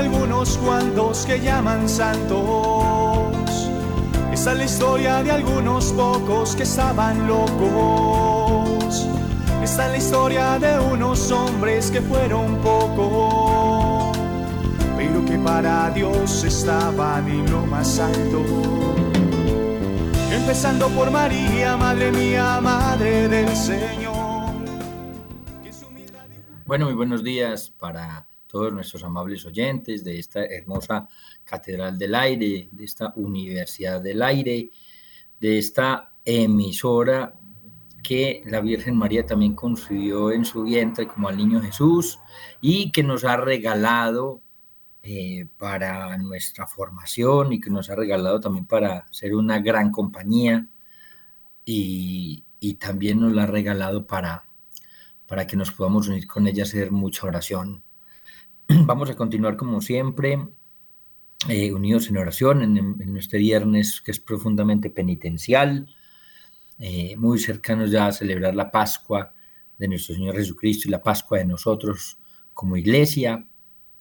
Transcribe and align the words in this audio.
algunos 0.00 0.56
cuantos 0.56 1.26
que 1.26 1.38
llaman 1.40 1.86
santos. 1.86 3.36
Esta 4.32 4.52
es 4.52 4.58
la 4.58 4.64
historia 4.64 5.22
de 5.22 5.30
algunos 5.30 5.92
pocos 5.92 6.56
que 6.56 6.62
estaban 6.62 7.28
locos. 7.28 9.06
Esta 9.62 9.84
es 9.86 9.90
la 9.92 9.96
historia 9.98 10.58
de 10.58 10.78
unos 10.78 11.30
hombres 11.30 11.90
que 11.90 12.00
fueron 12.00 12.56
pocos, 12.62 14.16
pero 14.96 15.22
que 15.26 15.38
para 15.38 15.90
Dios 15.90 16.44
estaban 16.44 17.28
en 17.28 17.50
lo 17.50 17.66
más 17.66 17.98
alto. 17.98 18.42
Empezando 20.32 20.88
por 20.88 21.10
María, 21.10 21.76
Madre 21.76 22.10
mía, 22.10 22.58
Madre 22.62 23.28
del 23.28 23.54
Señor. 23.54 24.10
Bueno, 26.64 26.86
muy 26.86 26.94
buenos 26.94 27.22
días 27.22 27.70
para 27.78 28.29
todos 28.50 28.72
nuestros 28.72 29.04
amables 29.04 29.46
oyentes 29.46 30.02
de 30.02 30.18
esta 30.18 30.44
hermosa 30.44 31.08
Catedral 31.44 31.98
del 31.98 32.14
Aire, 32.14 32.68
de 32.72 32.84
esta 32.84 33.12
Universidad 33.16 34.00
del 34.00 34.22
Aire, 34.22 34.70
de 35.38 35.58
esta 35.58 36.12
emisora 36.24 37.34
que 38.02 38.42
la 38.46 38.60
Virgen 38.60 38.96
María 38.96 39.24
también 39.24 39.54
construyó 39.54 40.32
en 40.32 40.44
su 40.44 40.64
vientre 40.64 41.06
como 41.06 41.28
al 41.28 41.36
niño 41.36 41.60
Jesús 41.60 42.18
y 42.60 42.90
que 42.90 43.02
nos 43.02 43.24
ha 43.24 43.36
regalado 43.36 44.42
eh, 45.02 45.46
para 45.56 46.16
nuestra 46.18 46.66
formación 46.66 47.52
y 47.52 47.60
que 47.60 47.70
nos 47.70 47.88
ha 47.88 47.94
regalado 47.94 48.40
también 48.40 48.66
para 48.66 49.06
ser 49.12 49.34
una 49.34 49.60
gran 49.60 49.92
compañía 49.92 50.66
y, 51.64 52.44
y 52.58 52.74
también 52.74 53.20
nos 53.20 53.32
la 53.32 53.44
ha 53.44 53.46
regalado 53.46 54.06
para, 54.06 54.44
para 55.26 55.46
que 55.46 55.56
nos 55.56 55.70
podamos 55.70 56.08
unir 56.08 56.26
con 56.26 56.48
ella, 56.48 56.64
hacer 56.64 56.90
mucha 56.90 57.26
oración 57.26 57.84
Vamos 58.86 59.10
a 59.10 59.16
continuar 59.16 59.56
como 59.56 59.80
siempre, 59.80 60.38
eh, 61.48 61.72
unidos 61.72 62.08
en 62.08 62.18
oración 62.18 62.62
en, 62.62 63.16
este 63.16 63.38
viernes 63.38 64.00
que 64.00 64.12
es 64.12 64.20
profundamente 64.20 64.90
penitencial, 64.90 65.88
eh, 66.78 67.16
muy 67.16 67.40
cercanos 67.40 67.90
ya 67.90 68.06
a 68.06 68.12
celebrar 68.12 68.54
la 68.54 68.70
Pascua 68.70 69.34
de 69.76 69.88
nuestro 69.88 70.14
Señor 70.14 70.36
Jesucristo 70.36 70.86
y 70.86 70.92
la 70.92 71.02
Pascua 71.02 71.38
de 71.38 71.46
nosotros 71.46 72.18
como 72.54 72.76
iglesia, 72.76 73.44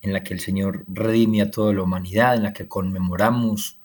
en 0.02 0.14
la 0.14 0.22
que 0.22 0.36
el 0.36 0.40
Señor 0.40 0.86
redime 0.88 1.42
a 1.42 1.50
toda 1.50 1.74
la 1.74 1.82
humanidad, 1.82 2.36
en 2.36 2.44
la 2.44 2.54
que 2.54 2.68
conmemoramos 2.68 3.80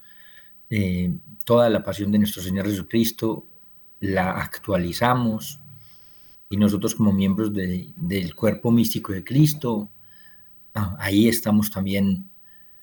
eh, 0.69 1.15
toda 1.47 1.71
la 1.71 1.83
pasión 1.83 2.13
de 2.13 2.19
nuestro 2.19 2.43
Señor 2.43 2.67
Jesucristo, 2.67 3.47
la 4.01 4.33
actualizamos 4.33 5.61
y 6.51 6.59
nosotros 6.59 6.95
como 6.95 7.11
miembros 7.11 7.55
del 7.55 8.35
cuerpo 8.35 8.71
místico 8.71 9.13
de 9.13 9.25
Cristo 9.25 9.91
Ah, 10.75 10.97
ahí 10.99 11.29
estamos 11.29 11.71
también 11.71 12.29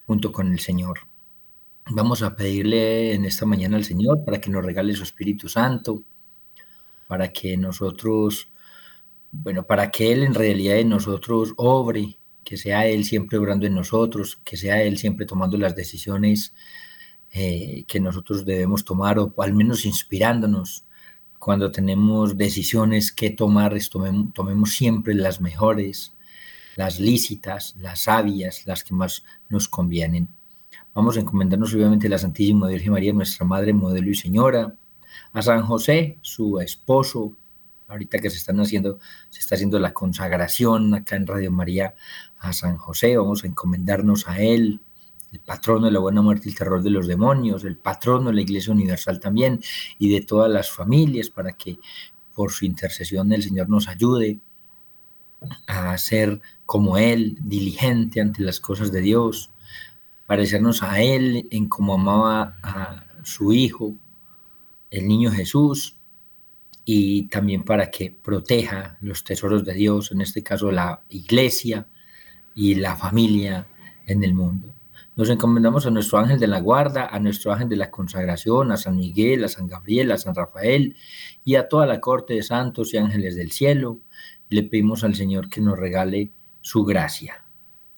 junto 0.08 0.32
con 0.32 0.52
el 0.52 0.60
Señor. 0.60 1.00
Vamos 1.90 2.22
a 2.24 2.36
pedirle 2.38 3.14
en 3.14 3.26
esta 3.26 3.46
mañana 3.46 3.76
al 3.76 3.84
Señor 3.84 4.24
para 4.24 4.40
que 4.40 4.50
nos 4.50 4.64
regale 4.66 4.96
su 4.96 5.04
Espíritu 5.04 5.50
Santo, 5.50 6.02
para 7.08 7.34
que 7.34 7.58
nosotros, 7.58 8.50
bueno, 9.34 9.64
para 9.64 9.92
que 9.92 10.14
Él 10.14 10.24
en 10.24 10.34
realidad 10.34 10.78
en 10.78 10.88
nosotros 10.88 11.54
obre, 11.58 12.18
que 12.46 12.56
sea 12.56 12.88
Él 12.88 13.04
siempre 13.04 13.38
obrando 13.38 13.66
en 13.68 13.76
nosotros, 13.76 14.40
que 14.46 14.56
sea 14.56 14.82
Él 14.82 14.98
siempre 14.98 15.26
tomando 15.26 15.58
las 15.58 15.76
decisiones 15.76 16.54
eh, 17.32 17.84
que 17.88 18.00
nosotros 18.00 18.46
debemos 18.46 18.86
tomar, 18.86 19.20
o 19.20 19.34
al 19.38 19.54
menos 19.54 19.86
inspirándonos 19.86 20.86
cuando 21.40 21.72
tenemos 21.72 22.38
decisiones 22.38 23.12
que 23.12 23.32
tomar, 23.32 23.76
tomemos 24.34 24.72
siempre 24.72 25.14
las 25.14 25.42
mejores, 25.42 26.14
las 26.76 27.00
lícitas, 27.00 27.76
las 27.80 28.02
sabias, 28.02 28.66
las 28.66 28.84
que 28.84 28.94
más 28.94 29.24
nos 29.50 29.68
convienen. 29.68 30.30
Vamos 30.94 31.18
a 31.18 31.22
encomendarnos 31.22 31.74
obviamente 31.74 32.08
a 32.08 32.12
la 32.12 32.18
Santísima 32.18 32.68
Virgen 32.68 32.92
María, 32.92 33.14
nuestra 33.14 33.46
Madre, 33.46 33.74
modelo 33.74 34.10
y 34.10 34.16
Señora, 34.16 34.76
a 35.34 35.42
San 35.42 35.64
José, 35.64 36.18
su 36.22 36.60
esposo, 36.60 37.34
ahorita 37.88 38.20
que 38.20 38.30
se 38.30 38.38
están 38.38 38.60
haciendo, 38.60 39.00
se 39.30 39.40
está 39.40 39.56
haciendo 39.56 39.80
la 39.80 39.94
consagración 39.94 40.94
acá 40.94 41.16
en 41.16 41.28
Radio 41.28 41.52
María 41.52 41.96
a 42.40 42.54
San 42.54 42.78
José, 42.78 43.18
vamos 43.18 43.44
a 43.44 43.48
encomendarnos 43.48 44.28
a 44.28 44.40
él, 44.40 44.80
el 45.32 45.40
patrono 45.40 45.86
de 45.86 45.92
la 45.92 46.00
buena 46.00 46.22
muerte 46.22 46.50
y 46.50 46.52
el 46.52 46.58
terror 46.58 46.84
de 46.84 46.90
los 46.90 47.08
demonios, 47.08 47.64
el 47.64 47.78
patrono 47.78 48.30
de 48.30 48.36
la 48.36 48.42
Iglesia 48.42 48.74
Universal 48.74 49.20
también 49.20 49.62
y 49.98 50.10
de 50.14 50.22
todas 50.22 50.52
las 50.52 50.70
familias 50.70 51.30
para 51.30 51.54
que 51.54 51.80
por 52.34 52.52
su 52.52 52.66
intercesión 52.66 53.32
el 53.32 53.44
Señor 53.44 53.70
nos 53.70 53.88
ayude 53.88 54.40
a 55.68 55.98
ser 55.98 56.42
como 56.66 56.98
Él, 56.98 57.38
diligente 57.42 58.22
ante 58.22 58.44
las 58.44 58.60
cosas 58.60 58.92
de 58.92 59.02
Dios, 59.02 59.52
parecernos 60.26 60.84
a 60.84 61.02
Él 61.02 61.48
en 61.52 61.68
como 61.68 61.96
amaba 61.96 62.58
a 62.64 63.06
su 63.24 63.54
Hijo, 63.54 63.96
el 64.90 65.08
niño 65.08 65.32
Jesús, 65.32 65.96
y 66.86 67.28
también 67.28 67.64
para 67.64 67.92
que 67.92 68.12
proteja 68.12 68.98
los 69.02 69.24
tesoros 69.24 69.64
de 69.64 69.74
Dios, 69.74 70.12
en 70.12 70.22
este 70.22 70.44
caso 70.44 70.72
la 70.72 71.04
iglesia 71.10 71.88
y 72.56 72.76
la 72.76 72.96
familia 72.96 73.68
en 74.08 74.24
el 74.24 74.34
mundo. 74.34 74.74
Nos 75.16 75.30
encomendamos 75.30 75.86
a 75.86 75.92
nuestro 75.92 76.20
ángel 76.20 76.40
de 76.40 76.48
la 76.48 76.60
guarda, 76.60 77.08
a 77.08 77.20
nuestro 77.20 77.52
ángel 77.52 77.70
de 77.70 77.76
la 77.76 77.92
consagración, 77.92 78.72
a 78.72 78.78
San 78.78 78.96
Miguel, 78.96 79.44
a 79.44 79.50
San 79.50 79.68
Gabriel, 79.68 80.12
a 80.12 80.18
San 80.18 80.34
Rafael 80.34 80.96
y 81.44 81.56
a 81.56 81.68
toda 81.68 81.86
la 81.86 82.00
corte 82.00 82.34
de 82.34 82.44
santos 82.44 82.94
y 82.94 82.98
ángeles 82.98 83.36
del 83.36 83.52
cielo. 83.52 84.00
Le 84.52 84.64
pedimos 84.64 85.06
al 85.06 85.16
Señor 85.16 85.50
que 85.50 85.62
nos 85.62 85.80
regale 85.80 86.30
su 86.60 86.84
gracia. 86.84 87.46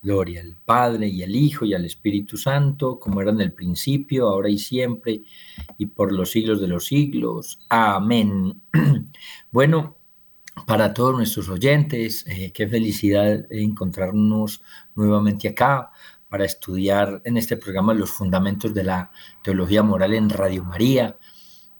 Gloria 0.04 0.42
al 0.42 0.56
Padre 0.56 1.08
y 1.08 1.24
al 1.24 1.36
Hijo 1.36 1.66
y 1.66 1.74
al 1.74 1.84
Espíritu 1.84 2.38
Santo, 2.38 3.00
como 3.00 3.22
era 3.22 3.32
en 3.32 3.42
el 3.42 3.54
principio, 3.54 4.30
ahora 4.30 4.50
y 4.50 4.60
siempre, 4.60 5.24
y 5.80 5.88
por 5.88 6.12
los 6.12 6.30
siglos 6.30 6.62
de 6.62 6.68
los 6.68 6.86
siglos. 6.86 7.60
Amén. 7.70 8.62
Bueno, 9.52 9.98
para 10.68 10.94
todos 10.94 11.16
nuestros 11.16 11.50
oyentes, 11.50 12.26
eh, 12.28 12.52
qué 12.54 12.68
felicidad 12.68 13.46
encontrarnos 13.52 14.62
nuevamente 14.96 15.48
acá 15.48 15.90
para 16.30 16.46
estudiar 16.46 17.22
en 17.26 17.38
este 17.38 17.58
programa 17.58 17.94
los 17.94 18.12
fundamentos 18.12 18.74
de 18.74 18.84
la 18.84 19.12
teología 19.44 19.84
moral 19.84 20.14
en 20.14 20.30
Radio 20.30 20.64
María, 20.64 21.18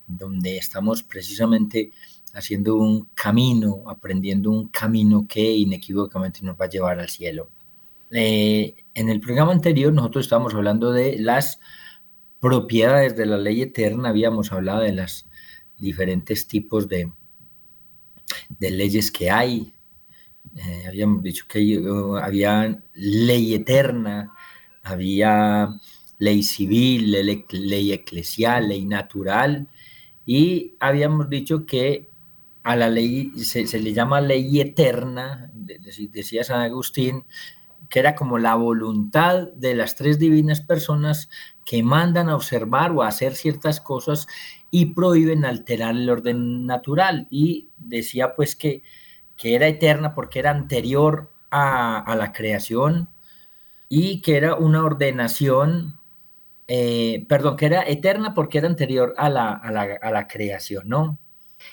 donde 0.08 0.58
estamos 0.58 1.04
precisamente 1.04 1.92
haciendo 2.34 2.76
un 2.76 3.06
camino, 3.14 3.84
aprendiendo 3.88 4.50
un 4.52 4.68
camino 4.68 5.26
que 5.28 5.54
inequívocamente 5.54 6.42
nos 6.42 6.60
va 6.60 6.66
a 6.66 6.70
llevar 6.70 7.00
al 7.00 7.10
cielo. 7.10 7.50
Eh, 8.10 8.76
en 8.94 9.10
el 9.10 9.20
programa 9.20 9.52
anterior 9.52 9.94
nosotros 9.94 10.26
estábamos 10.26 10.54
hablando 10.54 10.92
de 10.92 11.18
las 11.20 11.60
propiedades 12.40 13.16
de 13.16 13.26
la 13.26 13.38
ley 13.38 13.62
eterna, 13.62 14.10
habíamos 14.10 14.52
hablado 14.52 14.82
de 14.82 14.92
los 14.92 15.28
diferentes 15.78 16.48
tipos 16.48 16.88
de, 16.88 17.12
de 18.50 18.72
leyes 18.72 19.12
que 19.12 19.30
hay. 19.30 19.72
Eh, 20.56 20.86
habíamos 20.88 21.24
dicho 21.24 21.46
que 21.48 21.82
había 22.22 22.82
ley 22.94 23.54
eterna, 23.54 24.34
había 24.84 25.80
ley 26.18 26.44
civil, 26.44 27.12
ley, 27.12 27.46
ley 27.52 27.94
eclesial, 27.94 28.70
ley 28.70 28.86
natural, 28.86 29.68
y 30.26 30.74
habíamos 30.80 31.30
dicho 31.30 31.66
que 31.66 32.13
a 32.64 32.76
la 32.76 32.90
ley, 32.90 33.32
se, 33.38 33.66
le 33.80 33.94
llama 33.94 34.22
ley 34.22 34.62
eterna, 34.62 35.52
decía 35.54 36.44
San 36.44 36.62
Agustín, 36.62 37.26
que 37.90 38.00
era 38.00 38.16
como 38.16 38.38
la 38.38 38.56
voluntad 38.56 39.50
de 39.54 39.76
las 39.76 39.96
tres 39.96 40.18
divinas 40.18 40.62
personas 40.62 41.30
que 41.66 41.84
mandan 41.84 42.30
a 42.30 42.36
observar 42.36 42.92
o 42.92 43.04
a 43.04 43.10
hacer 43.10 43.36
ciertas 43.36 43.82
cosas 43.82 44.28
y 44.72 44.88
prohíben 44.88 45.46
alterar 45.46 45.96
el 45.96 46.10
orden 46.10 46.66
natural. 46.66 47.28
Y 47.30 47.70
decía 47.78 48.34
pues 48.34 48.56
que, 48.56 48.84
que 49.38 49.56
era 49.56 49.68
eterna 49.68 50.16
porque 50.16 50.40
era 50.40 50.52
anterior 50.52 51.32
a, 51.52 52.16
la 52.18 52.32
creación 52.32 53.10
y 53.90 54.22
que 54.22 54.38
era 54.38 54.56
una 54.56 54.84
ordenación, 54.84 56.00
eh, 56.68 57.26
perdón, 57.30 57.58
que 57.58 57.68
era 57.68 57.84
eterna 57.84 58.34
porque 58.34 58.58
era 58.58 58.68
anterior 58.68 59.14
a 59.18 59.30
la, 59.30 59.52
a 59.54 59.72
la, 59.72 60.00
a 60.02 60.12
la 60.12 60.28
creación, 60.28 60.90
¿no? 60.90 61.20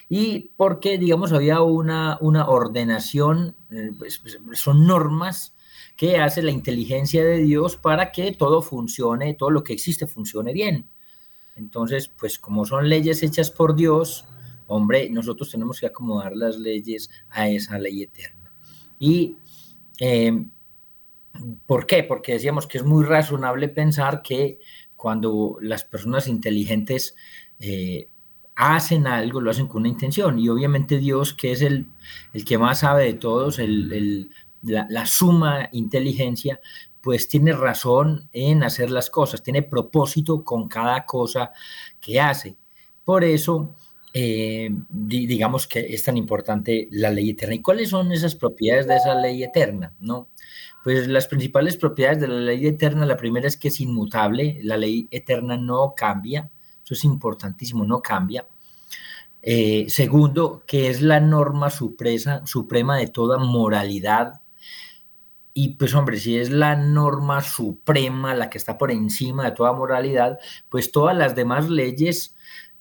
Y 0.09 0.51
porque, 0.57 0.99
digamos, 0.99 1.33
había 1.33 1.61
una, 1.61 2.19
una 2.21 2.49
ordenación, 2.49 3.57
eh, 3.71 3.93
pues, 3.97 4.19
pues, 4.19 4.59
son 4.59 4.87
normas 4.87 5.55
que 5.97 6.19
hace 6.19 6.43
la 6.43 6.51
inteligencia 6.51 7.25
de 7.25 7.39
Dios 7.39 7.77
para 7.77 8.11
que 8.11 8.33
todo 8.33 8.63
funcione, 8.63 9.35
todo 9.35 9.51
lo 9.51 9.63
que 9.63 9.73
existe 9.73 10.07
funcione 10.07 10.53
bien. 10.53 10.89
Entonces, 11.57 12.09
pues 12.09 12.39
como 12.39 12.65
son 12.65 12.89
leyes 12.89 13.23
hechas 13.23 13.51
por 13.51 13.77
Dios, 13.77 14.25
hombre, 14.67 15.11
nosotros 15.11 15.51
tenemos 15.51 15.79
que 15.79 15.87
acomodar 15.87 16.35
las 16.35 16.59
leyes 16.59 17.11
a 17.29 17.49
esa 17.49 17.79
ley 17.79 18.03
eterna. 18.03 18.53
¿Y 18.99 19.37
eh, 20.01 20.47
por 21.67 21.87
qué? 21.87 22.03
Porque 22.03 22.33
decíamos 22.33 22.67
que 22.67 22.79
es 22.79 22.85
muy 22.85 23.05
razonable 23.05 23.69
pensar 23.69 24.23
que 24.23 24.61
cuando 24.97 25.57
las 25.61 25.85
personas 25.85 26.29
inteligentes 26.29 27.15
eh, 27.59 28.10
hacen 28.61 29.07
algo, 29.07 29.41
lo 29.41 29.51
hacen 29.51 29.67
con 29.67 29.83
una 29.83 29.89
intención. 29.89 30.39
Y 30.39 30.49
obviamente 30.51 30.99
Dios, 30.99 31.33
que 31.33 31.53
es 31.53 31.63
el, 31.63 31.87
el 32.35 32.45
que 32.45 32.59
más 32.59 32.81
sabe 32.81 33.05
de 33.05 33.15
todos, 33.15 33.59
el, 33.59 34.31
la, 34.63 35.07
suma 35.07 35.71
inteligencia, 35.73 36.61
pues 37.01 37.29
tiene 37.29 37.53
razón 37.53 38.29
en 38.33 38.63
hacer 38.63 38.91
las 38.91 39.09
cosas, 39.09 39.43
tiene 39.43 39.63
propósito 39.63 40.45
con 40.45 40.69
cada 40.69 41.07
cosa 41.07 41.53
que 42.01 42.21
hace. 42.21 42.57
Por 43.03 43.25
eso, 43.25 43.75
eh, 44.13 44.69
digamos 44.91 45.67
que 45.67 45.81
es 45.81 46.05
tan 46.05 46.19
importante 46.19 46.87
la 46.91 47.11
ley 47.11 47.31
eterna. 47.31 47.55
¿Y 47.55 47.63
cuáles 47.63 47.89
son 47.89 48.13
esas 48.13 48.35
propiedades 48.37 48.87
de 48.87 48.97
esa 48.97 49.15
ley 49.15 49.43
eterna? 49.43 49.95
¿No? 50.01 50.29
Pues 50.85 51.09
las 51.09 51.29
principales 51.29 51.79
propiedades 51.79 52.21
de 52.21 52.29
la 52.29 52.41
ley 52.41 52.67
eterna, 52.67 53.07
la 53.07 53.17
primera 53.17 53.49
es 53.49 53.57
que 53.57 53.69
es 53.69 53.81
inmutable, 53.81 54.61
la 54.63 54.77
ley 54.77 55.09
eterna 55.11 55.57
no 55.57 55.95
cambia, 55.97 56.51
eso 56.85 56.95
es 56.95 57.05
importantísimo, 57.05 57.85
no 57.87 58.01
cambia. 58.03 58.47
Eh, 59.43 59.87
segundo, 59.89 60.63
que 60.67 60.89
es 60.89 61.01
la 61.01 61.21
norma 61.21 61.71
supresa, 61.71 62.43
suprema 62.47 62.97
de 62.97 63.07
toda 63.07 63.39
moralidad. 63.39 64.43
Y 65.55 65.75
pues 65.77 65.95
hombre, 65.95 66.19
si 66.19 66.39
es 66.39 66.51
la 66.51 66.77
norma 66.77 67.43
suprema, 67.43 68.35
la 68.35 68.51
que 68.51 68.59
está 68.59 68.79
por 68.79 68.91
encima 68.91 69.45
de 69.45 69.53
toda 69.53 69.73
moralidad, 69.73 70.39
pues 70.69 70.93
todas 70.93 71.17
las 71.17 71.35
demás 71.35 71.69
leyes 71.69 72.37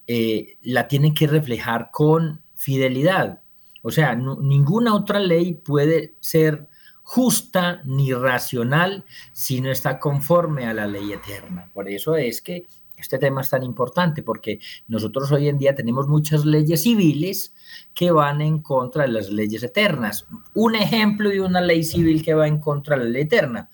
eh, 0.08 0.58
la 0.62 0.88
tienen 0.88 1.14
que 1.14 1.28
reflejar 1.28 1.90
con 1.92 2.44
fidelidad. 2.56 3.42
O 3.82 3.92
sea, 3.92 4.16
ninguna 4.16 4.94
otra 4.94 5.20
ley 5.20 5.54
puede 5.54 6.16
ser 6.20 6.68
justa 7.02 7.82
ni 7.86 8.14
racional 8.14 9.06
si 9.32 9.62
no 9.62 9.72
está 9.72 10.00
conforme 10.00 10.68
a 10.68 10.74
la 10.74 10.86
ley 10.86 11.14
eterna. 11.14 11.72
Por 11.74 11.90
eso 11.90 12.16
es 12.16 12.42
que 12.42 12.68
este 13.02 13.18
tema 13.18 13.42
es 13.42 13.50
tan 13.50 13.64
importante 13.64 14.24
porque 14.24 14.60
nosotros 14.88 15.32
hoy 15.32 15.48
en 15.48 15.58
día 15.58 15.76
tenemos 15.76 16.08
muchas 16.08 16.46
leyes 16.46 16.84
civiles 16.84 17.54
que 17.94 18.12
van 18.12 18.42
en 18.42 18.60
contra 18.60 19.04
de 19.04 19.10
las 19.10 19.30
leyes 19.30 19.64
eternas. 19.64 20.26
Un 20.54 20.76
ejemplo 20.76 21.30
de 21.30 21.42
una 21.42 21.62
ley 21.62 21.84
civil 21.84 22.24
que 22.24 22.34
va 22.34 22.48
en 22.48 22.60
contra 22.60 22.98
de 22.98 23.06
la 23.06 23.10
ley 23.10 23.22
eterna. 23.24 23.70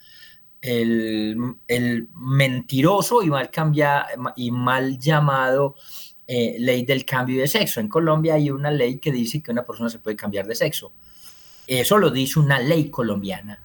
El, 0.62 1.38
mentiroso 2.16 3.22
y 3.22 3.30
mal, 3.30 3.50
y 4.36 4.52
mal 4.52 4.98
llamado 4.98 5.76
eh, 6.28 6.56
ley 6.60 6.86
del 6.86 7.06
cambio 7.06 7.42
de 7.42 7.48
sexo. 7.48 7.80
En 7.80 7.88
Colombia 7.88 8.34
hay 8.34 8.50
una 8.50 8.72
ley 8.72 8.98
que 8.98 9.12
dice 9.12 9.44
que 9.44 9.52
una 9.52 9.64
persona 9.64 9.90
se 9.90 10.00
puede 10.00 10.16
cambiar 10.16 10.48
de 10.48 10.56
sexo. 10.56 10.94
Eso 11.68 11.98
lo 11.98 12.10
dice 12.10 12.40
una 12.40 12.60
ley 12.60 12.90
colombiana 12.90 13.62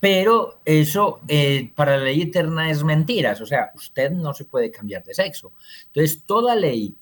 pero 0.00 0.60
eso 0.64 1.20
eh, 1.28 1.72
para 1.74 1.96
la 1.96 2.04
ley 2.04 2.22
eterna 2.22 2.70
es 2.70 2.84
mentiras, 2.84 3.40
o 3.40 3.46
sea, 3.46 3.72
usted 3.74 4.10
no 4.10 4.32
se 4.34 4.44
puede 4.44 4.70
cambiar 4.70 5.02
de 5.04 5.14
sexo. 5.14 5.52
Entonces, 5.86 6.24
toda 6.24 6.54
ley, 6.54 6.96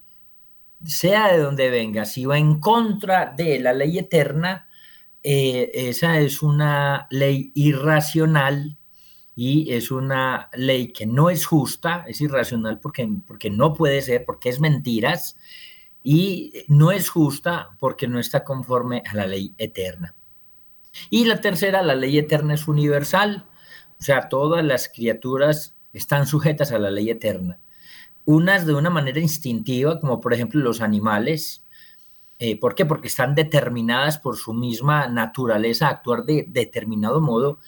sea 0.85 1.33
de 1.33 1.39
donde 1.39 1.71
venga, 1.71 2.05
si 2.05 2.25
va 2.25 2.39
en 2.39 2.61
contra 2.61 3.35
de 3.37 3.59
la 3.61 3.73
ley 3.73 3.99
eterna, 3.99 4.69
eh, 5.23 5.71
esa 5.75 6.21
es 6.21 6.43
una 6.43 7.07
ley 7.11 7.51
irracional 7.55 8.77
y 9.35 9.73
es 9.73 9.91
una 9.91 10.49
ley 10.55 10.93
que 10.93 11.07
no 11.07 11.29
es 11.31 11.45
justa, 11.45 12.05
es 12.09 12.21
irracional 12.21 12.81
porque, 12.81 13.09
porque 13.27 13.51
no 13.51 13.75
puede 13.75 14.01
ser, 14.01 14.25
porque 14.25 14.49
es 14.49 14.61
mentiras, 14.61 15.37
y 16.03 16.53
no 16.69 16.93
es 16.93 17.11
justa 17.11 17.71
porque 17.81 18.07
no 18.07 18.21
está 18.21 18.45
conforme 18.45 19.03
a 19.11 19.17
la 19.17 19.27
ley 19.27 19.53
eterna. 19.59 20.15
Y 21.11 21.25
la 21.25 21.41
tercera, 21.41 21.83
la 21.83 21.95
ley 21.95 22.19
eterna 22.19 22.55
es 22.55 22.69
universal, 22.69 23.47
o 23.99 24.03
sea, 24.03 24.29
todas 24.29 24.65
las 24.65 24.89
criaturas 24.89 25.75
están 25.93 26.27
sujetas 26.27 26.73
a 26.73 26.79
la 26.79 26.91
ley 26.91 27.11
eterna. 27.11 27.59
Unas 28.25 28.67
de 28.67 28.75
una 28.75 28.91
manera 28.91 29.21
instintiva, 29.21 30.01
como 30.01 30.21
por 30.21 30.35
ejemplo 30.35 30.61
los 30.61 30.81
animales. 30.81 31.63
Eh, 32.39 32.59
¿Por 32.59 32.75
qué? 32.75 32.85
Porque 32.85 33.09
están 33.09 33.35
determinadas 33.35 34.19
por 34.19 34.37
su 34.37 34.53
misma 34.53 35.07
naturaleza 35.09 35.87
a 35.87 35.91
actuar 35.91 36.25
de 36.25 36.45
determinado 36.49 37.21
modo. 37.21 37.61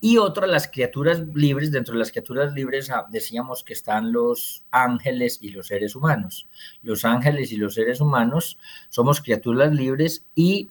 Y 0.00 0.18
otras, 0.18 0.50
las 0.50 0.68
criaturas 0.68 1.22
libres, 1.34 1.72
dentro 1.72 1.94
de 1.94 2.00
las 2.00 2.10
criaturas 2.10 2.52
libres 2.52 2.90
ah, 2.90 3.06
decíamos 3.10 3.64
que 3.64 3.72
están 3.72 4.12
los 4.12 4.62
ángeles 4.70 5.38
y 5.40 5.48
los 5.48 5.68
seres 5.68 5.96
humanos. 5.96 6.46
Los 6.82 7.06
ángeles 7.06 7.50
y 7.52 7.56
los 7.56 7.74
seres 7.74 8.02
humanos 8.02 8.58
somos 8.90 9.22
criaturas 9.22 9.72
libres 9.72 10.26
y 10.34 10.70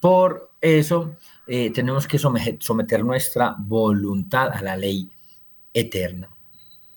por 0.00 0.50
eso 0.60 1.16
eh, 1.46 1.70
tenemos 1.72 2.06
que 2.06 2.18
someter, 2.18 3.04
nuestra 3.04 3.54
voluntad 3.58 4.50
a 4.52 4.62
la 4.62 4.76
ley 4.76 5.10
eterna. 5.72 6.28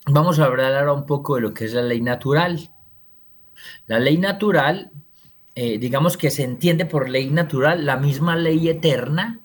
Vamos 0.05 0.39
a 0.39 0.45
hablar 0.45 0.73
ahora 0.73 0.93
un 0.93 1.05
poco 1.05 1.35
de 1.35 1.41
lo 1.41 1.53
que 1.53 1.65
es 1.65 1.73
la 1.73 1.81
ley 1.81 2.01
natural. 2.01 2.71
La 3.87 3.99
ley 3.99 4.17
natural, 4.17 4.91
eh, 5.55 5.77
digamos 5.77 6.15
que 6.15 6.29
se 6.29 6.43
entiende 6.43 6.85
por 6.85 7.09
ley 7.09 7.29
natural 7.29 7.85
la 7.85 7.97
misma 7.97 8.35
ley 8.35 8.69
eterna, 8.69 9.41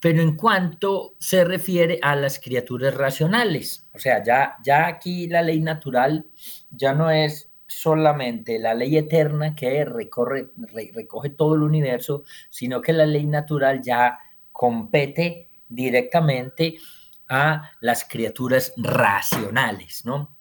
pero 0.00 0.20
en 0.20 0.34
cuanto 0.34 1.14
se 1.20 1.44
refiere 1.44 2.00
a 2.02 2.16
las 2.16 2.40
criaturas 2.40 2.94
racionales. 2.94 3.86
O 3.94 4.00
sea, 4.00 4.24
ya, 4.24 4.56
ya 4.64 4.88
aquí 4.88 5.28
la 5.28 5.42
ley 5.42 5.60
natural 5.60 6.26
ya 6.70 6.92
no 6.92 7.08
es 7.08 7.51
solamente 7.80 8.58
la 8.58 8.74
ley 8.74 8.96
eterna 8.96 9.54
que 9.54 9.84
recorre, 9.84 10.50
recoge 10.92 11.30
todo 11.30 11.54
el 11.54 11.62
universo, 11.62 12.24
sino 12.50 12.80
que 12.80 12.92
la 12.92 13.06
ley 13.06 13.26
natural 13.26 13.82
ya 13.82 14.18
compete 14.52 15.48
directamente 15.68 16.76
a 17.28 17.70
las 17.80 18.04
criaturas 18.04 18.72
racionales, 18.76 20.04
¿no? 20.04 20.36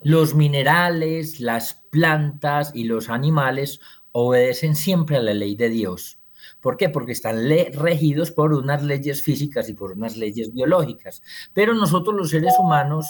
Los 0.00 0.34
minerales, 0.34 1.40
las 1.40 1.74
plantas 1.90 2.72
y 2.74 2.84
los 2.84 3.08
animales 3.08 3.80
obedecen 4.12 4.76
siempre 4.76 5.16
a 5.16 5.22
la 5.22 5.34
ley 5.34 5.56
de 5.56 5.68
Dios. 5.68 6.18
¿Por 6.60 6.76
qué? 6.76 6.88
Porque 6.88 7.12
están 7.12 7.48
regidos 7.74 8.30
por 8.30 8.52
unas 8.52 8.82
leyes 8.82 9.22
físicas 9.22 9.68
y 9.68 9.74
por 9.74 9.92
unas 9.92 10.16
leyes 10.16 10.52
biológicas. 10.52 11.22
Pero 11.52 11.74
nosotros 11.74 12.14
los 12.16 12.30
seres 12.30 12.54
humanos 12.58 13.06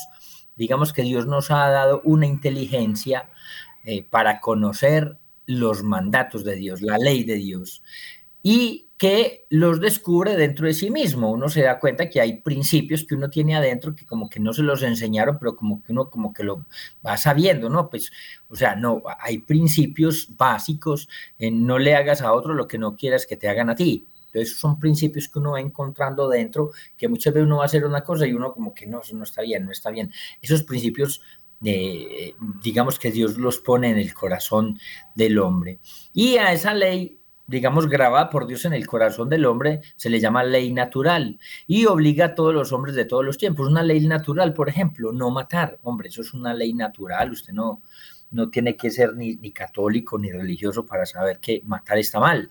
digamos 0.59 0.93
que 0.93 1.03
Dios 1.03 1.27
nos 1.27 1.51
ha 1.51 1.69
dado 1.71 2.03
una 2.05 2.27
inteligencia 2.27 3.31
eh, 3.85 4.03
para 4.03 4.41
conocer 4.41 5.17
los 5.47 5.83
mandatos 5.83 6.45
de 6.45 6.57
Dios, 6.57 6.83
la 6.83 6.99
ley 6.99 7.25
de 7.25 7.37
Dios, 7.37 7.83
y 8.43 8.89
que 8.99 9.47
los 9.49 9.81
descubre 9.81 10.37
dentro 10.37 10.67
de 10.67 10.75
sí 10.75 10.91
mismo. 10.91 11.31
Uno 11.31 11.49
se 11.49 11.63
da 11.63 11.79
cuenta 11.79 12.11
que 12.11 12.21
hay 12.21 12.41
principios 12.41 13.05
que 13.05 13.15
uno 13.15 13.31
tiene 13.31 13.55
adentro 13.55 13.95
que 13.95 14.05
como 14.05 14.29
que 14.29 14.41
no 14.41 14.53
se 14.53 14.63
los 14.63 14.83
enseñaron, 14.83 15.39
pero 15.39 15.55
como 15.55 15.83
que 15.83 15.93
uno 15.93 16.11
como 16.11 16.33
que 16.33 16.43
lo 16.43 16.67
va 17.07 17.17
sabiendo, 17.17 17.71
¿no? 17.71 17.89
Pues, 17.89 18.11
o 18.49 18.57
sea, 18.57 18.75
no, 18.75 19.03
hay 19.21 19.39
principios 19.39 20.37
básicos, 20.37 21.09
en 21.39 21.65
no 21.65 21.79
le 21.79 21.95
hagas 21.95 22.21
a 22.21 22.33
otro 22.33 22.55
lo 22.55 22.67
que 22.67 22.79
no 22.79 22.97
quieras 22.97 23.25
que 23.25 23.37
te 23.37 23.49
hagan 23.49 23.71
a 23.71 23.77
ti. 23.77 24.05
Entonces, 24.29 24.59
son 24.59 24.79
principios 24.79 25.29
que 25.29 25.39
uno 25.39 25.53
va 25.53 25.61
encontrando 25.61 26.29
dentro, 26.29 26.71
que 26.97 27.09
muchas 27.09 27.33
veces 27.33 27.47
uno 27.47 27.59
va 27.59 27.63
a 27.63 27.67
hacer 27.67 27.85
una 27.85 28.03
cosa 28.03 28.27
y 28.27 28.33
uno 28.33 28.53
como 28.53 28.75
que 28.75 28.87
no, 28.87 29.01
eso 29.01 29.17
no 29.17 29.25
está 29.25 29.43
bien, 29.43 29.65
no 29.65 29.73
está 29.73 29.91
bien. 29.91 30.13
Esos 30.43 30.63
principios, 30.65 31.23
de, 31.61 32.35
digamos 32.63 32.99
que 32.99 33.11
Dios 33.11 33.39
los 33.39 33.59
pone 33.59 33.91
en 33.91 33.99
el 33.99 34.13
corazón 34.13 34.79
del 35.15 35.39
hombre. 35.39 35.79
Y 36.13 36.37
a 36.37 36.53
esa 36.53 36.75
ley, 36.75 37.19
digamos, 37.47 37.89
grabada 37.89 38.29
por 38.29 38.47
Dios 38.47 38.67
en 38.67 38.75
el 38.75 38.87
corazón 38.87 39.31
del 39.31 39.47
hombre, 39.47 39.81
se 39.97 40.11
le 40.11 40.21
llama 40.21 40.45
ley 40.45 40.73
natural 40.73 41.39
y 41.67 41.87
obliga 41.87 42.27
a 42.27 42.35
todos 42.35 42.53
los 42.53 42.73
hombres 42.73 42.95
de 42.95 43.07
todos 43.07 43.25
los 43.25 43.39
tiempos. 43.39 43.67
Una 43.67 43.83
ley 43.83 44.07
natural, 44.07 44.53
por 44.53 44.69
ejemplo, 44.69 45.11
no 45.11 45.31
matar. 45.31 45.79
Hombre, 45.83 46.09
eso 46.09 46.21
es 46.21 46.35
una 46.35 46.53
ley 46.53 46.75
natural. 46.75 47.33
Usted 47.33 47.55
no, 47.55 47.81
no 48.31 48.51
tiene 48.51 48.77
que 48.77 48.91
ser 48.91 49.17
ni, 49.17 49.37
ni 49.37 49.53
católico 49.53 50.19
ni 50.19 50.31
religioso 50.31 50.85
para 50.85 51.07
saber 51.07 51.41
que 51.41 51.63
matar 51.65 51.99
está 51.99 52.21
mal 52.21 52.51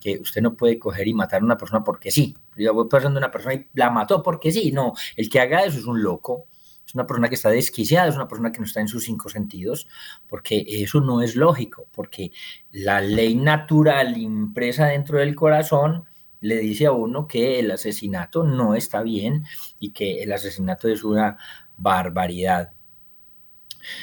que 0.00 0.18
usted 0.18 0.42
no 0.42 0.56
puede 0.56 0.78
coger 0.78 1.08
y 1.08 1.14
matar 1.14 1.42
a 1.42 1.44
una 1.44 1.56
persona 1.56 1.84
porque 1.84 2.10
sí. 2.10 2.36
Yo 2.56 2.74
voy 2.74 2.88
pasando 2.88 3.18
una 3.18 3.30
persona 3.30 3.54
y 3.54 3.68
la 3.74 3.90
mató 3.90 4.22
porque 4.22 4.52
sí. 4.52 4.72
No, 4.72 4.92
el 5.16 5.28
que 5.28 5.40
haga 5.40 5.64
eso 5.64 5.78
es 5.78 5.84
un 5.84 6.02
loco. 6.02 6.46
Es 6.86 6.94
una 6.94 7.06
persona 7.06 7.28
que 7.28 7.34
está 7.34 7.50
desquiciada, 7.50 8.08
es 8.08 8.16
una 8.16 8.28
persona 8.28 8.50
que 8.50 8.60
no 8.60 8.64
está 8.64 8.80
en 8.80 8.88
sus 8.88 9.04
cinco 9.04 9.28
sentidos, 9.28 9.86
porque 10.26 10.64
eso 10.66 11.02
no 11.02 11.20
es 11.20 11.36
lógico, 11.36 11.86
porque 11.92 12.32
la 12.72 13.02
ley 13.02 13.34
natural 13.34 14.16
impresa 14.16 14.86
dentro 14.86 15.18
del 15.18 15.34
corazón 15.34 16.04
le 16.40 16.56
dice 16.56 16.86
a 16.86 16.92
uno 16.92 17.26
que 17.26 17.58
el 17.58 17.70
asesinato 17.70 18.42
no 18.42 18.74
está 18.74 19.02
bien 19.02 19.44
y 19.78 19.90
que 19.92 20.22
el 20.22 20.32
asesinato 20.32 20.88
es 20.88 21.04
una 21.04 21.36
barbaridad. 21.76 22.72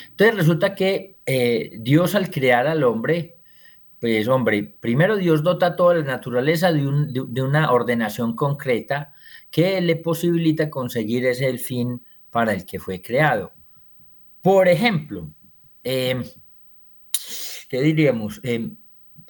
Entonces 0.10 0.36
resulta 0.36 0.76
que 0.76 1.18
eh, 1.26 1.72
Dios 1.80 2.16
al 2.16 2.30
crear 2.30 2.68
al 2.68 2.84
hombre 2.84 3.35
pues 4.00 4.28
hombre, 4.28 4.64
primero 4.80 5.16
Dios 5.16 5.44
dota 5.44 5.76
toda 5.76 5.96
la 5.96 6.04
naturaleza 6.04 6.72
de, 6.72 7.42
una 7.42 7.72
ordenación 7.72 8.36
concreta 8.36 9.14
que 9.50 9.80
le 9.82 9.96
posibilita 9.96 10.70
conseguir 10.70 11.26
ese 11.26 11.58
fin 11.58 12.04
para 12.30 12.54
el 12.54 12.66
que 12.66 12.80
fue 12.80 13.02
creado. 13.02 13.54
Por 14.42 14.68
ejemplo, 14.68 15.32
em, 15.84 16.24
¿qué 17.70 17.82
diríamos? 17.82 18.40
Em, 18.44 18.76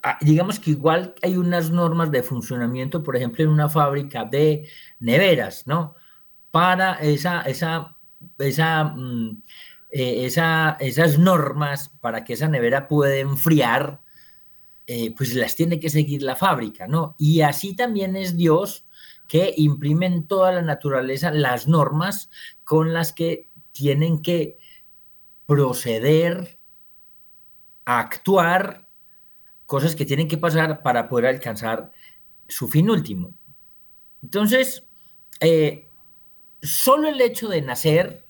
ah, 0.03 0.17
digamos 0.21 0.59
que 0.59 0.71
igual 0.71 1.13
hay 1.21 1.37
unas 1.37 1.69
normas 1.69 2.11
de 2.11 2.23
funcionamiento, 2.23 3.03
por 3.03 3.15
ejemplo, 3.15 3.43
en 3.43 3.51
una 3.51 3.69
fábrica 3.69 4.25
de 4.25 4.67
neveras, 4.99 5.67
¿no? 5.67 5.95
Para 6.51 6.95
esa, 6.95 7.41
esa, 7.43 7.95
esa, 8.39 8.83
mm, 8.85 9.43
eh, 9.91 10.25
esa, 10.25 10.77
esas 10.79 11.19
normas 11.19 11.89
para 12.01 12.23
que 12.23 12.33
esa 12.33 12.47
nevera 12.47 12.87
pueda 12.87 13.15
enfriar 13.17 14.01
eh, 14.87 15.13
pues 15.15 15.33
las 15.33 15.55
tiene 15.55 15.79
que 15.79 15.89
seguir 15.89 16.21
la 16.21 16.35
fábrica, 16.35 16.87
¿no? 16.87 17.15
Y 17.17 17.41
así 17.41 17.75
también 17.75 18.15
es 18.15 18.37
Dios 18.37 18.85
que 19.27 19.53
imprime 19.57 20.05
en 20.05 20.27
toda 20.27 20.51
la 20.51 20.61
naturaleza 20.61 21.31
las 21.31 21.67
normas 21.67 22.29
con 22.63 22.93
las 22.93 23.11
que 23.11 23.49
tienen 23.71 24.21
que 24.21 24.59
proceder 25.45 26.59
actuar, 27.85 28.87
cosas 29.65 29.95
que 29.95 30.05
tienen 30.05 30.27
que 30.27 30.37
pasar 30.37 30.81
para 30.83 31.07
poder 31.07 31.27
alcanzar 31.27 31.91
su 32.47 32.67
fin 32.67 32.89
último. 32.89 33.33
Entonces, 34.21 34.85
eh, 35.39 35.89
solo 36.61 37.09
el 37.09 37.21
hecho 37.21 37.47
de 37.47 37.61
nacer, 37.61 38.25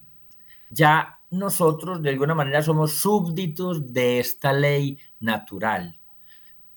ya 0.69 1.19
nosotros 1.29 2.01
de 2.01 2.09
alguna 2.09 2.35
manera 2.35 2.62
somos 2.62 2.93
súbditos 2.93 3.93
de 3.93 4.19
esta 4.19 4.53
ley 4.53 4.97
natural. 5.19 6.00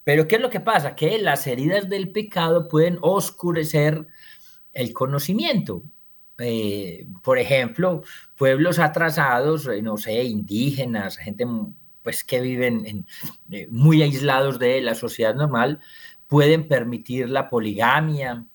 Pero 0.09 0.27
¿qué 0.27 0.37
es 0.37 0.41
lo 0.41 0.49
que 0.49 0.61
pasa? 0.61 0.97
Que 0.97 1.19
las 1.19 1.47
heridas 1.47 1.87
del 1.91 2.11
pecado 2.11 2.67
pueden 2.67 2.97
oscurecer 3.03 4.07
el 4.73 4.95
conocimiento. 4.95 5.83
Eh, 6.39 7.07
por 7.23 7.39
ejemplo, 7.39 8.01
pueblos 8.35 8.79
atrasados, 8.79 9.67
eh, 9.67 9.83
no 9.83 9.99
sé, 9.99 10.25
indígenas, 10.25 11.19
gente 11.19 11.45
pues 12.03 12.25
que 12.25 12.41
viven 12.41 13.05
eh, 13.51 13.69
muy 13.71 14.01
aislados 14.01 14.59
de 14.59 14.81
la 14.81 14.95
sociedad 14.95 15.35
normal, 15.35 15.79
pueden 16.27 16.69
permitir 16.69 17.29
la 17.29 17.51
poligamia 17.51 18.47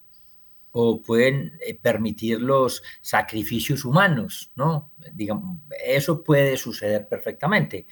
o 0.71 1.03
pueden 1.03 1.59
permitir 1.83 2.41
los 2.41 2.81
sacrificios 3.01 3.85
humanos, 3.85 4.49
¿no? 4.55 4.89
Digamos, 5.13 5.59
eso 5.85 6.23
puede 6.23 6.57
suceder 6.57 7.07
perfectamente. 7.07 7.85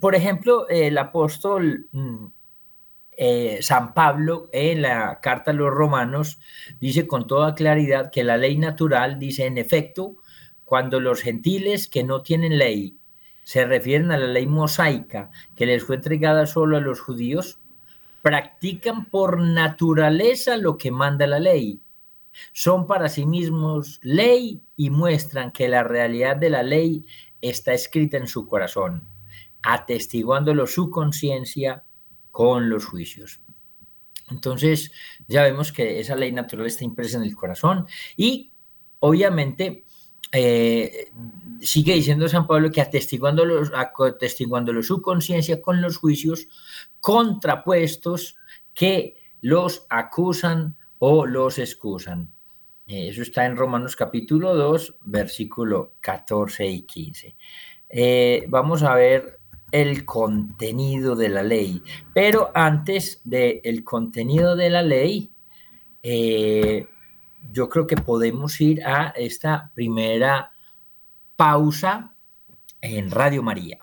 Por 0.00 0.14
ejemplo, 0.14 0.68
el 0.68 0.96
apóstol 0.98 1.86
mm, 1.92 2.26
eh, 3.14 3.58
San 3.60 3.92
Pablo 3.94 4.48
en 4.52 4.82
la 4.82 5.20
carta 5.20 5.50
a 5.50 5.54
los 5.54 5.70
romanos 5.70 6.40
dice 6.80 7.06
con 7.06 7.26
toda 7.26 7.54
claridad 7.54 8.10
que 8.10 8.24
la 8.24 8.38
ley 8.38 8.56
natural 8.56 9.18
dice 9.18 9.46
en 9.46 9.58
efecto, 9.58 10.16
cuando 10.64 10.98
los 10.98 11.20
gentiles 11.20 11.88
que 11.88 12.04
no 12.04 12.22
tienen 12.22 12.58
ley 12.58 12.96
se 13.44 13.66
refieren 13.66 14.12
a 14.12 14.18
la 14.18 14.28
ley 14.28 14.46
mosaica 14.46 15.30
que 15.54 15.66
les 15.66 15.84
fue 15.84 15.96
entregada 15.96 16.46
solo 16.46 16.78
a 16.78 16.80
los 16.80 17.00
judíos, 17.00 17.58
practican 18.22 19.04
por 19.04 19.40
naturaleza 19.40 20.56
lo 20.56 20.76
que 20.76 20.90
manda 20.90 21.26
la 21.26 21.40
ley. 21.40 21.80
Son 22.52 22.86
para 22.86 23.08
sí 23.08 23.26
mismos 23.26 24.00
ley 24.02 24.62
y 24.76 24.88
muestran 24.88 25.52
que 25.52 25.68
la 25.68 25.82
realidad 25.82 26.36
de 26.36 26.50
la 26.50 26.62
ley 26.62 27.04
está 27.42 27.74
escrita 27.74 28.16
en 28.16 28.26
su 28.26 28.46
corazón, 28.46 29.06
atestiguándolo 29.62 30.66
su 30.66 30.90
conciencia 30.90 31.84
con 32.30 32.70
los 32.70 32.86
juicios. 32.86 33.40
Entonces, 34.30 34.90
ya 35.28 35.42
vemos 35.42 35.72
que 35.72 36.00
esa 36.00 36.16
ley 36.16 36.32
natural 36.32 36.66
está 36.66 36.84
impresa 36.84 37.18
en 37.18 37.24
el 37.24 37.36
corazón 37.36 37.86
y 38.16 38.52
obviamente 39.00 39.84
eh, 40.32 41.10
sigue 41.60 41.94
diciendo 41.94 42.28
San 42.28 42.46
Pablo 42.46 42.70
que 42.70 42.80
atestiguándolo, 42.80 43.62
atestiguándolo 43.74 44.82
su 44.82 45.02
conciencia 45.02 45.60
con 45.60 45.82
los 45.82 45.98
juicios 45.98 46.48
contrapuestos 47.00 48.36
que 48.72 49.16
los 49.42 49.86
acusan 49.90 50.76
o 50.98 51.26
los 51.26 51.58
excusan. 51.58 52.32
Eh, 52.86 53.08
eso 53.08 53.22
está 53.22 53.46
en 53.46 53.56
Romanos 53.56 53.96
capítulo 53.96 54.54
2, 54.54 54.96
versículo 55.04 55.94
14 56.00 56.66
y 56.66 56.82
15. 56.82 57.36
Eh, 57.88 58.44
vamos 58.48 58.82
a 58.82 58.94
ver 58.94 59.38
el 59.72 60.04
contenido 60.04 61.16
de 61.16 61.28
la 61.28 61.42
ley. 61.42 61.82
Pero 62.14 62.50
antes 62.54 63.20
del 63.24 63.82
contenido 63.82 64.54
de 64.54 64.70
la 64.70 64.82
ley, 64.82 65.32
eh, 66.02 66.86
yo 67.50 67.68
creo 67.68 67.86
que 67.86 67.96
podemos 67.96 68.60
ir 68.60 68.84
a 68.84 69.08
esta 69.16 69.72
primera 69.74 70.52
pausa 71.36 72.14
en 72.80 73.10
Radio 73.10 73.42
María. 73.42 73.78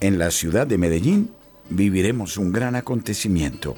En 0.00 0.18
la 0.18 0.30
ciudad 0.30 0.66
de 0.66 0.78
Medellín 0.78 1.30
viviremos 1.68 2.36
un 2.36 2.52
gran 2.52 2.76
acontecimiento, 2.76 3.76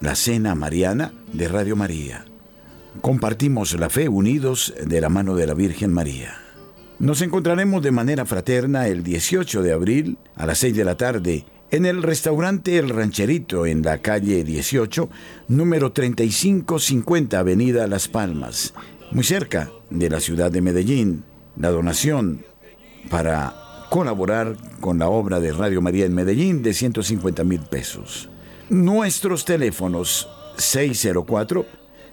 la 0.00 0.14
Cena 0.14 0.54
Mariana 0.54 1.12
de 1.32 1.48
Radio 1.48 1.74
María. 1.74 2.24
Compartimos 3.00 3.78
la 3.78 3.90
fe 3.90 4.08
unidos 4.08 4.74
de 4.86 5.00
la 5.00 5.08
mano 5.08 5.34
de 5.34 5.46
la 5.46 5.54
Virgen 5.54 5.92
María. 5.92 6.38
Nos 6.98 7.22
encontraremos 7.22 7.82
de 7.82 7.90
manera 7.90 8.24
fraterna 8.24 8.88
el 8.88 9.02
18 9.02 9.62
de 9.62 9.72
abril 9.72 10.18
a 10.36 10.46
las 10.46 10.58
6 10.58 10.76
de 10.76 10.84
la 10.84 10.96
tarde 10.96 11.44
en 11.70 11.84
el 11.84 12.02
restaurante 12.02 12.78
El 12.78 12.88
Rancherito 12.88 13.66
en 13.66 13.82
la 13.82 13.98
calle 13.98 14.42
18, 14.42 15.10
número 15.48 15.92
3550 15.92 17.38
Avenida 17.38 17.86
Las 17.86 18.08
Palmas, 18.08 18.74
muy 19.10 19.24
cerca 19.24 19.70
de 19.90 20.10
la 20.10 20.20
ciudad 20.20 20.50
de 20.50 20.62
Medellín. 20.62 21.24
La 21.56 21.70
donación 21.70 22.44
para 23.10 23.54
colaborar 23.90 24.56
con 24.80 24.98
la 24.98 25.08
obra 25.08 25.40
de 25.40 25.52
Radio 25.52 25.82
María 25.82 26.06
en 26.06 26.14
Medellín 26.14 26.62
de 26.62 26.72
150 26.72 27.42
mil 27.44 27.60
pesos. 27.60 28.28
Nuestros 28.70 29.44
teléfonos 29.44 30.28
604 30.56 31.66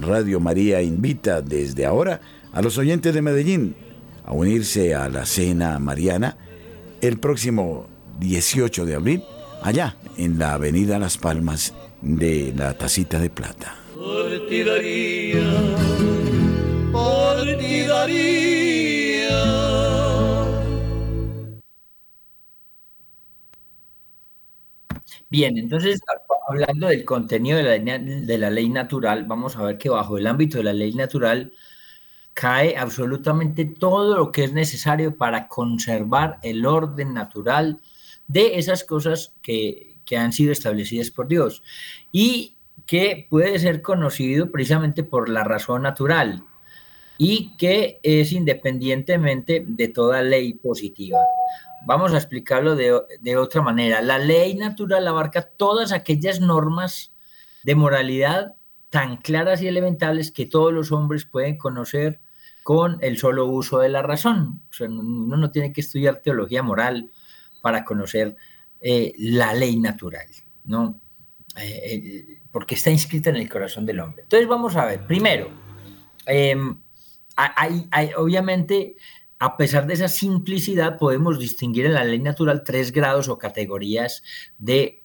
Radio 0.01 0.41
María 0.41 0.81
invita 0.81 1.43
desde 1.43 1.85
ahora 1.85 2.23
a 2.53 2.63
los 2.63 2.79
oyentes 2.79 3.13
de 3.13 3.21
Medellín 3.21 3.77
a 4.25 4.33
unirse 4.33 4.95
a 4.95 5.11
la 5.11 5.27
cena 5.27 5.79
mariana 5.79 6.39
el 7.03 7.19
próximo 7.19 7.87
18 8.19 8.87
de 8.87 8.95
abril, 8.95 9.23
allá 9.63 9.99
en 10.17 10.39
la 10.39 10.55
Avenida 10.55 10.99
Las 10.99 11.19
Palmas 11.19 11.75
de 12.01 12.55
la 12.57 12.73
Tacita 12.79 13.19
de 13.19 13.29
Plata. 13.29 13.77
Bien, 25.33 25.57
entonces, 25.57 26.01
hablando 26.47 26.89
del 26.89 27.07
contenido 27.07 27.57
de 27.57 27.63
la, 27.63 27.99
de 27.99 28.39
la 28.39 28.51
ley 28.51 28.69
natural, 28.69 29.25
vamos 29.25 29.57
a 29.57 29.63
ver 29.63 29.79
que 29.79 29.89
bajo 29.89 30.19
el 30.19 30.27
ámbito 30.27 30.59
de 30.59 30.65
la 30.65 30.75
ley 30.75 30.93
natural 30.93 31.53
cae 32.35 32.77
absolutamente 32.77 33.65
todo 33.65 34.15
lo 34.15 34.31
que 34.31 34.45
es 34.45 34.53
necesario 34.53 35.17
para 35.17 35.49
conservar 35.49 36.39
el 36.43 36.67
orden 36.67 37.15
natural 37.15 37.81
de 38.29 38.59
esas 38.59 38.85
cosas 38.85 39.35
que, 39.41 40.01
que 40.05 40.19
han 40.19 40.35
sido 40.35 40.53
establecidas 40.53 41.11
por 41.11 41.29
Dios 41.29 41.63
y 42.13 42.57
que 42.85 43.27
puede 43.31 43.59
ser 43.59 43.81
conocido 43.81 44.51
precisamente 44.51 45.03
por 45.03 45.31
la 45.31 45.45
razón 45.45 45.83
natural 45.83 46.45
y 47.19 47.57
que 47.57 48.01
es 48.03 48.33
independientemente 48.33 49.65
de 49.67 49.89
toda 49.89 50.23
ley 50.23 50.55
positiva. 50.55 51.19
Vamos 51.85 52.13
a 52.13 52.17
explicarlo 52.17 52.77
de, 52.77 53.37
otra 53.37 53.63
manera. 53.63 54.01
La 54.03 54.19
ley 54.19 54.55
natural 54.55 55.07
abarca 55.07 55.43
todas 55.43 55.93
aquellas 55.93 56.41
normas 56.41 57.15
de 57.65 57.75
moralidad 57.75 58.55
tan 58.91 59.17
claras 59.17 59.63
y 59.63 59.69
elementales 59.69 60.31
que 60.31 60.47
todos 60.47 60.73
los 60.73 60.93
hombres 60.93 61.25
pueden 61.25 61.57
conocer 61.57 62.21
con 62.63 62.99
el 63.01 63.19
solo 63.19 63.47
uso 63.47 63.79
de 63.79 63.89
la 63.89 64.03
razón. 64.03 64.63
Uno 64.81 65.37
no 65.37 65.51
tiene 65.51 65.73
que 65.73 65.81
estudiar 65.81 66.21
teología 66.21 66.63
moral 66.63 67.11
para 67.63 67.85
conocer 67.85 68.37
eh, 68.81 69.13
la 69.19 69.55
ley 69.55 69.77
natural, 69.79 70.27
¿no? 70.65 71.01
Eh, 71.57 72.41
porque 72.51 72.75
está 72.75 72.91
inscrita 72.91 73.31
en 73.31 73.37
el 73.37 73.49
corazón 73.49 73.87
del 73.87 74.01
hombre. 74.01 74.23
Entonces 74.23 74.49
vamos 74.49 74.77
a 74.77 74.85
ver, 74.85 75.07
primero, 75.07 75.51
em, 77.37 77.89
hay, 77.91 78.11
obviamente 78.17 78.97
a 79.39 79.57
pesar 79.57 79.89
de 79.89 79.95
esa 79.95 80.07
simplicidad, 80.07 80.99
podemos 80.99 81.37
distinguir 81.37 81.87
en 81.87 81.95
la 81.95 82.05
ley 82.05 82.21
natural 82.21 82.63
tres 82.65 82.93
grados 82.93 83.29
o 83.29 83.39
categorías 83.39 84.23
de 84.57 85.03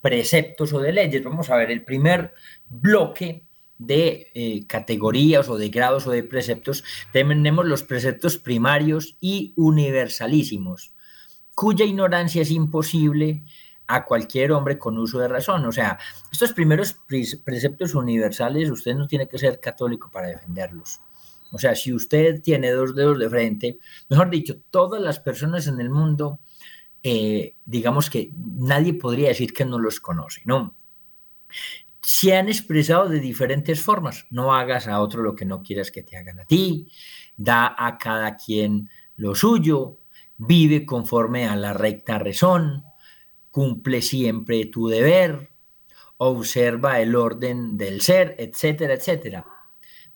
preceptos 0.00 0.72
o 0.72 0.80
de 0.80 0.92
leyes. 0.92 1.22
Vamos 1.22 1.48
a 1.48 1.56
ver 1.56 1.70
el 1.70 1.84
primer 1.84 2.34
bloque 2.68 3.44
de 3.78 4.32
eh, 4.34 4.66
categorías 4.66 5.48
o 5.48 5.56
de 5.56 5.68
grados 5.68 6.08
o 6.08 6.10
de 6.10 6.24
preceptos. 6.24 6.82
Tenemos 7.12 7.66
los 7.66 7.84
preceptos 7.84 8.36
primarios 8.36 9.16
y 9.20 9.52
universalísimos, 9.56 10.92
cuya 11.54 11.84
ignorancia 11.84 12.42
es 12.42 12.50
imposible 12.50 13.44
a 13.86 14.04
cualquier 14.04 14.52
hombre 14.52 14.76
con 14.76 14.98
uso 14.98 15.20
de 15.20 15.28
razón. 15.28 15.64
O 15.66 15.72
sea, 15.72 15.98
estos 16.32 16.52
primeros 16.52 16.96
preceptos 17.44 17.94
universales, 17.94 18.70
usted 18.70 18.94
no 18.96 19.06
tiene 19.06 19.28
que 19.28 19.38
ser 19.38 19.60
católico 19.60 20.10
para 20.10 20.26
defenderlos. 20.28 21.00
O 21.52 21.58
sea, 21.58 21.74
si 21.74 21.92
usted 21.92 22.42
tiene 22.42 22.70
dos 22.70 22.94
dedos 22.94 23.18
de 23.18 23.30
frente, 23.30 23.78
mejor 24.08 24.30
dicho, 24.30 24.56
todas 24.70 25.00
las 25.00 25.20
personas 25.20 25.66
en 25.66 25.80
el 25.80 25.90
mundo, 25.90 26.40
eh, 27.02 27.54
digamos 27.64 28.10
que 28.10 28.32
nadie 28.34 28.94
podría 28.94 29.28
decir 29.28 29.52
que 29.52 29.64
no 29.64 29.78
los 29.78 30.00
conoce, 30.00 30.42
¿no? 30.44 30.74
se 32.06 32.36
han 32.36 32.48
expresado 32.48 33.08
de 33.08 33.18
diferentes 33.18 33.82
formas. 33.82 34.26
No 34.30 34.54
hagas 34.54 34.86
a 34.86 35.00
otro 35.00 35.22
lo 35.22 35.34
que 35.34 35.44
no 35.44 35.64
quieras 35.64 35.90
que 35.90 36.04
te 36.04 36.16
hagan 36.16 36.38
a 36.38 36.44
ti, 36.44 36.88
da 37.36 37.74
a 37.76 37.98
cada 37.98 38.36
quien 38.36 38.88
lo 39.16 39.34
suyo, 39.34 39.98
vive 40.36 40.86
conforme 40.86 41.46
a 41.48 41.56
la 41.56 41.72
recta 41.72 42.20
razón, 42.20 42.84
cumple 43.50 44.02
siempre 44.02 44.66
tu 44.66 44.86
deber, 44.86 45.50
observa 46.18 47.00
el 47.00 47.16
orden 47.16 47.76
del 47.76 48.00
ser, 48.00 48.36
etcétera, 48.38 48.94
etcétera. 48.94 49.44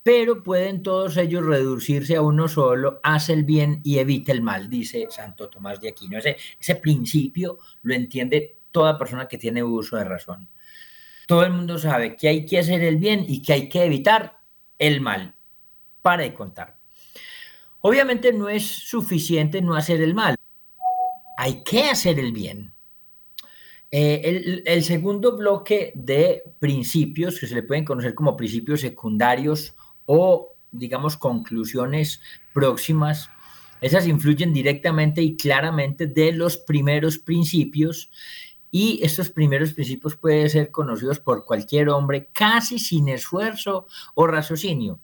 Pero 0.02 0.42
pueden 0.42 0.82
todos 0.82 1.16
ellos 1.16 1.44
reducirse 1.44 2.16
a 2.16 2.22
uno 2.22 2.48
solo, 2.48 3.00
haz 3.02 3.28
el 3.28 3.44
bien 3.44 3.80
y 3.84 3.98
evita 3.98 4.32
el 4.32 4.42
mal, 4.42 4.70
dice 4.70 5.08
Santo 5.10 5.48
Tomás 5.48 5.80
de 5.80 5.88
Aquino. 5.88 6.18
Ese, 6.18 6.36
ese 6.58 6.76
principio 6.76 7.58
lo 7.82 7.94
entiende 7.94 8.58
toda 8.70 8.98
persona 8.98 9.28
que 9.28 9.36
tiene 9.38 9.62
uso 9.62 9.96
de 9.96 10.04
razón 10.04 10.48
todo 11.30 11.44
el 11.44 11.52
mundo 11.52 11.78
sabe 11.78 12.16
que 12.16 12.26
hay 12.26 12.44
que 12.44 12.58
hacer 12.58 12.82
el 12.82 12.96
bien 12.96 13.24
y 13.28 13.40
que 13.40 13.52
hay 13.52 13.68
que 13.68 13.84
evitar 13.84 14.40
el 14.80 15.00
mal. 15.00 15.36
Para 16.02 16.24
de 16.24 16.34
contar. 16.34 16.76
Obviamente 17.82 18.32
no 18.32 18.48
es 18.48 18.66
suficiente 18.66 19.62
no 19.62 19.76
hacer 19.76 20.02
el 20.02 20.12
mal. 20.12 20.34
Hay 21.38 21.62
que 21.62 21.84
hacer 21.84 22.18
el 22.18 22.32
bien. 22.32 22.72
Eh, 23.92 24.22
el, 24.24 24.62
el, 24.66 24.82
segundo 24.82 25.36
bloque 25.36 25.92
de 25.94 26.42
principios, 26.58 27.38
que 27.38 27.46
se 27.46 27.54
le 27.54 27.62
pueden 27.62 27.84
conocer 27.84 28.12
como 28.12 28.36
principios 28.36 28.80
secundarios 28.80 29.76
o, 30.12 30.56
digamos, 30.72 31.16
conclusiones 31.16 32.20
próximas, 32.52 33.30
esas 33.80 34.08
influyen 34.08 34.52
directamente 34.52 35.22
y 35.22 35.36
claramente 35.36 36.08
de 36.08 36.32
los 36.32 36.58
primeros 36.58 37.18
principios 37.18 38.10
y 38.72 38.98
estos 39.04 39.30
primeros 39.30 39.72
principios 39.72 40.16
pueden 40.16 40.50
ser 40.50 40.72
conocidos 40.72 41.20
por 41.20 41.44
cualquier 41.44 41.90
hombre 41.90 42.28
casi 42.32 42.80
sin 42.80 43.08
esfuerzo 43.08 43.86
o 44.14 44.26
raciocinio. 44.26 44.98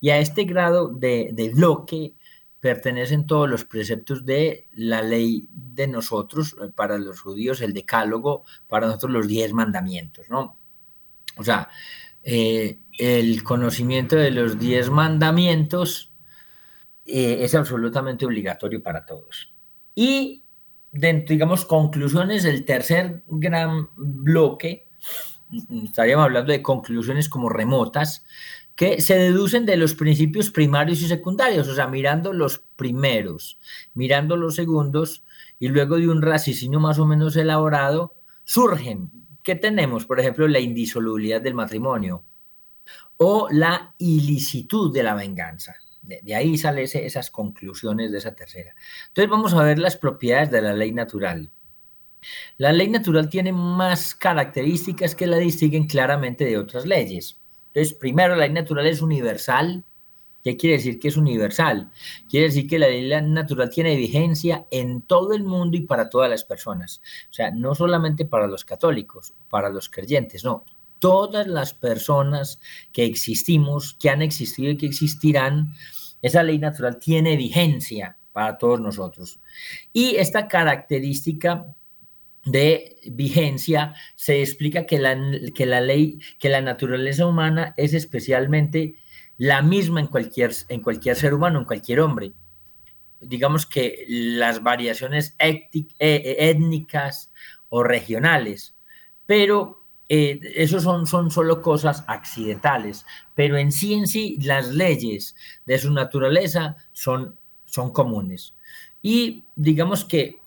Y 0.00 0.08
a 0.08 0.20
este 0.20 0.44
grado 0.44 0.88
de, 0.88 1.52
bloque 1.54 2.14
pertenecen 2.58 3.26
todos 3.26 3.50
los 3.50 3.66
preceptos 3.66 4.24
de 4.24 4.68
la 4.72 5.02
ley 5.02 5.50
de 5.52 5.86
nosotros, 5.86 6.56
eh, 6.62 6.70
para 6.74 6.96
los 6.96 7.20
judíos 7.20 7.60
el 7.60 7.74
decálogo, 7.74 8.44
para 8.68 8.86
nosotros 8.86 9.12
los 9.12 9.28
diez 9.28 9.52
mandamientos, 9.52 10.30
¿no? 10.30 10.56
O 11.36 11.44
sea, 11.44 11.68
eh, 12.22 12.80
el 12.98 13.42
conocimiento 13.42 14.16
de 14.16 14.30
los 14.30 14.58
diez 14.58 14.90
mandamientos 14.90 16.12
eh, 17.04 17.38
es 17.40 17.54
absolutamente 17.54 18.26
obligatorio 18.26 18.82
para 18.82 19.06
todos. 19.06 19.52
Y 19.94 20.42
dentro, 20.92 21.32
digamos, 21.32 21.64
conclusiones 21.64 22.42
del 22.42 22.64
tercer 22.64 23.22
gran 23.28 23.88
bloque, 23.96 24.88
estaríamos 25.84 26.24
hablando 26.24 26.52
de 26.52 26.62
conclusiones 26.62 27.28
como 27.28 27.48
remotas, 27.48 28.24
que 28.74 29.00
se 29.00 29.16
deducen 29.16 29.64
de 29.64 29.76
los 29.76 29.94
principios 29.94 30.50
primarios 30.50 31.00
y 31.00 31.08
secundarios, 31.08 31.66
o 31.68 31.74
sea, 31.74 31.86
mirando 31.86 32.32
los 32.32 32.58
primeros, 32.76 33.58
mirando 33.94 34.36
los 34.36 34.54
segundos, 34.54 35.24
y 35.58 35.68
luego 35.68 35.96
de 35.96 36.08
un 36.08 36.20
raciocinio 36.20 36.78
más 36.78 36.98
o 36.98 37.06
menos 37.06 37.36
elaborado, 37.36 38.14
surgen, 38.44 39.10
¿qué 39.42 39.54
tenemos? 39.54 40.04
Por 40.04 40.20
ejemplo, 40.20 40.46
la 40.46 40.60
indisolubilidad 40.60 41.40
del 41.40 41.54
matrimonio 41.54 42.22
o 43.18 43.48
la 43.50 43.94
ilicitud 43.98 44.92
de 44.92 45.02
la 45.02 45.14
venganza. 45.14 45.76
De, 46.02 46.34
ahí 46.34 46.56
salen 46.56 46.84
esas 46.84 47.30
conclusiones 47.30 48.12
de 48.12 48.18
esa 48.18 48.34
tercera. 48.34 48.74
Entonces 49.08 49.30
vamos 49.30 49.54
a 49.54 49.62
ver 49.62 49.78
las 49.78 49.96
propiedades 49.96 50.50
de 50.50 50.62
la 50.62 50.72
ley 50.72 50.92
natural. 50.92 51.50
La 52.58 52.72
ley 52.72 52.88
natural 52.88 53.28
tiene 53.28 53.52
más 53.52 54.14
características 54.14 55.14
que 55.14 55.26
la 55.26 55.38
distinguen 55.38 55.86
claramente 55.86 56.44
de 56.44 56.58
otras 56.58 56.86
leyes. 56.86 57.38
Entonces, 57.68 57.94
primero, 57.94 58.34
la 58.34 58.46
ley 58.46 58.52
natural 58.52 58.86
es 58.86 59.02
universal. 59.02 59.84
¿Qué 60.42 60.56
quiere 60.56 60.76
decir 60.76 60.98
que 61.00 61.08
es 61.08 61.16
universal? 61.16 61.90
Quiere 62.28 62.46
decir 62.46 62.68
que 62.68 62.78
la 62.78 62.86
ley 62.86 63.08
natural 63.22 63.68
tiene 63.68 63.96
vigencia 63.96 64.66
en 64.70 65.02
todo 65.02 65.34
el 65.34 65.42
mundo 65.42 65.76
y 65.76 65.80
para 65.80 66.08
todas 66.08 66.30
las 66.30 66.44
personas. 66.44 67.00
O 67.30 67.32
sea, 67.32 67.50
no 67.50 67.74
solamente 67.74 68.24
para 68.24 68.46
los 68.46 68.64
católicos, 68.64 69.34
para 69.50 69.68
los 69.68 69.88
creyentes, 69.90 70.44
no 70.44 70.64
todas 70.98 71.46
las 71.46 71.74
personas 71.74 72.60
que 72.92 73.04
existimos, 73.04 73.94
que 73.94 74.10
han 74.10 74.22
existido 74.22 74.70
y 74.70 74.76
que 74.76 74.86
existirán, 74.86 75.72
esa 76.22 76.42
ley 76.42 76.58
natural 76.58 76.98
tiene 76.98 77.36
vigencia 77.36 78.16
para 78.32 78.58
todos 78.58 78.80
nosotros. 78.80 79.40
Y 79.92 80.16
esta 80.16 80.48
característica 80.48 81.74
de 82.44 82.96
vigencia 83.10 83.94
se 84.14 84.40
explica 84.40 84.86
que 84.86 84.98
la, 84.98 85.18
que 85.54 85.66
la 85.66 85.80
ley, 85.80 86.20
que 86.38 86.48
la 86.48 86.60
naturaleza 86.60 87.26
humana 87.26 87.74
es 87.76 87.92
especialmente 87.92 88.94
la 89.36 89.62
misma 89.62 90.00
en 90.00 90.06
cualquier, 90.06 90.52
en 90.68 90.80
cualquier 90.80 91.16
ser 91.16 91.34
humano, 91.34 91.58
en 91.58 91.64
cualquier 91.64 92.00
hombre. 92.00 92.32
Digamos 93.20 93.66
que 93.66 94.04
las 94.08 94.62
variaciones 94.62 95.34
eh, 95.38 95.68
étnicas 95.98 97.32
o 97.68 97.82
regionales, 97.82 98.76
pero 99.26 99.75
eh, 100.08 100.40
eso 100.54 100.80
son, 100.80 101.06
son 101.06 101.30
solo 101.30 101.60
cosas 101.60 102.04
accidentales, 102.06 103.04
pero 103.34 103.56
en 103.56 103.72
sí 103.72 103.94
en 103.94 104.06
sí 104.06 104.38
las 104.42 104.68
leyes 104.68 105.34
de 105.66 105.78
su 105.78 105.92
naturaleza 105.92 106.76
son, 106.92 107.36
son 107.64 107.92
comunes. 107.92 108.54
Y 109.02 109.44
digamos 109.56 110.04
que 110.04 110.40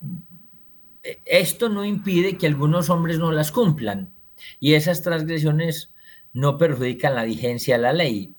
eh, 1.03 1.21
esto 1.25 1.69
no 1.69 1.83
impide 1.83 2.37
que 2.37 2.47
algunos 2.47 2.89
hombres 2.89 3.19
no 3.19 3.31
las 3.31 3.51
cumplan 3.51 4.11
y 4.59 4.73
esas 4.73 5.01
transgresiones 5.01 5.93
no 6.33 6.57
perjudican 6.57 7.15
la 7.15 7.23
vigencia 7.23 7.75
de 7.75 7.81
la 7.81 7.93
ley. 7.93 8.33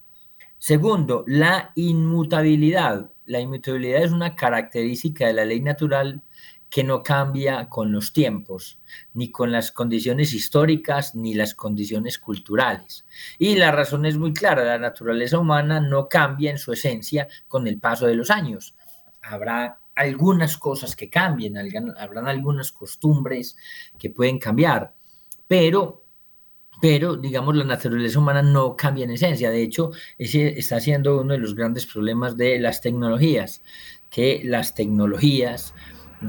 Segundo, 0.58 1.24
la 1.26 1.72
inmutabilidad. 1.74 3.10
La 3.26 3.40
inmutabilidad 3.40 4.02
es 4.02 4.12
una 4.12 4.34
característica 4.34 5.26
de 5.26 5.34
la 5.34 5.44
ley 5.44 5.60
natural 5.60 6.22
que 6.70 6.84
no 6.84 7.02
cambia 7.02 7.68
con 7.68 7.92
los 7.92 8.12
tiempos, 8.12 8.78
ni 9.12 9.30
con 9.30 9.50
las 9.50 9.72
condiciones 9.72 10.32
históricas, 10.32 11.16
ni 11.16 11.34
las 11.34 11.54
condiciones 11.54 12.18
culturales. 12.18 13.04
Y 13.38 13.56
la 13.56 13.72
razón 13.72 14.06
es 14.06 14.16
muy 14.16 14.32
clara, 14.32 14.64
la 14.64 14.78
naturaleza 14.78 15.38
humana 15.38 15.80
no 15.80 16.08
cambia 16.08 16.50
en 16.50 16.58
su 16.58 16.72
esencia 16.72 17.26
con 17.48 17.66
el 17.66 17.78
paso 17.78 18.06
de 18.06 18.14
los 18.14 18.30
años. 18.30 18.76
Habrá 19.20 19.80
algunas 19.96 20.56
cosas 20.56 20.94
que 20.94 21.10
cambien, 21.10 21.58
habrán 21.98 22.28
algunas 22.28 22.70
costumbres 22.70 23.56
que 23.98 24.10
pueden 24.10 24.38
cambiar, 24.38 24.94
pero 25.46 26.04
pero 26.80 27.16
digamos 27.16 27.54
la 27.56 27.64
naturaleza 27.64 28.18
humana 28.18 28.40
no 28.40 28.74
cambia 28.74 29.04
en 29.04 29.10
esencia. 29.10 29.50
De 29.50 29.62
hecho, 29.62 29.90
ese 30.16 30.58
está 30.58 30.80
siendo 30.80 31.20
uno 31.20 31.34
de 31.34 31.38
los 31.38 31.54
grandes 31.54 31.84
problemas 31.84 32.38
de 32.38 32.58
las 32.58 32.80
tecnologías, 32.80 33.60
que 34.08 34.40
las 34.44 34.74
tecnologías 34.74 35.74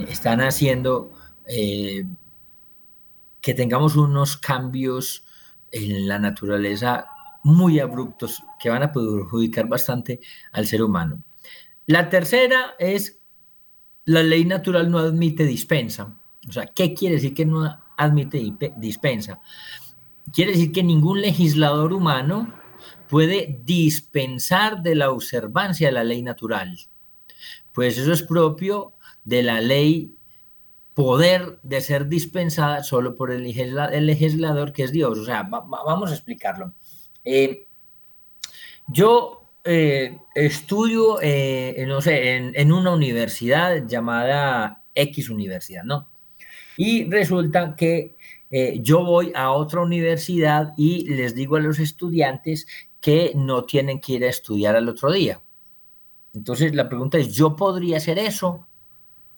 están 0.08 0.41
haciendo 0.41 1.13
eh, 1.45 2.06
que 3.41 3.54
tengamos 3.54 3.95
unos 3.95 4.38
cambios 4.38 5.25
en 5.71 6.08
la 6.08 6.19
naturaleza 6.19 7.08
muy 7.43 7.80
abruptos 7.80 8.43
que 8.60 8.69
van 8.69 8.84
a 8.84 8.91
perjudicar 8.91 9.67
bastante 9.67 10.19
al 10.51 10.67
ser 10.67 10.84
humano. 10.84 11.23
La 11.88 12.10
tercera 12.10 12.75
es 12.77 13.19
la 14.06 14.23
ley 14.23 14.45
natural 14.45 14.89
no 14.89 14.99
admite 14.99 15.45
dispensa. 15.45 16.15
O 16.47 16.51
sea, 16.51 16.65
¿qué 16.65 16.93
quiere 16.93 17.15
decir 17.15 17.34
que 17.34 17.45
no 17.45 17.80
admite 17.97 18.41
dispensa? 18.77 19.39
Quiere 20.34 20.51
decir 20.51 20.71
que 20.71 20.84
ningún 20.84 21.21
legislador 21.21 21.93
humano 21.93 22.54
puede 23.08 23.62
dispensar 23.63 24.82
de 24.82 24.95
la 24.95 25.12
observancia 25.12 25.88
de 25.88 25.93
la 25.93 26.04
ley 26.04 26.21
natural. 26.21 26.77
Pues 27.73 27.97
eso 27.97 28.12
es 28.12 28.23
propio 28.23 28.93
de 29.24 29.44
la 29.44 29.62
ley 29.62 30.16
poder 30.94 31.60
de 31.64 31.82
ser 31.82 32.08
dispensada 32.08 32.84
solo 32.84 33.16
por 33.16 33.32
el, 33.32 33.44
legislador 33.44 34.74
que 34.74 34.84
es 34.84 34.92
Dios. 34.92 35.18
O 35.18 35.26
sea, 35.26 35.44
vamos 35.44 36.12
a 36.12 36.14
explicarlo. 36.14 36.74
Eh, 37.24 37.68
yo 38.88 39.50
eh, 39.64 40.18
estudio, 40.36 41.20
eh, 41.22 41.86
no 41.88 42.02
sé, 42.02 42.36
en, 42.36 42.72
una 42.72 42.92
universidad 42.92 43.88
llamada 43.88 44.84
X 44.94 45.30
Universidad, 45.30 45.84
¿no? 45.84 46.10
Y 46.78 47.10
resulta 47.10 47.76
que 47.76 48.16
yo 48.82 49.06
voy 49.06 49.32
a 49.34 49.52
otra 49.52 49.80
universidad 49.80 50.74
y 50.76 51.08
les 51.08 51.36
digo 51.36 51.56
a 51.56 51.62
los 51.62 51.80
estudiantes 51.80 52.68
que 53.00 53.32
no 53.34 53.64
tienen 53.64 54.02
que 54.02 54.14
ir 54.14 54.26
a 54.26 54.30
estudiar 54.30 54.76
al 54.76 54.90
otro 54.90 55.10
día. 55.10 55.42
Entonces 56.34 56.76
la 56.76 56.90
pregunta 56.90 57.18
es, 57.18 57.34
¿yo 57.34 57.56
podría 57.56 57.98
hacer 57.98 58.20
eso? 58.20 58.68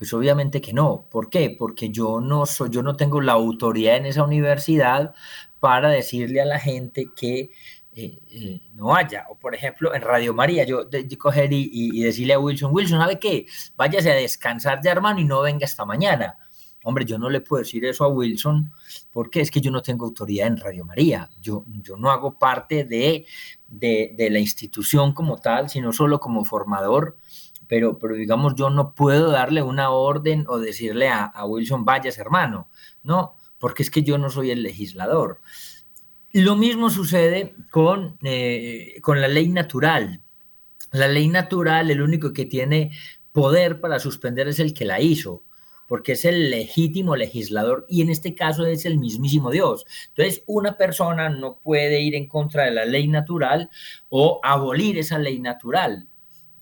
Pues 0.04 0.14
obviamente 0.14 0.60
que 0.60 0.74
no. 0.74 1.08
¿Por 1.10 1.30
qué? 1.30 1.56
Porque 1.58 1.88
yo 1.88 2.20
no 2.20 2.46
soy, 2.46 2.70
yo 2.70 2.84
no 2.84 2.98
tengo 2.98 3.22
la 3.22 3.32
autoridad 3.32 3.96
en 3.96 4.06
esa 4.06 4.24
universidad 4.26 5.16
para 5.62 5.88
decirle 5.88 6.42
a 6.42 6.46
la 6.46 6.60
gente 6.60 7.12
que 7.16 7.52
eh, 7.96 8.20
eh, 8.30 8.62
no 8.74 8.94
haya. 8.94 9.28
O 9.30 9.40
por 9.40 9.56
ejemplo, 9.56 9.96
en 9.96 10.02
Radio 10.02 10.34
María, 10.34 10.66
yo, 10.66 10.84
de, 10.84 11.08
coger 11.18 11.54
y, 11.54 12.02
decirle 12.02 12.34
a 12.34 12.40
Wilson, 12.40 12.74
Wilson, 12.74 13.00
¿sabe 13.00 13.18
qué? 13.18 13.46
Váyase 13.78 14.12
a 14.12 14.16
descansar 14.16 14.82
ya, 14.84 14.92
hermano, 14.92 15.22
y 15.22 15.24
no 15.24 15.42
venga 15.42 15.64
esta 15.64 15.86
mañana. 15.86 16.38
hombre, 16.84 17.06
yo 17.06 17.18
no 17.18 17.30
le 17.30 17.40
puedo 17.40 17.64
decir 17.64 17.86
eso 17.86 18.04
a 18.04 18.10
Wilson 18.10 18.74
porque 19.10 19.40
es 19.40 19.50
que 19.50 19.62
yo 19.62 19.72
no 19.72 19.82
tengo 19.82 20.06
autoridad 20.06 20.48
en 20.48 20.58
Radio 20.58 20.84
María, 20.84 21.30
yo, 21.40 21.64
yo 21.82 21.96
no 21.96 22.12
hago 22.12 22.38
parte 22.38 22.84
de, 22.84 23.26
de, 23.70 24.30
la 24.30 24.40
institución 24.40 25.14
como 25.14 25.38
tal, 25.38 25.70
sino 25.70 25.94
solo 25.94 26.20
como 26.20 26.44
formador, 26.44 27.18
pero, 27.74 27.98
pero 27.98 28.14
digamos, 28.14 28.54
yo 28.54 28.70
no 28.70 28.94
puedo 28.94 29.32
darle 29.32 29.64
una 29.64 29.90
orden 29.90 30.46
o 30.48 30.60
decirle 30.60 31.10
a, 31.10 31.44
Wilson, 31.44 31.84
vayas 31.84 32.20
hermano, 32.20 32.70
no, 33.02 33.36
porque 33.58 33.82
es 33.82 33.90
que 33.90 34.04
yo 34.04 34.20
no 34.20 34.30
soy 34.30 34.52
el 34.52 34.62
legislador. 34.62 35.42
Lo 36.34 36.56
mismo 36.56 36.92
sucede 36.92 37.56
con, 37.72 38.20
eh, 38.22 39.00
con 39.02 39.22
la 39.22 39.28
ley 39.28 39.50
natural. 39.50 40.22
La 40.92 41.08
ley 41.08 41.30
natural, 41.30 41.90
el 41.90 42.04
único 42.04 42.32
que 42.32 42.46
tiene 42.46 42.92
poder 43.32 43.82
para 43.82 43.98
suspender 43.98 44.48
es 44.48 44.60
el 44.60 44.76
que 44.76 44.86
la 44.86 45.02
hizo 45.02 45.44
porque 45.88 46.14
es 46.14 46.26
el 46.26 46.50
legítimo 46.50 47.16
legislador 47.16 47.86
y 47.90 48.02
en 48.02 48.10
este 48.10 48.34
caso 48.34 48.66
es 48.66 48.86
el 48.86 48.98
mismísimo 48.98 49.52
Dios. 49.52 49.86
Entonces, 50.10 50.44
una 50.48 50.78
persona 50.78 51.30
no 51.30 51.60
puede 51.60 52.02
ir 52.02 52.16
en 52.16 52.28
contra 52.28 52.64
de 52.64 52.72
la 52.72 52.86
ley 52.86 53.08
natural 53.08 53.70
o 54.10 54.40
abolir 54.44 54.98
esa 54.98 55.20
ley 55.20 55.40
natural, 55.40 56.08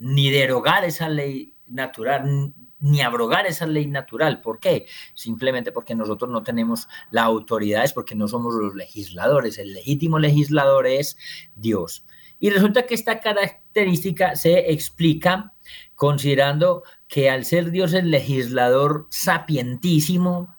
ni 0.02 0.32
derogar 0.32 0.84
esa 0.84 1.10
ley 1.10 1.54
natural, 1.68 2.54
ni 2.80 3.02
abrogar 3.02 3.46
esa 3.46 3.68
ley 3.68 3.86
natural. 3.86 4.42
¿Por 4.42 4.60
qué? 4.60 4.88
Simplemente 5.14 5.72
porque 5.72 5.94
nosotros 5.94 6.32
no 6.32 6.42
tenemos 6.42 6.88
la 7.12 7.22
autoridad, 7.22 7.84
es 7.84 7.94
porque 7.94 8.16
no 8.16 8.28
somos 8.28 8.56
los 8.56 8.74
legisladores. 8.74 9.60
El 9.60 9.74
legítimo 9.74 10.18
legislador 10.18 10.88
es 10.88 11.18
Dios. 11.56 12.04
Y 12.40 12.50
resulta 12.50 12.88
que 12.88 12.96
esta 12.96 13.20
característica 13.20 14.36
se 14.36 14.72
explica 14.72 15.54
considerando 15.94 16.82
que 17.08 17.30
al 17.30 17.46
ser 17.46 17.70
Dios 17.70 17.94
el 17.94 18.10
legislador 18.10 19.06
sapientísimo, 19.12 20.56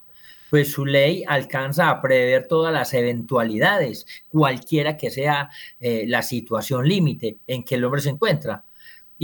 pues 0.50 0.70
su 0.70 0.86
ley 0.86 1.24
alcanza 1.26 1.90
a 1.90 2.00
prever 2.00 2.46
todas 2.46 2.72
las 2.72 2.94
eventualidades, 2.94 4.06
cualquiera 4.28 4.96
que 4.96 5.10
sea 5.10 5.50
eh, 5.80 6.04
la 6.06 6.22
situación 6.22 6.86
límite 6.86 7.38
en 7.48 7.64
que 7.64 7.74
el 7.74 7.84
hombre 7.84 8.02
se 8.02 8.10
encuentra. 8.10 8.64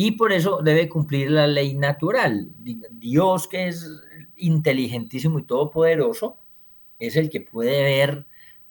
Y 0.00 0.12
por 0.12 0.32
eso 0.32 0.60
debe 0.62 0.88
cumplir 0.88 1.28
la 1.28 1.48
ley 1.48 1.74
natural. 1.74 2.52
Dios, 2.92 3.48
que 3.48 3.66
es 3.66 3.90
inteligentísimo 4.36 5.40
y 5.40 5.42
todopoderoso, 5.42 6.38
es 7.00 7.16
el 7.16 7.28
que 7.28 7.40
puede 7.40 7.82
ver. 7.82 8.28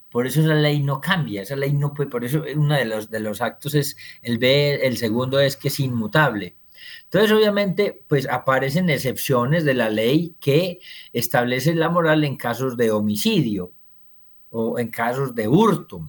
Por 0.10 0.26
eso 0.26 0.40
esa 0.40 0.54
ley 0.54 0.82
no 0.82 1.02
cambia, 1.02 1.42
esa 1.42 1.58
ley 1.58 1.74
no 1.74 1.94
puede, 1.94 2.10
por 2.10 2.24
eso 2.24 2.46
uno 2.56 2.76
de 2.76 2.86
los, 2.86 3.10
de 3.10 3.20
los 3.20 3.42
actos 3.42 3.76
es 3.76 3.98
el 4.22 4.38
B, 4.38 4.76
el 4.88 4.96
segundo 4.96 5.42
es 5.42 5.58
que 5.58 5.68
es 5.68 5.82
inmutable. 5.82 6.56
Entonces, 7.04 7.34
obviamente, 7.34 8.06
pues 8.08 8.26
aparecen 8.30 8.90
excepciones 8.90 9.66
de 9.66 9.74
la 9.74 9.90
ley 9.90 10.34
que 10.40 10.80
establece 11.12 11.76
la 11.76 11.90
moral 11.90 12.24
en 12.24 12.38
casos 12.38 12.78
de 12.78 12.92
homicidio 12.92 13.74
o 14.50 14.80
en 14.80 14.88
casos 14.92 15.36
de 15.36 15.50
hurto. 15.50 16.08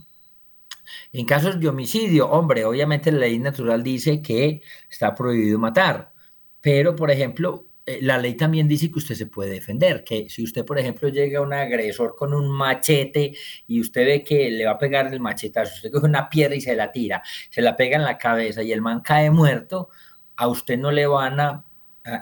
En 1.13 1.27
casos 1.27 1.59
de 1.61 1.69
homicidio, 1.69 2.29
hombre, 2.31 2.65
obviamente 2.65 3.13
la 3.13 3.21
ley 3.21 3.39
natural 3.39 3.83
dice 3.83 4.23
que 4.23 4.63
está 4.91 5.15
prohibido 5.15 5.59
matar, 5.59 6.13
pero, 6.61 6.95
por 6.97 7.11
ejemplo, 7.11 7.69
eh, 7.89 8.01
la 8.03 8.19
ley 8.19 8.35
también 8.35 8.69
dice 8.69 8.91
que 8.91 8.99
usted 8.99 9.15
se 9.15 9.27
puede 9.27 9.51
defender, 9.51 10.05
que 10.05 10.29
si 10.29 10.45
usted, 10.45 10.65
por 10.65 10.79
ejemplo, 10.79 11.09
llega 11.09 11.39
a 11.39 11.43
un 11.43 11.55
agresor 11.55 12.15
con 12.17 12.35
un 12.35 12.51
machete 12.51 13.35
y 13.67 13.81
usted 13.81 14.05
ve 14.05 14.23
que 14.25 14.51
le 14.51 14.67
va 14.67 14.73
a 14.73 14.79
pegar 14.79 15.13
el 15.13 15.21
machetazo, 15.21 15.75
usted 15.77 15.91
coge 15.91 16.07
una 16.07 16.29
piedra 16.29 16.55
y 16.55 16.61
se 16.61 16.77
la 16.77 16.93
tira, 16.93 17.23
se 17.51 17.63
la 17.63 17.75
pega 17.77 17.97
en 17.97 18.05
la 18.05 18.19
cabeza 18.19 18.63
y 18.63 18.73
el 18.73 18.83
man 18.83 19.01
cae 19.01 19.31
muerto, 19.31 19.89
a 20.37 20.49
usted 20.49 20.79
no 20.79 20.91
le 20.91 21.07
van 21.07 21.41
a, 21.41 21.65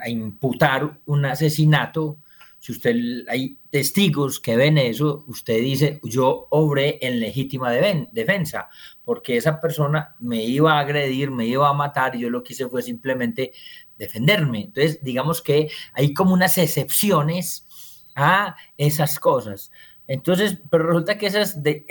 imputar 0.07 0.99
un 1.05 1.25
asesinato. 1.25 2.17
Si 2.59 2.71
usted 2.71 2.95
hay 3.29 3.57
testigos 3.69 4.39
que 4.39 4.55
ven 4.55 4.77
eso, 4.77 5.23
usted 5.27 5.61
dice, 5.61 5.99
yo 6.03 6.47
obré 6.49 6.99
en 7.01 7.19
legítima 7.19 7.71
defensa, 7.71 8.67
porque 9.05 9.37
esa 9.37 9.61
persona 9.61 10.15
me 10.19 10.43
iba 10.43 10.73
a 10.73 10.79
agredir, 10.79 11.31
me 11.31 11.45
iba 11.45 11.69
a 11.69 11.73
matar, 11.73 12.17
yo 12.17 12.29
lo 12.29 12.43
que 12.43 12.53
hice 12.53 12.67
fue 12.67 12.81
simplemente 12.81 13.53
defenderme. 13.97 14.61
Entonces, 14.65 15.03
digamos 15.03 15.41
que 15.41 15.69
hay 15.93 16.13
como 16.13 16.33
unas 16.33 16.57
excepciones 16.57 17.67
a 18.15 18.55
esas 18.77 19.19
cosas. 19.19 19.71
Entonces, 20.07 20.57
pero 20.69 20.87
resulta 20.87 21.17
que 21.17 21.27
esas 21.27 21.61
de, 21.61 21.85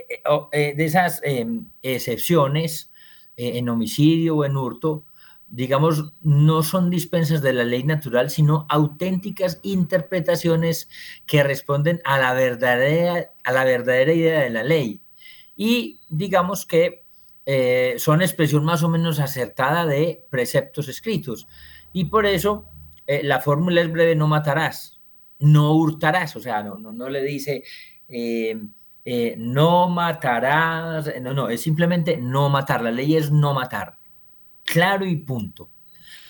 eh, 0.52 0.74
de 0.76 0.84
esas 0.84 1.20
em, 1.22 1.66
excepciones 1.82 2.90
eh, 3.36 3.58
en 3.58 3.68
homicidio 3.68 4.36
o 4.36 4.44
en 4.44 4.56
hurto, 4.56 5.04
digamos, 5.48 6.12
no 6.22 6.62
son 6.62 6.90
dispensas 6.90 7.40
de 7.40 7.52
la 7.52 7.64
ley 7.64 7.84
natural, 7.84 8.30
sino 8.30 8.66
auténticas 8.68 9.60
interpretaciones 9.62 10.88
que 11.24 11.42
responden 11.42 12.00
a 12.04 12.18
la 12.18 12.34
verdadera, 12.34 13.32
a 13.44 13.52
la 13.52 13.64
verdadera 13.64 14.12
idea 14.12 14.40
de 14.40 14.50
la 14.50 14.64
ley. 14.64 15.02
Y 15.54 16.00
digamos 16.08 16.66
que 16.66 17.04
eh, 17.44 17.94
son 17.98 18.22
expresión 18.22 18.64
más 18.64 18.82
o 18.82 18.88
menos 18.88 19.20
acertada 19.20 19.86
de 19.86 20.26
preceptos 20.30 20.88
escritos. 20.88 21.46
Y 21.92 22.06
por 22.06 22.26
eso 22.26 22.68
eh, 23.06 23.22
la 23.22 23.40
fórmula 23.40 23.80
es 23.80 23.90
breve, 23.90 24.16
no 24.16 24.26
matarás, 24.26 25.00
no 25.38 25.72
hurtarás, 25.72 26.34
o 26.36 26.40
sea, 26.40 26.62
no, 26.62 26.76
no, 26.76 27.08
le 27.08 27.22
dice... 27.22 27.62
Eh, 28.08 28.58
no 29.38 29.88
matarás, 29.88 31.12
no, 31.22 31.32
no, 31.32 31.48
es 31.48 31.60
simplemente 31.60 32.16
no 32.16 32.48
matar, 32.48 32.82
la 32.82 32.90
ley 32.90 33.14
es 33.14 33.30
no 33.30 33.54
matar 33.54 33.95
claro 34.66 35.06
y 35.06 35.16
punto. 35.16 35.70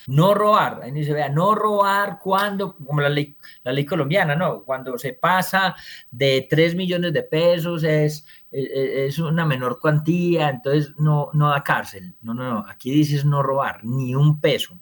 No 0.07 0.33
robar, 0.33 0.81
ahí 0.83 1.03
se 1.03 1.11
vea, 1.11 1.27
no 1.27 1.53
robar 1.53 2.17
cuando, 2.23 2.77
como 2.77 3.01
la 3.01 3.09
ley, 3.09 3.35
la 3.63 3.73
ley 3.73 3.85
colombiana, 3.85 4.37
¿no? 4.37 4.63
Cuando 4.63 4.97
se 4.97 5.11
pasa 5.11 5.75
de 6.09 6.47
3 6.49 6.75
millones 6.75 7.11
de 7.11 7.23
pesos 7.23 7.83
es, 7.83 8.25
es, 8.49 9.19
una 9.19 9.45
menor 9.45 9.81
cuantía, 9.81 10.49
entonces 10.49 10.93
no, 10.97 11.29
no 11.33 11.49
da 11.49 11.61
cárcel. 11.61 12.15
No, 12.21 12.33
no, 12.33 12.49
no, 12.53 12.65
aquí 12.69 12.89
dices 12.89 13.25
no 13.25 13.43
robar, 13.43 13.83
ni 13.83 14.15
un 14.15 14.39
peso, 14.39 14.79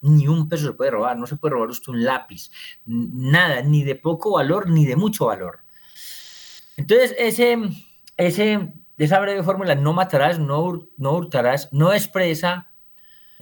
ni 0.00 0.26
un 0.26 0.48
peso 0.48 0.66
se 0.66 0.72
puede 0.72 0.90
robar, 0.90 1.16
no 1.16 1.28
se 1.28 1.36
puede 1.36 1.54
robar 1.54 1.68
usted 1.70 1.92
un 1.92 2.02
lápiz, 2.02 2.50
nada, 2.84 3.62
ni 3.62 3.84
de 3.84 3.94
poco 3.94 4.32
valor, 4.32 4.68
ni 4.68 4.86
de 4.86 4.96
mucho 4.96 5.26
valor. 5.26 5.60
Entonces, 6.76 7.14
ese, 7.16 7.56
ese, 8.16 8.74
esa 8.98 9.20
breve 9.20 9.44
fórmula, 9.44 9.76
no 9.76 9.92
matarás, 9.92 10.40
no, 10.40 10.88
no 10.96 11.12
hurtarás, 11.12 11.72
no 11.72 11.92
expresa 11.92 12.73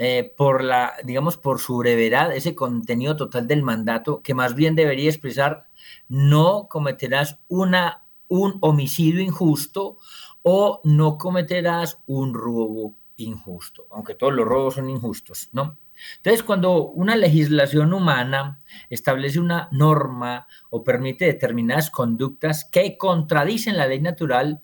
eh, 0.05 0.35
por 0.37 0.65
la, 0.65 0.95
digamos, 1.05 1.37
por 1.37 1.61
su 1.61 1.77
brevedad, 1.77 2.35
ese 2.35 2.57
contenido 2.57 3.15
total 3.15 3.47
del 3.47 3.63
mandato, 3.63 4.21
que 4.21 4.35
más 4.35 4.57
bien 4.57 4.75
debería 4.75 5.09
expresar 5.09 5.69
no 6.09 6.67
cometerás 6.69 7.39
una, 7.47 8.05
un 8.27 8.59
homicidio 8.63 9.21
injusto 9.21 9.99
o 10.43 10.81
no 10.83 11.19
cometerás 11.19 12.01
un 12.07 12.35
robo 12.35 12.97
injusto, 13.17 13.87
aunque 13.93 14.17
todos 14.17 14.33
los 14.33 14.45
robos 14.45 14.75
son 14.75 14.91
injustos, 14.91 15.51
¿no? 15.53 15.79
Entonces, 16.17 16.43
cuando 16.43 16.89
una 16.89 17.15
legislación 17.15 17.93
humana 17.93 18.59
establece 18.91 19.39
una 19.39 19.69
norma 19.71 20.49
o 20.71 20.83
permite 20.83 21.27
determinadas 21.27 21.91
conductas 21.91 22.65
que 22.65 22.99
contradicen 22.99 23.77
la 23.77 23.87
ley 23.87 24.01
natural, 24.01 24.63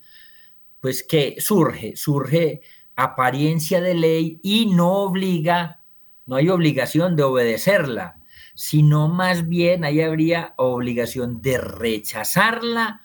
pues 0.81 1.05
que 1.05 1.37
surge, 1.39 1.95
surge 1.95 2.61
apariencia 2.99 3.81
de 3.81 3.95
ley 3.95 4.41
y 4.43 4.67
no 4.67 4.93
obliga, 4.93 5.83
no 6.27 6.35
hay 6.35 6.49
obligación 6.49 7.15
de 7.15 7.23
obedecerla, 7.23 8.19
sino 8.57 9.07
más 9.07 9.47
bien 9.49 9.85
ahí 9.85 10.01
habría 10.01 10.55
obligación 10.57 11.41
de 11.41 11.59
rechazarla 11.59 13.01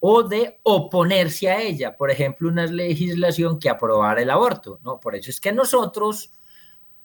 o 0.00 0.24
de 0.24 0.58
oponerse 0.64 1.48
a 1.48 1.62
ella. 1.62 1.96
Por 1.96 2.10
ejemplo, 2.10 2.48
una 2.48 2.66
legislación 2.66 3.60
que 3.60 3.70
aprobara 3.70 4.20
el 4.20 4.30
aborto, 4.30 4.80
¿no? 4.82 4.98
Por 4.98 5.14
eso 5.14 5.30
es 5.30 5.40
que 5.40 5.52
nosotros 5.52 6.32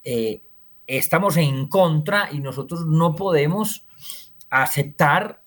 eh, 0.03 0.41
estamos 0.87 1.37
en 1.37 1.67
contra 1.67 2.29
y 2.31 2.39
nosotros 2.39 2.87
no 2.87 3.15
podemos 3.15 3.85
aceptar 4.49 5.40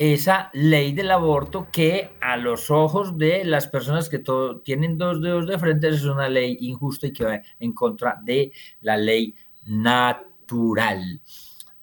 esa 0.00 0.48
ley 0.54 0.94
del 0.94 1.10
aborto 1.10 1.68
que 1.70 2.12
a 2.22 2.38
los 2.38 2.70
ojos 2.70 3.18
de 3.18 3.44
las 3.44 3.66
personas 3.66 4.08
que 4.08 4.22
tienen 4.64 4.96
dos 4.96 5.20
dedos 5.20 5.46
de 5.46 5.58
frente 5.58 5.90
es 5.90 6.04
una 6.04 6.26
ley 6.26 6.56
injusta 6.60 7.08
y 7.08 7.12
que 7.12 7.24
va 7.26 7.42
en 7.58 7.74
contra 7.74 8.18
de 8.24 8.50
la 8.80 8.96
ley 8.96 9.34
natural. 9.66 11.20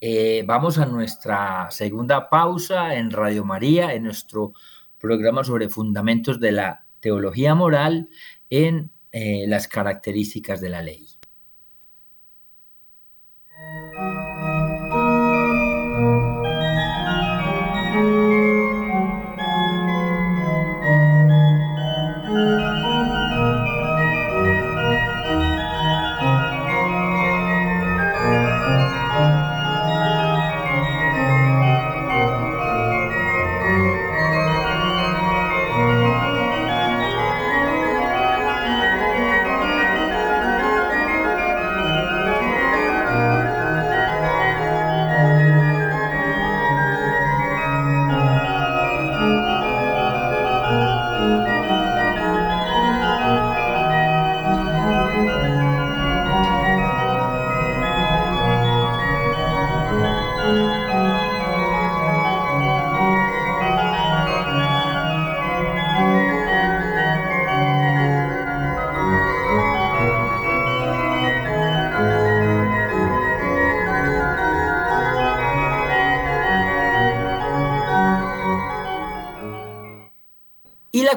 Eh, 0.02 0.44
vamos 0.48 0.80
a 0.80 0.88
nuestra 0.88 1.70
segunda 1.70 2.28
pausa 2.28 2.96
en 2.96 3.12
Radio 3.12 3.46
María, 3.46 3.94
en 3.94 4.06
nuestro 4.06 4.54
programa 4.98 5.44
sobre 5.44 5.70
fundamentos 5.70 6.40
de 6.40 6.54
la 6.54 6.86
teología 7.00 7.54
moral 7.54 8.10
en 8.50 8.90
eh, 9.12 9.46
las 9.48 9.68
características 9.68 10.60
de 10.60 10.70
la 10.70 10.82
ley. 10.82 11.17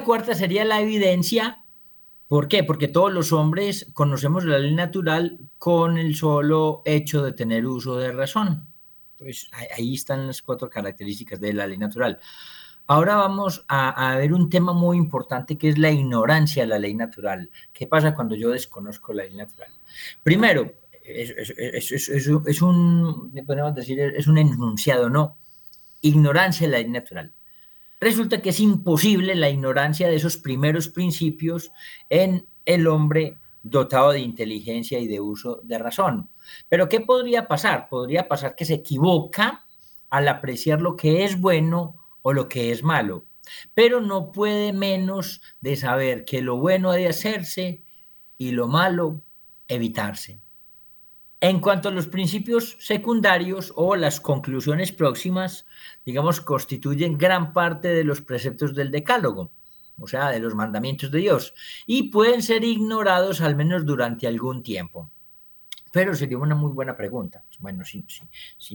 Cuarta 0.03 0.35
sería 0.35 0.65
la 0.65 0.81
evidencia. 0.81 1.63
¿Por 2.27 2.47
qué? 2.47 2.63
Porque 2.63 2.87
todos 2.87 3.11
los 3.11 3.33
hombres 3.33 3.89
conocemos 3.93 4.45
la 4.45 4.59
ley 4.59 4.73
natural 4.73 5.39
con 5.57 5.97
el 5.97 6.15
solo 6.15 6.81
hecho 6.85 7.23
de 7.23 7.33
tener 7.33 7.65
uso 7.65 7.97
de 7.97 8.11
razón. 8.11 8.67
Entonces, 9.11 9.49
ahí 9.77 9.95
están 9.95 10.27
las 10.27 10.41
cuatro 10.41 10.69
características 10.69 11.39
de 11.39 11.53
la 11.53 11.67
ley 11.67 11.77
natural. 11.77 12.19
Ahora 12.87 13.15
vamos 13.15 13.63
a, 13.67 14.15
ver 14.17 14.33
un 14.33 14.49
tema 14.49 14.73
muy 14.73 14.97
importante 14.97 15.57
que 15.57 15.69
es 15.69 15.77
la 15.77 15.91
ignorancia 15.91 16.63
de 16.63 16.67
la 16.67 16.79
ley 16.79 16.93
natural. 16.93 17.49
¿Qué 17.71 17.87
pasa 17.87 18.13
cuando 18.13 18.35
yo 18.35 18.49
desconozco 18.49 19.13
la 19.13 19.23
ley 19.23 19.35
natural? 19.35 19.71
Primero, 20.23 20.73
es, 21.03 22.61
un, 22.61 23.31
podemos 23.45 23.75
decir, 23.75 23.99
es 23.99 24.27
un 24.27 24.37
enunciado, 24.37 25.09
¿no? 25.09 25.37
Ignorancia 26.01 26.67
de 26.67 26.71
la 26.71 26.79
ley 26.79 26.89
natural. 26.89 27.31
Resulta 28.01 28.41
que 28.41 28.49
es 28.49 28.59
imposible 28.59 29.35
la 29.35 29.51
ignorancia 29.51 30.09
de 30.09 30.15
esos 30.15 30.35
primeros 30.35 30.87
principios 30.87 31.71
en 32.09 32.47
el 32.65 32.87
hombre 32.87 33.37
dotado 33.61 34.11
de 34.11 34.19
inteligencia 34.19 34.97
y 34.97 35.07
de 35.07 35.21
uso 35.21 35.61
de 35.63 35.77
razón. 35.77 36.27
Pero 36.67 36.89
¿qué 36.89 37.01
podría 37.01 37.47
pasar? 37.47 37.89
Podría 37.89 38.27
pasar 38.27 38.55
que 38.55 38.65
se 38.65 38.73
equivoca 38.73 39.67
al 40.09 40.27
apreciar 40.27 40.81
lo 40.81 40.95
que 40.95 41.25
es 41.25 41.39
bueno 41.39 41.95
o 42.23 42.33
lo 42.33 42.49
que 42.49 42.71
es 42.71 42.81
malo, 42.81 43.25
pero 43.75 44.01
no 44.01 44.31
puede 44.31 44.73
menos 44.73 45.43
de 45.61 45.75
saber 45.75 46.25
que 46.25 46.41
lo 46.41 46.57
bueno 46.57 46.89
ha 46.89 46.95
de 46.95 47.07
hacerse 47.07 47.83
y 48.35 48.51
lo 48.51 48.67
malo 48.67 49.21
evitarse. 49.67 50.41
En 51.43 51.59
cuanto 51.59 51.89
a 51.89 51.91
los 51.91 52.05
principios 52.05 52.77
secundarios 52.79 53.73
o 53.75 53.95
las 53.95 54.21
conclusiones 54.21 54.91
próximas, 54.91 55.65
digamos, 56.05 56.39
constituyen 56.39 57.17
gran 57.17 57.51
parte 57.51 57.87
de 57.87 58.03
los 58.03 58.21
preceptos 58.21 58.75
del 58.75 58.91
decálogo, 58.91 59.51
o 59.97 60.07
sea, 60.07 60.29
de 60.29 60.39
los 60.39 60.53
mandamientos 60.53 61.09
de 61.09 61.17
Dios, 61.17 61.55
y 61.87 62.11
pueden 62.11 62.43
ser 62.43 62.63
ignorados 62.63 63.41
al 63.41 63.55
menos 63.55 63.87
durante 63.87 64.27
algún 64.27 64.61
tiempo. 64.61 65.09
Pero 65.91 66.13
sería 66.13 66.37
una 66.37 66.53
muy 66.53 66.71
buena 66.73 66.95
pregunta. 66.95 67.43
Bueno, 67.57 67.83
si, 67.85 68.05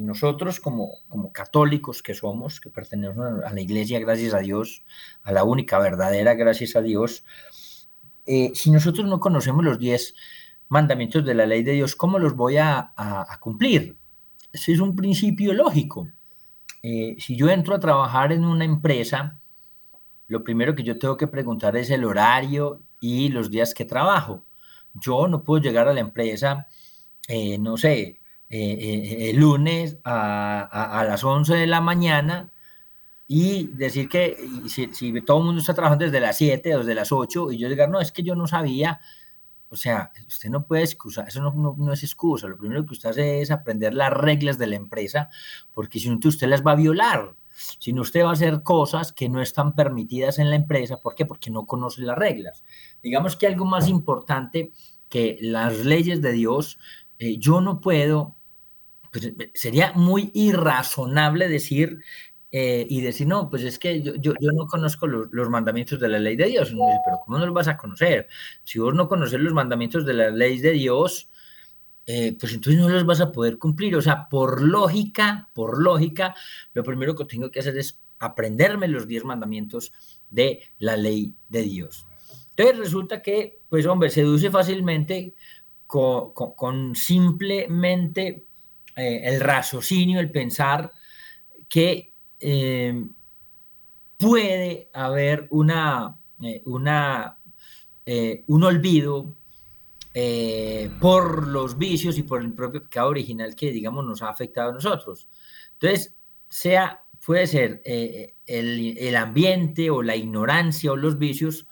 nosotros 0.00 0.59
como, 0.59 0.90
como 1.09 1.33
católicos 1.33 2.02
que 2.02 2.14
somos, 2.14 2.61
que 2.61 2.68
pertenecemos 2.68 3.44
a 3.44 3.52
la 3.55 3.61
iglesia, 3.61 4.00
gracias 4.00 4.35
a 4.35 4.40
Dios, 4.40 4.83
a 5.22 5.31
la 5.31 5.44
única 5.44 5.79
verdadera, 5.79 6.35
gracias 6.35 6.74
a 6.74 6.83
Dios, 6.83 7.24
eh, 8.26 8.50
si 8.55 8.72
nosotros 8.72 9.07
no 9.07 9.20
conocemos 9.20 9.64
los 9.64 9.79
diez 9.79 10.14
mandamientos 10.68 11.24
de 11.24 11.35
la 11.35 11.46
ley 11.46 11.62
de 11.62 11.72
Dios, 11.72 11.96
¿cómo 11.96 12.18
los 12.18 12.35
voy 12.35 12.57
a, 12.57 12.92
cumplir? 13.40 13.96
Ese 14.52 14.72
es 14.72 14.81
un 14.81 14.96
principio 14.96 15.52
lógico. 15.52 16.09
Eh, 16.83 17.16
si 17.18 17.37
yo 17.37 17.48
entro 17.48 17.74
a 17.74 17.81
trabajar 17.81 18.33
en 18.33 18.44
una 18.44 18.64
empresa, 18.64 19.38
lo 20.29 20.42
primero 20.44 20.74
que 20.74 20.83
yo 20.83 20.98
tengo 20.98 21.16
que 21.16 21.26
preguntar 21.26 21.76
es 21.76 21.90
el 21.90 22.05
horario 22.05 22.83
y 23.00 23.29
los 23.29 23.50
días 23.50 23.74
que 23.74 23.85
trabajo. 23.85 24.44
Yo 24.94 25.29
no 25.29 25.42
puedo 25.42 25.62
llegar 25.62 25.88
a 25.88 25.94
la 25.94 26.00
empresa 26.00 26.66
eh, 27.29 27.59
no 27.59 27.76
sé, 27.76 28.20
eh, 28.48 29.31
el 29.31 29.37
lunes 29.38 29.98
a, 30.05 31.05
las 31.09 31.24
11 31.24 31.55
de 31.55 31.66
la 31.66 31.81
mañana 31.81 32.52
y 33.26 33.68
decir 33.68 34.09
que 34.09 34.37
si, 34.68 34.87
todo 35.22 35.38
el 35.38 35.44
mundo 35.44 35.61
está 35.61 35.74
trabajando 35.74 36.05
desde 36.05 36.20
las 36.20 36.37
7 36.37 36.76
o 36.76 36.79
desde 36.81 36.94
las 36.94 37.11
8 37.12 37.50
y 37.52 37.59
yo 37.59 37.68
diga, 37.68 37.88
no, 37.88 38.00
es 38.00 38.12
que 38.12 38.22
yo 38.22 38.37
no 38.37 38.46
sabía, 38.46 39.00
o 39.68 39.76
sea, 39.76 40.12
usted 40.26 40.48
no 40.48 40.66
puede 40.66 40.83
excusar, 40.83 41.29
eso 41.29 41.40
no, 41.40 41.74
no, 41.76 41.92
es 41.92 42.02
excusa, 42.02 42.46
lo 42.46 42.57
primero 42.57 42.87
que 42.87 42.92
usted 42.92 43.11
hace 43.11 43.40
es 43.40 43.50
aprender 43.50 43.94
las 43.94 44.12
reglas 44.12 44.59
de 44.59 44.68
la 44.68 44.76
empresa, 44.76 45.29
porque 45.72 45.98
si 45.98 46.09
no, 46.09 46.18
usted 46.22 46.48
las 46.48 46.64
va 46.64 46.72
a 46.72 46.76
violar, 46.76 47.35
si 47.79 47.92
no, 47.92 48.02
usted 48.02 48.22
va 48.22 48.31
a 48.31 48.35
hacer 48.35 48.62
cosas 48.62 49.12
que 49.12 49.29
no 49.29 49.40
están 49.40 49.74
permitidas 49.74 50.38
en 50.38 50.50
la 50.50 50.57
empresa, 50.57 50.98
¿por 50.98 51.14
qué? 51.14 51.24
Porque 51.24 51.50
no 51.50 51.66
conoce 51.66 52.02
las 52.02 52.16
reglas. 52.16 52.62
Digamos 53.02 53.37
que 53.37 53.46
algo 53.46 53.64
más 53.64 53.88
importante 53.88 54.72
que 55.09 55.38
las 55.40 55.85
leyes 55.85 56.20
de 56.20 56.33
Dios 56.33 56.79
eh, 57.18 57.38
yo 57.38 57.61
no 57.61 57.81
puedo, 57.81 58.37
pues, 59.11 59.33
sería 59.55 59.92
muy 59.94 60.31
irrazonable 60.35 61.48
decir 61.48 61.98
eh, 62.50 62.87
y 62.88 63.00
decir, 63.00 63.26
no, 63.26 63.50
pues 63.50 63.62
es 63.64 63.78
que 63.78 64.02
yo, 64.02 64.14
yo, 64.16 64.35
no 64.52 64.66
conozco 64.66 65.06
los, 65.06 65.50
mandamientos 65.50 66.00
de 66.00 66.09
la 66.09 66.18
ley 66.18 66.37
de 66.37 66.46
Dios. 66.46 66.70
pero 66.70 67.18
¿cómo 67.24 67.38
no 67.38 67.46
los 67.46 67.54
vas 67.54 67.68
a 67.68 67.76
conocer? 67.76 68.28
Si 68.64 68.78
vos 68.78 68.94
no 68.94 69.09
conoces 69.09 69.40
los 69.40 69.52
mandamientos 69.52 70.06
de 70.06 70.14
la 70.14 70.30
ley 70.30 70.59
de 70.61 70.72
Dios, 70.72 71.28
pues 72.04 72.54
entonces 72.54 72.80
no 72.80 72.88
los 72.88 73.04
vas 73.04 73.20
a 73.20 73.32
poder 73.32 73.59
cumplir. 73.59 73.96
O 73.96 74.02
sea, 74.02 74.28
por 74.28 74.62
lógica, 74.62 75.50
por 75.54 75.82
lógica, 75.82 76.35
lo 76.72 76.85
primero 76.85 77.14
que 77.14 77.24
tengo 77.24 77.50
que 77.50 77.61
hacer 77.61 77.76
es 77.76 77.98
aprenderme 78.18 78.88
los 78.88 79.06
diez 79.06 79.24
mandamientos 79.24 79.92
de 80.30 80.62
la 80.78 80.96
ley 80.96 81.35
de 81.48 81.62
Dios. 81.62 82.06
Entonces 82.50 82.78
resulta 82.78 83.22
que, 83.22 83.61
pues 83.68 83.87
hombre, 83.87 84.11
seduce 84.11 84.50
fácilmente 84.50 85.35
con, 85.87 86.94
simplemente 86.94 88.46
eh, 88.96 89.20
el 89.24 89.40
raciocinio, 89.40 90.20
el 90.20 90.30
pensar 90.30 90.90
que 91.68 92.14
eh, 92.40 93.05
puede 94.18 94.90
haber 94.92 95.46
una, 95.51 96.16
eh, 96.42 96.62
una 96.64 97.38
un 98.46 98.62
olvido 98.62 99.35
por 101.01 101.49
los 101.49 101.77
vicios 101.77 102.16
y 102.18 102.22
por 102.22 102.40
el 102.40 102.53
propio 102.53 102.81
pecado 102.81 103.09
original 103.09 103.57
que, 103.57 103.72
digamos, 103.72 104.05
nos 104.05 104.22
ha 104.22 104.29
afectado 104.29 104.70
a 104.70 104.75
nosotros. 104.75 105.27
Entonces, 105.72 106.14
sea, 106.49 107.03
puede 107.25 107.49
ser 107.49 107.83
el, 107.85 108.96
el 108.96 109.16
ambiente 109.16 109.90
o 109.90 110.03
la 110.03 110.14
ignorancia 110.14 110.92
o 110.92 110.96
los 110.96 111.18
vicios 111.18 111.66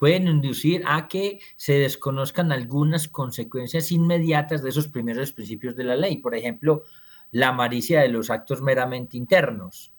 pueden 0.00 0.28
inducir 0.28 0.82
a 0.86 1.08
que 1.08 1.40
se 1.56 1.74
desconozcan 1.74 2.52
algunas 2.52 3.06
consecuencias 3.06 3.92
inmediatas 3.92 4.62
de 4.62 4.70
esos 4.70 4.88
primeros 4.88 5.30
principios 5.32 5.76
de 5.76 5.84
la 5.84 5.94
ley. 5.94 6.16
Por 6.16 6.34
ejemplo, 6.34 6.84
la 7.32 7.52
malicia 7.52 8.00
de 8.00 8.08
los 8.08 8.30
actos 8.30 8.62
meramente 8.62 9.18
internos, 9.18 9.92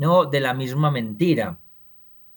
¿no? 0.00 0.24
De 0.24 0.40
la 0.40 0.54
misma 0.54 0.90
mentira. 0.90 1.58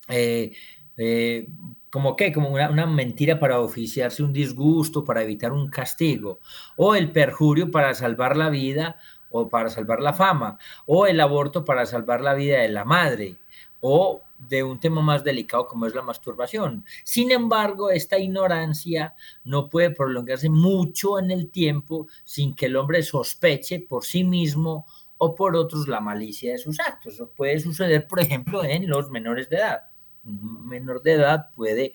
Eh, 0.10 0.52
eh, 0.98 1.48
como 1.90 2.18
que, 2.18 2.34
como 2.34 2.50
una, 2.50 2.70
una, 2.70 2.86
mentira 2.86 3.40
para 3.40 3.62
oficiarse 3.62 4.22
un 4.22 4.34
disgusto, 4.34 5.06
para 5.06 5.24
evitar 5.24 5.54
un 5.54 5.70
castigo, 5.70 6.40
o 6.76 6.94
el 6.94 7.12
perjurio 7.12 7.72
para 7.72 7.94
salvar 7.94 8.36
la 8.36 8.50
vida 8.50 8.98
o 9.30 9.48
para 9.48 9.70
salvar 9.70 10.02
la 10.02 10.14
fama, 10.14 10.60
o 10.86 11.08
el 11.08 11.22
aborto 11.22 11.64
para 11.64 11.86
salvar 11.86 12.20
la 12.22 12.34
vida 12.34 12.60
de 12.60 12.70
la 12.70 12.84
madre, 12.84 13.38
o 13.80 14.22
de 14.38 14.62
un 14.64 14.80
tema 14.80 15.02
más 15.02 15.24
delicado 15.24 15.66
como 15.66 15.86
es 15.86 15.96
la 15.96 16.02
masturbación. 16.02 16.86
Sin 17.06 17.32
embargo, 17.32 17.90
esta 17.90 18.18
ignorancia 18.20 19.16
no 19.46 19.70
puede 19.70 19.92
prolongarse 19.92 20.50
mucho 20.50 21.18
en 21.18 21.32
el 21.32 21.50
tiempo 21.50 22.08
sin 22.26 22.54
que 22.54 22.66
el 22.66 22.76
hombre 22.76 23.04
sospeche 23.04 23.80
por 23.80 24.04
sí 24.04 24.24
mismo 24.26 24.86
o 25.24 25.36
por 25.36 25.56
otros 25.56 25.88
la 25.88 26.02
malicia 26.02 26.52
de 26.52 26.58
sus 26.58 26.80
actos. 26.80 27.16
Eso 27.16 27.32
puede 27.32 27.60
suceder, 27.60 28.08
por 28.08 28.20
ejemplo, 28.20 28.64
en 28.64 28.90
los 28.90 29.10
menores 29.10 29.50
de 29.50 29.58
edad. 29.58 29.84
Un 30.26 30.68
menor 30.68 31.02
de 31.02 31.14
edad 31.14 31.52
puede 31.56 31.94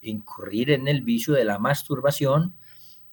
incurrir 0.00 0.70
en 0.70 0.88
el 0.88 1.02
vicio 1.02 1.34
de 1.34 1.44
la 1.44 1.58
masturbación 1.58 2.54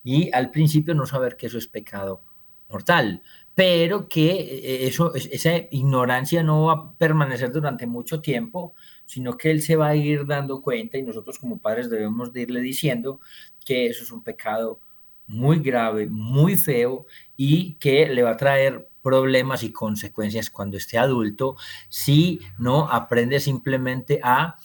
y 0.03 0.31
al 0.33 0.51
principio 0.51 0.93
no 0.93 1.05
saber 1.05 1.35
que 1.35 1.47
eso 1.47 1.57
es 1.57 1.67
pecado 1.67 2.23
mortal, 2.69 3.21
pero 3.55 4.07
que 4.07 4.29
eh, 4.29 4.87
eso, 4.87 5.13
esa 5.15 5.57
ignorancia 5.71 6.43
no 6.43 6.65
va 6.65 6.73
a 6.73 6.93
permanecer 6.97 7.51
durante 7.51 7.87
mucho 7.87 8.21
tiempo, 8.21 8.73
sino 9.05 9.37
que 9.37 9.51
él 9.51 9.61
se 9.61 9.75
va 9.75 9.87
a 9.87 9.95
ir 9.95 10.25
dando 10.25 10.61
cuenta 10.61 10.97
y 10.97 11.03
nosotros 11.03 11.39
como 11.39 11.59
padres 11.59 11.89
debemos 11.89 12.31
de 12.31 12.41
irle 12.41 12.61
diciendo 12.61 13.19
que 13.65 13.87
eso 13.87 14.03
es 14.03 14.11
un 14.11 14.23
pecado 14.23 14.79
muy 15.27 15.59
grave, 15.59 16.07
muy 16.09 16.55
feo 16.55 17.05
y 17.35 17.75
que 17.75 18.07
le 18.07 18.23
va 18.23 18.31
a 18.31 18.37
traer 18.37 18.89
problemas 19.07 19.63
y 19.63 19.71
consecuencias 19.71 20.49
cuando 20.49 20.77
esté 20.77 20.97
adulto 20.97 21.55
si 21.89 22.39
no 22.57 22.89
aprende 22.89 23.39
simplemente 23.39 24.19
a, 24.23 24.55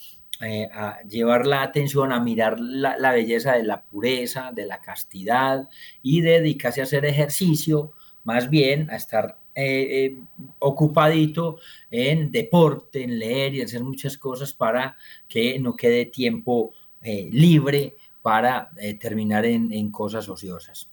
eh, 0.41 0.69
llevar 1.09 1.47
la 1.47 1.63
atención 1.63 2.13
a 2.13 2.19
mirar 2.19 2.59
la, 2.59 2.97
la 2.99 3.13
belleza 3.13 3.53
de 3.53 3.63
la 3.63 3.85
pureza, 3.85 4.51
de 4.53 4.67
la 4.67 4.81
castidad 4.81 5.69
y 6.03 6.21
dedicarse 6.21 6.81
a 6.81 6.85
hacer 6.85 7.05
ejercicio 7.05 7.93
más 8.25 8.51
bien 8.51 8.91
a 8.91 8.97
estar 8.97 9.39
eh, 9.55 10.07
eh, 10.07 10.23
ocupadito 10.61 11.59
en 11.91 12.31
deporte, 12.31 13.05
en 13.05 13.19
leer 13.19 13.55
y 13.55 13.61
hacer 13.61 13.83
muchas 13.83 14.17
cosas 14.17 14.55
para 14.55 14.97
que 15.29 15.59
no 15.59 15.77
quede 15.77 16.07
tiempo 16.07 16.73
eh, 17.03 17.29
libre 17.31 17.97
para 18.23 18.71
terminar 19.01 19.45
en, 19.45 19.91
cosas 19.91 20.29
ociosas. 20.29 20.91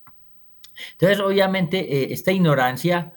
Entonces, 0.93 1.19
obviamente, 1.19 2.11
esta 2.11 2.31
ignorancia 2.31 3.13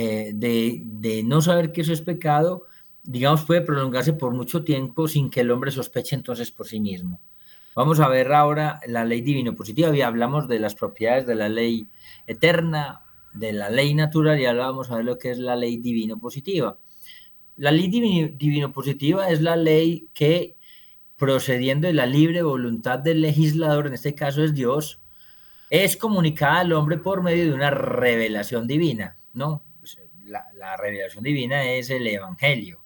de, 0.00 0.82
de, 0.84 1.22
no 1.22 1.40
saber 1.40 1.72
que 1.72 1.82
eso 1.82 1.92
es 1.92 2.02
pecado, 2.02 2.64
digamos, 3.02 3.44
puede 3.44 3.60
prolongarse 3.60 4.12
por 4.12 4.32
mucho 4.32 4.64
tiempo 4.64 5.06
sin 5.08 5.30
que 5.30 5.40
el 5.40 5.50
hombre 5.50 5.70
sospeche 5.70 6.16
entonces 6.16 6.50
por 6.50 6.66
sí 6.66 6.80
mismo. 6.80 7.20
Vamos 7.76 8.00
a 8.00 8.08
ver 8.08 8.32
ahora 8.32 8.80
la 8.86 9.04
ley 9.04 9.20
divino 9.20 9.54
positiva. 9.54 9.94
Ya 9.94 10.06
hablamos 10.06 10.46
de 10.48 10.60
las 10.60 10.74
propiedades 10.74 11.26
de 11.26 11.34
la 11.34 11.48
ley 11.48 11.88
eterna 12.26 13.04
de 13.34 13.52
la 13.52 13.68
ley 13.68 13.94
natural 13.94 14.40
y 14.40 14.46
ahora 14.46 14.66
vamos 14.66 14.90
a 14.90 14.96
ver 14.96 15.04
lo 15.04 15.18
que 15.18 15.30
es 15.30 15.38
la 15.38 15.56
ley 15.56 15.76
divino 15.76 16.18
positiva. 16.18 16.78
La 17.56 17.70
ley 17.70 17.88
divino, 17.88 18.72
positiva 18.72 19.28
es 19.28 19.40
la 19.40 19.56
ley 19.56 20.08
que 20.14 20.56
procediendo 21.16 21.86
de 21.86 21.94
la 21.94 22.06
libre 22.06 22.42
voluntad 22.42 22.98
del 22.98 23.20
legislador, 23.20 23.86
en 23.86 23.94
este 23.94 24.14
caso 24.14 24.42
es 24.42 24.54
Dios, 24.54 25.00
es 25.70 25.96
comunicada 25.96 26.60
al 26.60 26.72
hombre 26.72 26.98
por 26.98 27.22
medio 27.22 27.44
de 27.44 27.54
una 27.54 27.70
revelación 27.70 28.66
divina, 28.66 29.16
¿no? 29.32 29.62
La, 30.24 30.76
revelación 30.76 31.24
divina 31.24 31.64
es 31.64 31.90
el 31.90 32.06
Evangelio, 32.06 32.82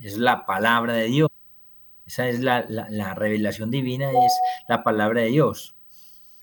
es 0.00 0.18
la 0.18 0.46
palabra 0.46 0.94
de 0.94 1.04
Dios. 1.04 1.30
Esa 2.06 2.28
es 2.28 2.40
la, 2.40 2.62
revelación 3.14 3.70
divina, 3.70 4.10
es 4.10 4.32
la 4.68 4.84
palabra 4.84 5.22
de 5.22 5.28
Dios. 5.28 5.74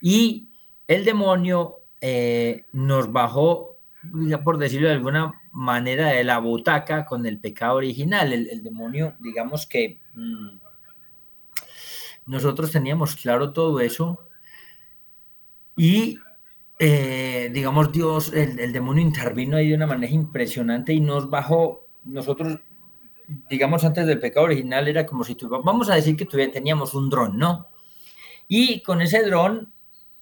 Y 0.02 0.50
el 0.88 1.06
demonio 1.06 1.78
eh, 2.02 2.66
nos 2.74 3.12
bajó, 3.12 3.78
por 4.44 4.58
decirlo 4.58 4.90
de 4.90 4.96
alguna 4.96 5.32
manera, 5.52 6.08
de 6.08 6.24
la 6.24 6.40
butaca 6.40 7.06
con 7.06 7.26
el 7.26 7.40
pecado 7.40 7.76
original. 7.76 8.34
El, 8.34 8.64
demonio, 8.64 9.16
digamos 9.20 9.66
que 9.66 10.02
mm, 10.14 10.58
nosotros 12.26 12.72
teníamos 12.72 13.16
claro 13.16 13.54
todo 13.54 13.80
eso 13.80 14.28
y 15.76 16.18
eh, 16.80 17.50
digamos, 17.54 17.92
Dios, 17.92 18.34
el, 18.34 18.74
demonio 18.74 19.02
intervino 19.04 19.58
ahí 19.58 19.70
de 19.70 19.76
una 19.76 19.88
manera 19.88 20.12
impresionante 20.12 20.94
y 20.94 21.00
nos 21.00 21.30
bajó, 21.30 21.88
nosotros, 22.04 22.60
digamos, 23.50 23.84
antes 23.84 24.06
del 24.08 24.20
pecado 24.20 24.46
original 24.46 24.88
era 24.88 25.06
como 25.06 25.24
si 25.24 25.36
tuviéramos, 25.36 25.66
vamos 25.66 25.90
a 25.90 25.96
decir 25.96 26.18
que 26.18 26.26
teníamos 26.26 26.94
un 26.94 27.10
dron, 27.10 27.38
¿no? 27.38 27.68
Y 28.48 28.82
con 28.82 29.02
ese 29.02 29.24
dron, 29.24 29.72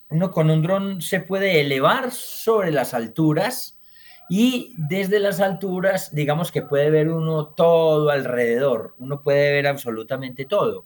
uno 0.10 0.32
con 0.32 0.50
un 0.50 0.62
dron 0.62 1.02
se 1.02 1.22
puede 1.22 1.62
elevar 1.62 2.12
sobre 2.12 2.72
las 2.72 2.94
alturas 2.94 3.80
y 4.30 4.74
desde 4.78 5.20
las 5.20 5.40
alturas, 5.40 6.14
digamos 6.14 6.52
que 6.52 6.62
puede 6.62 6.90
ver 6.90 7.10
uno 7.10 7.48
todo 7.48 8.10
alrededor, 8.10 8.96
uno 9.00 9.22
puede 9.22 9.52
ver 9.52 9.68
absolutamente 9.68 10.46
todo. 10.46 10.86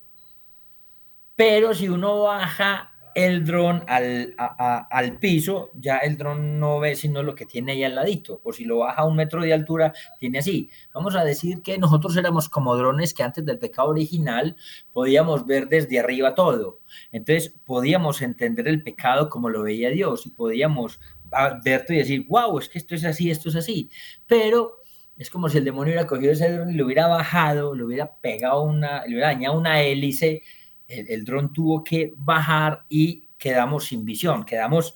Pero 1.36 1.74
si 1.74 1.90
uno 1.90 2.24
baja 2.24 2.95
el 3.16 3.46
dron 3.46 3.84
al, 3.88 4.36
al, 4.38 5.18
piso, 5.20 5.72
ya 5.74 6.00
el 6.00 6.18
dron 6.18 6.60
no 6.60 6.80
ve 6.80 6.96
sino 6.96 7.24
lo 7.24 7.34
que 7.34 7.46
tiene 7.46 7.72
ahí 7.72 7.84
al 7.86 7.96
ladito, 7.96 8.42
o 8.44 8.52
si 8.52 8.66
lo 8.66 8.80
baja 8.80 9.02
a 9.02 9.06
un 9.06 9.16
metro 9.16 9.42
de 9.42 9.54
altura, 9.54 9.94
tiene 10.20 10.40
así. 10.40 10.70
Vamos 10.94 11.16
a 11.16 11.24
decir 11.24 11.62
que 11.62 11.78
nosotros 11.78 12.18
éramos 12.18 12.50
como 12.50 12.76
drones 12.76 13.14
que 13.14 13.24
antes 13.24 13.46
del 13.46 13.58
pecado 13.58 13.88
original 13.88 14.58
podíamos 14.92 15.46
ver 15.46 15.70
desde 15.70 15.98
arriba 15.98 16.36
todo. 16.36 16.82
Entonces 17.14 17.56
podíamos 17.64 18.22
entender 18.22 18.68
el 18.68 18.84
pecado 18.84 19.30
como 19.30 19.50
lo 19.50 19.64
veía 19.64 19.90
Dios 19.90 20.26
y 20.26 20.30
podíamos 20.32 21.00
verte 21.64 21.96
y 21.96 22.00
decir, 22.00 22.26
wow, 22.28 22.60
es 22.60 22.68
que 22.68 22.80
esto 22.80 22.96
es 22.96 23.06
así, 23.06 23.32
esto 23.32 23.48
es 23.48 23.56
así. 23.56 23.90
Pero 24.28 24.80
es 25.18 25.30
como 25.30 25.48
si 25.48 25.58
el 25.58 25.64
demonio 25.64 25.94
hubiera 25.94 26.08
cogido 26.08 26.34
ese 26.34 26.52
dron 26.52 26.70
y 26.72 26.74
lo 26.74 26.86
hubiera 26.86 27.08
bajado, 27.08 27.74
le 27.74 27.84
hubiera 27.86 28.14
pegado 28.18 28.64
una, 28.64 29.06
le 29.06 29.14
hubiera 29.14 29.28
dañado 29.28 29.58
una 29.58 29.82
hélice 29.82 30.44
el, 30.88 31.26
dron 31.26 31.54
tuvo 31.54 31.84
que 31.84 32.14
bajar 32.16 32.86
y 32.90 33.28
quedamos 33.38 33.86
sin 33.86 34.06
visión, 34.06 34.44
quedamos 34.44 34.96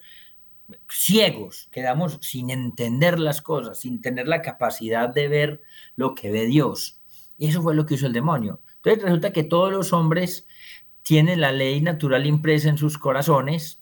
ciegos, 0.89 1.69
quedamos 1.71 2.19
sin 2.21 2.49
entender 2.49 3.19
las 3.19 3.41
cosas, 3.41 3.79
sin 3.79 4.01
tener 4.01 4.27
la 4.27 4.41
capacidad 4.41 5.09
de 5.09 5.27
ver 5.27 5.61
lo 5.95 6.15
que 6.15 6.31
ve 6.31 6.45
Dios. 6.45 7.01
Y 7.37 7.47
eso 7.47 7.61
fue 7.61 7.75
lo 7.75 7.85
que 7.85 7.95
hizo 7.95 8.05
el 8.05 8.13
demonio. 8.13 8.61
Entonces 8.77 9.03
resulta 9.03 9.31
que 9.31 9.43
todos 9.43 9.71
los 9.71 9.93
hombres 9.93 10.47
tienen 11.01 11.41
la 11.41 11.51
ley 11.51 11.81
natural 11.81 12.27
impresa 12.27 12.69
en 12.69 12.77
sus 12.77 12.97
corazones 12.97 13.81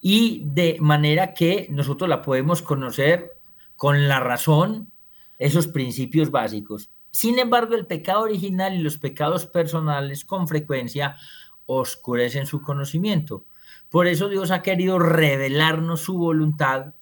y 0.00 0.42
de 0.44 0.78
manera 0.80 1.34
que 1.34 1.68
nosotros 1.70 2.08
la 2.08 2.22
podemos 2.22 2.62
conocer 2.62 3.38
con 3.76 4.08
la 4.08 4.20
razón, 4.20 4.90
esos 5.38 5.68
principios 5.68 6.30
básicos. 6.30 6.90
Sin 7.16 7.38
embargo, 7.38 7.74
el 7.74 7.86
pecado 7.86 8.24
original 8.24 8.74
y 8.74 8.82
los 8.82 8.98
pecados 8.98 9.46
personales 9.46 10.26
con 10.26 10.46
frecuencia 10.46 11.16
oscurecen 11.64 12.44
su 12.44 12.60
conocimiento. 12.60 13.46
Por 13.88 14.06
eso 14.06 14.28
Dios 14.28 14.50
ha 14.50 14.60
querido 14.60 14.98
revelarnos 14.98 16.02
su 16.02 16.18
voluntad, 16.18 16.92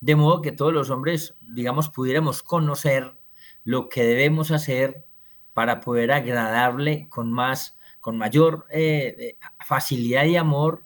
de 0.00 0.14
modo 0.14 0.42
que 0.42 0.52
todos 0.52 0.72
los 0.72 0.90
hombres, 0.90 1.34
digamos, 1.40 1.88
pudiéramos 1.88 2.44
conocer 2.44 3.16
lo 3.64 3.88
que 3.88 4.04
debemos 4.04 4.52
hacer 4.52 5.06
para 5.54 5.80
poder 5.80 6.12
agradarle 6.12 7.08
con 7.08 7.32
más, 7.32 7.76
con 7.98 8.16
mayor 8.16 8.66
eh, 8.70 9.16
eh, 9.18 9.38
facilidad 9.66 10.24
y 10.26 10.36
amor, 10.36 10.84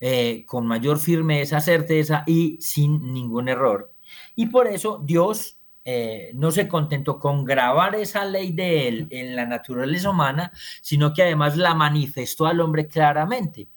eh, 0.00 0.44
con 0.44 0.66
mayor 0.66 0.98
firmeza, 0.98 1.60
certeza 1.60 2.24
y 2.26 2.60
sin 2.60 3.12
ningún 3.12 3.48
error. 3.48 3.92
Y 4.34 4.46
por 4.46 4.66
eso 4.66 5.00
Dios 5.04 5.60
eh, 5.84 6.30
no 6.34 6.50
se 6.50 6.66
contentó 6.66 7.18
con 7.18 7.44
grabar 7.44 7.94
esa 7.94 8.24
ley 8.24 8.52
de 8.52 8.88
él 8.88 9.06
en 9.10 9.36
la 9.36 9.44
naturaleza 9.44 10.10
humana, 10.10 10.50
sino 10.80 11.12
que 11.12 11.22
además 11.22 11.56
la 11.56 11.74
manifestó 11.74 12.46
al 12.46 12.60
hombre 12.60 12.86
claramente. 12.86 13.68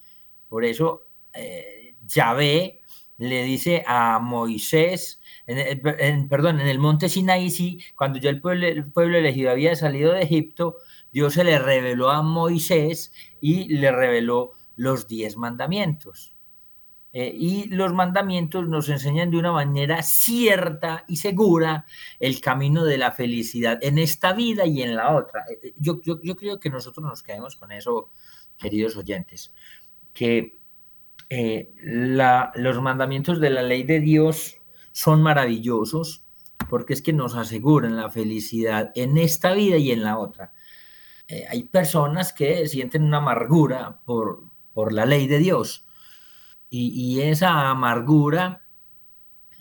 Por 0.48 0.64
eso 0.64 1.02
eh, 1.34 1.96
Yahvé 2.06 2.80
le 3.18 3.42
dice 3.42 3.84
a 3.86 4.18
Moisés, 4.20 5.20
en, 5.46 6.28
perdón, 6.28 6.60
en 6.60 6.68
el 6.68 6.78
monte 6.78 7.08
Sinaí, 7.08 7.78
cuando 7.96 8.18
ya 8.18 8.30
el 8.30 8.40
pueblo, 8.40 8.66
el 8.66 8.90
pueblo 8.90 9.18
elegido 9.18 9.50
había 9.50 9.76
salido 9.76 10.12
de 10.12 10.22
Egipto, 10.22 10.76
Dios 11.12 11.34
se 11.34 11.44
le 11.44 11.58
reveló 11.58 12.10
a 12.10 12.22
Moisés 12.22 13.12
y 13.40 13.68
le 13.68 13.90
reveló 13.92 14.52
los 14.76 15.08
diez 15.08 15.36
mandamientos. 15.36 16.37
Eh, 17.10 17.32
y 17.34 17.68
los 17.68 17.94
mandamientos 17.94 18.68
nos 18.68 18.88
enseñan 18.90 19.30
de 19.30 19.38
una 19.38 19.50
manera 19.50 20.02
cierta 20.02 21.04
y 21.08 21.16
segura 21.16 21.86
el 22.20 22.40
camino 22.42 22.84
de 22.84 22.98
la 22.98 23.12
felicidad 23.12 23.78
en 23.80 23.98
esta 23.98 24.34
vida 24.34 24.66
y 24.66 24.82
en 24.82 24.94
la 24.94 25.16
otra. 25.16 25.44
Eh, 25.50 25.58
eh, 25.62 25.74
yo, 25.78 26.00
creo 26.00 26.60
que 26.60 26.68
nosotros 26.68 27.06
nos 27.06 27.22
quedemos 27.22 27.56
con 27.56 27.72
eso, 27.72 28.10
queridos 28.58 28.96
oyentes, 28.96 29.54
que 30.12 30.58
los 31.30 32.82
mandamientos 32.82 33.40
de 33.40 33.50
la 33.50 33.62
ley 33.62 33.82
de 33.84 34.00
Dios 34.00 34.56
son 34.92 35.22
maravillosos 35.22 36.24
porque 36.70 36.94
es 36.94 37.02
que 37.02 37.12
nos 37.12 37.36
aseguran 37.36 37.96
la 37.96 38.10
felicidad 38.10 38.92
en 38.94 39.16
esta 39.18 39.52
vida 39.52 39.76
y 39.76 39.92
en 39.92 40.02
la 40.02 40.18
otra. 40.18 40.52
hay 41.50 41.64
personas 41.64 42.32
que 42.32 42.66
sienten 42.68 43.04
una 43.04 43.18
amargura 43.18 44.00
por, 44.04 44.44
por 44.72 44.92
la 44.92 45.06
ley 45.06 45.26
de 45.26 45.38
Dios 45.38 45.87
y, 46.70 47.20
esa 47.20 47.70
amargura 47.70 48.62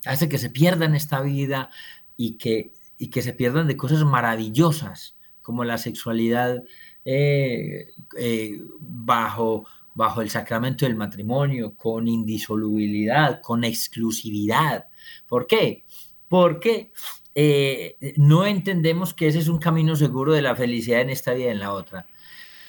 hace 0.05 0.29
que 0.29 0.37
se 0.37 0.49
pierdan 0.49 0.95
esta 0.95 1.21
vida 1.21 1.69
y 2.15 2.37
que, 2.37 2.73
y 2.97 3.09
que 3.09 3.21
se 3.21 3.33
pierdan 3.33 3.67
de 3.67 3.77
cosas 3.77 4.03
maravillosas 4.03 5.15
como 5.41 5.63
la 5.63 5.77
sexualidad 5.77 6.63
eh, 7.05 7.87
eh, 8.17 8.59
bajo, 8.79 9.65
bajo 9.93 10.21
el 10.21 10.29
sacramento 10.29 10.85
del 10.85 10.95
matrimonio, 10.95 11.73
con 11.75 12.07
indisolubilidad, 12.07 13.41
con 13.41 13.63
exclusividad. 13.63 14.87
¿Por 15.25 15.47
qué? 15.47 15.85
Porque 16.27 16.91
eh, 17.33 17.95
no 18.17 18.45
entendemos 18.45 19.13
que 19.13 19.27
ese 19.27 19.39
es 19.39 19.47
un 19.47 19.59
camino 19.59 19.95
seguro 19.95 20.33
de 20.33 20.41
la 20.41 20.55
felicidad 20.55 21.01
en 21.01 21.11
esta 21.11 21.33
vida 21.33 21.47
y 21.47 21.51
en 21.51 21.59
la 21.59 21.71
otra. 21.71 22.07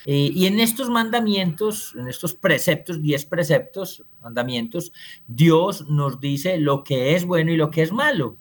Eh, 0.06 0.30
y 0.34 0.46
en 0.46 0.60
estos 0.60 0.90
mandamientos, 0.90 1.94
en 1.98 2.08
estos 2.08 2.34
preceptos, 2.34 3.02
diez 3.02 3.24
preceptos, 3.24 4.04
mandamientos, 4.22 4.92
Dios 5.26 5.88
nos 5.88 6.20
dice 6.20 6.58
lo 6.58 6.84
que 6.84 7.14
es 7.14 7.24
bueno 7.24 7.52
y 7.52 7.56
lo 7.56 7.70
que 7.70 7.82
es 7.82 7.92
malo, 7.92 8.36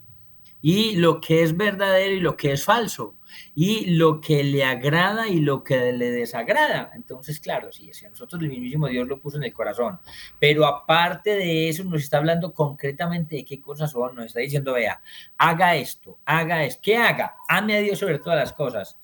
y 0.60 0.96
lo 0.96 1.20
que 1.20 1.42
es 1.42 1.56
verdadero 1.56 2.14
y 2.14 2.20
lo 2.20 2.36
que 2.36 2.52
es 2.52 2.64
falso, 2.64 3.14
y 3.54 3.96
lo 3.96 4.20
que 4.20 4.42
le 4.42 4.64
agrada 4.64 5.28
y 5.28 5.40
lo 5.40 5.62
que 5.62 5.92
le 5.92 6.10
desagrada. 6.10 6.90
Entonces, 6.94 7.38
claro, 7.38 7.70
sí, 7.72 7.92
si 7.92 8.06
a 8.06 8.10
nosotros 8.10 8.42
el 8.42 8.48
mismísimo 8.48 8.88
Dios 8.88 9.06
lo 9.06 9.20
puso 9.20 9.36
en 9.36 9.44
el 9.44 9.52
corazón, 9.52 10.00
pero 10.38 10.66
aparte 10.66 11.30
de 11.30 11.68
eso 11.68 11.84
nos 11.84 12.02
está 12.02 12.18
hablando 12.18 12.52
concretamente 12.52 13.36
de 13.36 13.44
qué 13.44 13.60
cosas 13.60 13.90
son, 13.92 14.16
nos 14.16 14.26
está 14.26 14.40
diciendo, 14.40 14.72
vea, 14.72 15.00
haga 15.36 15.76
esto, 15.76 16.18
haga 16.24 16.64
esto, 16.64 16.80
¿qué 16.82 16.96
haga? 16.96 17.36
Ame 17.48 17.76
a 17.76 17.80
Dios 17.80 17.98
sobre 17.98 18.18
todas 18.18 18.38
las 18.38 18.52
cosas. 18.52 18.96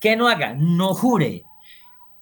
¿Qué 0.00 0.16
no 0.16 0.28
haga? 0.28 0.54
No 0.54 0.94
jure, 0.94 1.44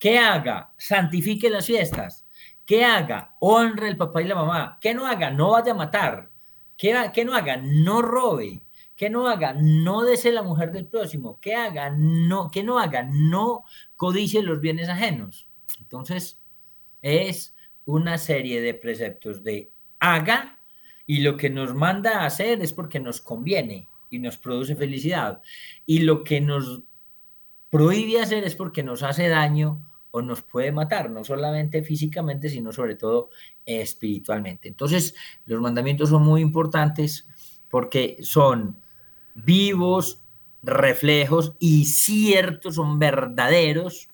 ¿Qué 0.01 0.18
haga? 0.18 0.72
Santifique 0.78 1.51
las 1.51 1.66
fiestas. 1.66 2.26
¿Qué 2.64 2.86
haga? 2.86 3.36
Honre 3.38 3.86
el 3.88 3.98
papá 3.98 4.22
y 4.22 4.26
la 4.26 4.34
mamá. 4.34 4.78
¿Qué 4.80 4.94
no 4.94 5.07
haga? 5.07 5.30
No 5.30 5.51
vaya 5.51 5.72
a 5.72 5.76
matar. 5.76 6.30
¿Qué, 6.78 6.94
no 7.22 7.34
haga? 7.34 7.59
No 7.59 8.01
robe. 8.01 8.62
¿Qué 8.96 9.11
no 9.11 9.28
haga? 9.28 9.53
No 9.53 10.03
desee 10.03 10.32
la 10.32 10.42
mujer 10.42 10.72
del 10.72 10.86
próximo. 10.86 11.38
¿Qué 11.38 11.55
haga? 11.55 11.90
No, 11.90 12.51
que 12.51 12.62
no 12.62 12.78
haga? 12.78 13.03
No 13.03 13.64
codicie 13.94 14.42
los 14.42 14.62
bienes 14.62 14.88
ajenos. 14.88 15.51
Entonces, 15.78 16.40
es 17.03 17.55
una 17.84 18.16
serie 18.16 18.62
de 18.62 18.72
preceptos 18.72 19.42
de 19.42 19.70
haga 19.98 20.59
y 21.07 21.20
lo 21.20 21.36
que 21.36 21.51
nos 21.51 21.74
manda 21.74 22.20
a 22.22 22.26
hacer 22.26 22.62
es 22.62 22.72
porque 22.72 23.01
nos 23.01 23.20
conviene 23.20 23.86
y 24.09 24.18
nos 24.18 24.38
produce 24.38 24.76
felicidad. 24.76 25.42
Y 25.84 25.98
lo 25.98 26.24
que 26.24 26.40
nos 26.40 26.84
prohíbe 27.68 28.22
hacer 28.22 28.44
es 28.44 28.55
porque 28.57 28.82
nos 28.82 29.03
hace 29.03 29.28
daño 29.28 29.89
o 30.11 30.22
nos 30.22 30.42
puede 30.42 30.72
matar, 30.72 31.11
no 31.11 31.24
solamente 31.24 31.82
físicamente, 31.82 32.48
sino 32.48 32.72
sobre 32.72 32.96
todo 32.96 33.30
espiritualmente. 33.64 34.68
Entonces, 34.68 35.14
los 35.46 35.61
mandamientos 35.61 36.08
son 36.08 36.22
muy 36.22 36.40
importantes 36.40 37.28
porque 37.68 38.18
son 38.22 38.76
vivos, 39.34 40.22
reflejos 40.62 41.54
y 41.58 41.86
ciertos, 41.86 42.74
son 42.74 42.98
verdaderos 42.98 44.08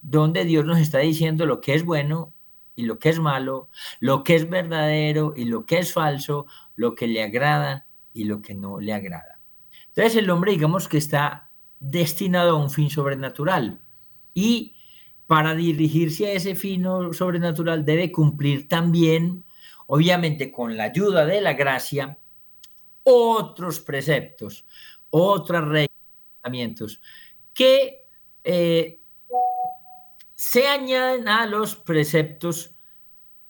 donde 0.00 0.44
Dios 0.44 0.64
nos 0.64 0.78
está 0.78 0.98
diciendo 0.98 1.46
lo 1.46 1.60
que 1.60 1.74
es 1.74 1.84
bueno 1.84 2.32
y 2.76 2.84
lo 2.84 2.98
que 2.98 3.08
es 3.08 3.18
malo, 3.18 3.68
lo 3.98 4.22
que 4.22 4.36
es 4.36 4.48
verdadero 4.48 5.34
y 5.36 5.44
lo 5.46 5.66
que 5.66 5.78
es 5.78 5.92
falso, 5.92 6.46
lo 6.76 6.94
que 6.94 7.08
le 7.08 7.22
agrada 7.22 7.86
y 8.12 8.24
lo 8.24 8.40
que 8.40 8.54
no 8.54 8.78
le 8.78 8.92
agrada. 8.92 9.40
Entonces 9.88 10.16
el 10.16 10.30
hombre 10.30 10.52
digamos 10.52 10.86
que 10.86 10.98
está 10.98 11.50
destinado 11.80 12.50
a 12.50 12.62
un 12.62 12.70
fin 12.70 12.90
sobrenatural 12.90 13.80
y 14.34 14.74
para 15.28 15.54
dirigirse 15.54 16.26
a 16.26 16.32
ese 16.32 16.56
fin 16.56 16.84
sobrenatural 17.12 17.84
debe 17.84 18.10
cumplir 18.10 18.66
también, 18.66 19.44
obviamente 19.86 20.50
con 20.50 20.74
la 20.74 20.84
ayuda 20.84 21.26
de 21.26 21.42
la 21.42 21.52
gracia, 21.52 22.18
otros 23.02 23.80
preceptos, 23.80 24.64
otras 25.10 25.68
reglas, 25.68 26.98
que 27.52 28.06
eh, 28.42 29.02
se 30.34 30.66
añaden 30.66 31.28
a 31.28 31.44
los 31.44 31.76
preceptos 31.76 32.74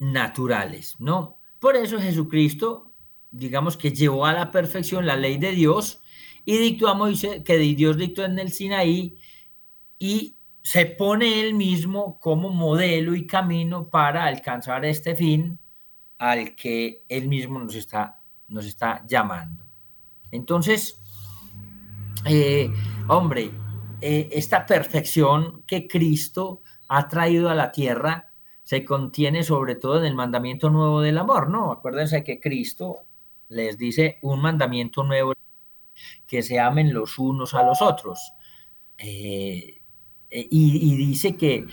naturales, 0.01 0.97
¿no? 0.99 1.39
Por 1.61 1.77
eso 1.77 2.01
Jesucristo, 2.01 2.93
digamos 3.31 3.77
que 3.77 3.93
llevó 3.93 4.27
a 4.27 4.33
la 4.33 4.51
perfección 4.51 5.07
la 5.07 5.15
ley 5.15 5.39
de 5.39 5.53
Dios 5.53 6.03
y 6.45 6.59
dictó 6.59 6.89
a 6.89 6.95
Moisés, 6.95 7.45
que 7.45 7.57
Dios 7.57 7.97
dictó 7.97 8.25
en 8.25 8.37
el 8.41 8.51
Sinaí, 8.51 9.17
y 10.01 10.38
se 10.69 10.85
pone 10.85 11.41
él 11.41 11.55
mismo 11.55 12.19
como 12.19 12.51
modelo 12.51 13.15
y 13.15 13.27
camino 13.27 13.89
para 13.89 14.27
alcanzar 14.27 14.85
este 14.85 15.17
fin 15.17 15.59
al 16.19 16.55
que 16.55 17.07
él 17.09 17.27
mismo 17.27 17.59
nos 17.59 17.75
está, 17.75 18.21
nos 18.49 18.67
está 18.67 19.03
llamando. 19.07 19.65
Entonces, 20.31 21.01
eh, 22.27 22.71
hombre, 23.09 23.51
eh, 24.03 24.29
esta 24.31 24.67
perfección 24.67 25.63
que 25.67 25.89
Cristo 25.89 26.61
ha 26.89 27.09
traído 27.09 27.49
a 27.49 27.55
la 27.55 27.73
tierra 27.73 28.31
se 28.63 28.85
contiene 28.85 29.45
sobre 29.45 29.75
todo 29.75 30.01
en 30.01 30.05
el 30.05 30.15
mandamiento 30.15 30.69
nuevo 30.69 31.01
del 31.01 31.17
amor, 31.17 31.49
¿no? 31.49 31.73
Acuérdense 31.73 32.23
que 32.23 32.41
Cristo 32.41 33.07
les 33.49 33.79
dice 33.79 34.19
un 34.21 34.43
mandamiento 34.43 35.03
nuevo, 35.03 35.33
que 36.27 36.43
se 36.43 36.61
amen 36.61 36.93
los 36.93 37.19
unos 37.19 37.55
a 37.55 37.63
los 37.63 37.81
otros. 37.81 38.35
Eh, 38.99 39.78
y, 40.31 40.97
dice 40.97 41.37
que 41.37 41.67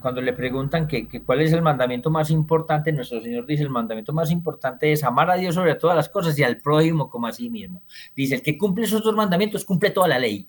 cuando 0.00 0.20
le 0.20 0.32
preguntan 0.32 0.86
que, 0.86 1.08
cuál 1.24 1.40
es 1.40 1.52
el 1.52 1.62
mandamiento 1.62 2.10
más 2.10 2.30
importante, 2.30 2.92
nuestro 2.92 3.20
Señor 3.20 3.46
dice, 3.46 3.62
el 3.62 3.70
mandamiento 3.70 4.12
más 4.12 4.30
importante 4.30 4.92
es 4.92 5.02
amar 5.02 5.30
a 5.30 5.36
Dios 5.36 5.54
sobre 5.54 5.74
todas 5.74 5.96
las 5.96 6.08
cosas 6.08 6.38
y 6.38 6.44
al 6.44 6.58
prójimo 6.58 7.08
como 7.08 7.26
a 7.26 7.32
sí 7.32 7.50
mismo. 7.50 7.82
Dice, 8.14 8.36
el 8.36 8.42
que 8.42 8.56
cumple 8.56 8.84
esos 8.84 9.02
dos 9.02 9.16
mandamientos 9.16 9.64
cumple 9.64 9.90
toda 9.90 10.08
la 10.08 10.18
ley. 10.18 10.48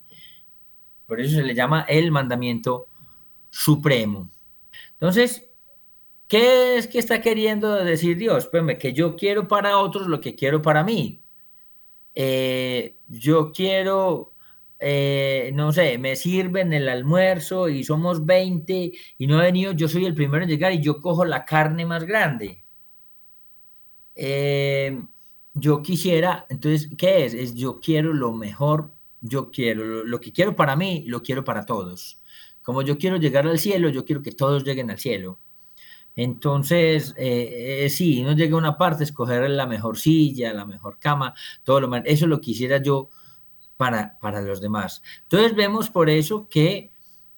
Por 1.06 1.20
eso 1.20 1.36
se 1.36 1.44
le 1.44 1.56
llama 1.56 1.86
el 1.88 2.12
mandamiento 2.12 2.88
supremo. 3.50 4.30
Entonces, 4.92 5.50
¿qué 6.28 6.78
es 6.78 6.88
que 6.88 7.00
está 7.00 7.22
queriendo 7.22 7.74
decir 7.84 8.18
Dios? 8.18 8.48
Pues 8.48 8.78
que 8.78 8.94
yo 8.94 9.16
quiero 9.16 9.48
para 9.48 9.78
otros 9.78 10.08
lo 10.08 10.20
que 10.20 10.36
quiero 10.36 10.62
para 10.62 10.84
mí. 10.84 11.24
Eh, 12.14 12.98
yo 13.08 13.52
quiero 13.52 14.34
eh, 14.80 15.52
no 15.56 15.72
sé, 15.74 15.98
me 15.98 16.16
sirven 16.16 16.72
el 16.74 16.88
almuerzo 16.90 17.68
y 17.70 17.84
somos 17.84 18.26
20 18.26 18.92
y 19.18 19.28
no 19.28 19.40
he 19.42 19.46
venido, 19.46 19.72
yo 19.74 19.88
soy 19.88 20.06
el 20.06 20.14
primero 20.14 20.44
en 20.44 20.50
llegar 20.50 20.72
y 20.74 20.82
yo 20.82 21.02
cojo 21.02 21.26
la 21.26 21.46
carne 21.46 21.86
más 21.86 22.04
grande. 22.06 22.64
Eh, 24.16 25.02
yo 25.54 25.82
quisiera, 25.82 26.46
entonces, 26.50 26.90
¿qué 26.98 27.26
es? 27.26 27.34
Es 27.34 27.56
yo 27.56 27.80
quiero 27.80 28.14
lo 28.14 28.34
mejor, 28.34 28.94
yo 29.22 29.52
quiero, 29.52 30.04
lo, 30.04 30.20
que 30.20 30.32
quiero 30.32 30.56
para 30.56 30.76
mí, 30.76 31.04
lo 31.08 31.24
quiero 31.24 31.44
para 31.44 31.66
todos. 31.66 32.22
Como 32.62 32.82
yo 32.84 32.98
quiero 32.98 33.18
llegar 33.18 33.48
al 33.48 33.60
cielo, 33.60 33.90
yo 33.90 34.06
quiero 34.06 34.22
que 34.22 34.32
todos 34.32 34.64
lleguen 34.64 34.92
al 34.92 35.00
cielo. 35.00 35.40
Entonces, 36.16 37.14
eh, 37.18 37.88
sí, 37.90 38.24
no 38.24 38.34
llega 38.34 38.56
a 38.56 38.60
una 38.60 38.78
parte, 38.78 39.04
escoger 39.04 39.50
la 39.50 39.68
mejor 39.68 39.98
silla, 39.98 40.54
la 40.54 40.66
mejor 40.66 41.00
cama, 41.00 41.34
todo 41.64 41.82
lo 41.82 41.88
más. 41.88 42.02
Eso 42.06 42.28
lo 42.28 42.42
quisiera 42.42 42.82
yo 42.82 43.10
para, 43.78 44.18
para 44.20 44.42
los 44.42 44.60
demás. 44.60 45.02
Entonces 45.24 45.56
vemos 45.56 45.90
por 45.90 46.10
eso 46.10 46.50
que, 46.50 46.92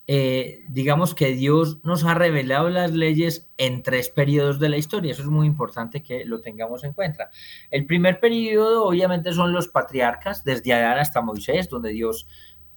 eh, 0.07 0.63
digamos 0.69 1.13
que 1.13 1.33
Dios 1.33 1.77
nos 1.83 2.03
ha 2.05 2.15
revelado 2.15 2.69
las 2.69 2.91
leyes 2.91 3.47
en 3.57 3.83
tres 3.83 4.09
periodos 4.09 4.59
de 4.59 4.69
la 4.69 4.77
historia. 4.77 5.11
Eso 5.11 5.21
es 5.21 5.27
muy 5.27 5.45
importante 5.45 6.01
que 6.01 6.25
lo 6.25 6.41
tengamos 6.41 6.83
en 6.83 6.93
cuenta. 6.93 7.29
El 7.69 7.85
primer 7.85 8.19
periodo 8.19 8.85
obviamente 8.85 9.33
son 9.33 9.53
los 9.53 9.67
patriarcas, 9.67 10.43
desde 10.43 10.73
Adán 10.73 10.97
hasta 10.97 11.21
Moisés, 11.21 11.69
donde 11.69 11.91
Dios, 11.91 12.25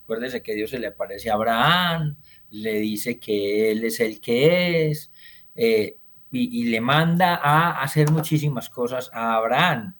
acuérdense 0.03 0.43
que 0.43 0.55
Dios 0.55 0.71
se 0.71 0.79
le 0.79 0.89
aparece 0.89 1.31
a 1.31 1.35
Abraham, 1.35 2.17
le 2.51 2.75
dice 2.75 3.19
que 3.19 3.71
Él 3.71 3.85
es 3.85 4.01
el 4.01 4.21
que 4.21 4.91
es. 4.91 5.11
Eh, 5.55 5.97
y, 6.33 6.65
le 6.65 6.81
manda 6.81 7.35
a 7.35 7.83
hacer 7.83 8.11
muchísimas 8.11 8.71
cosas 8.71 9.11
a 9.13 9.35
Abraham. 9.35 9.95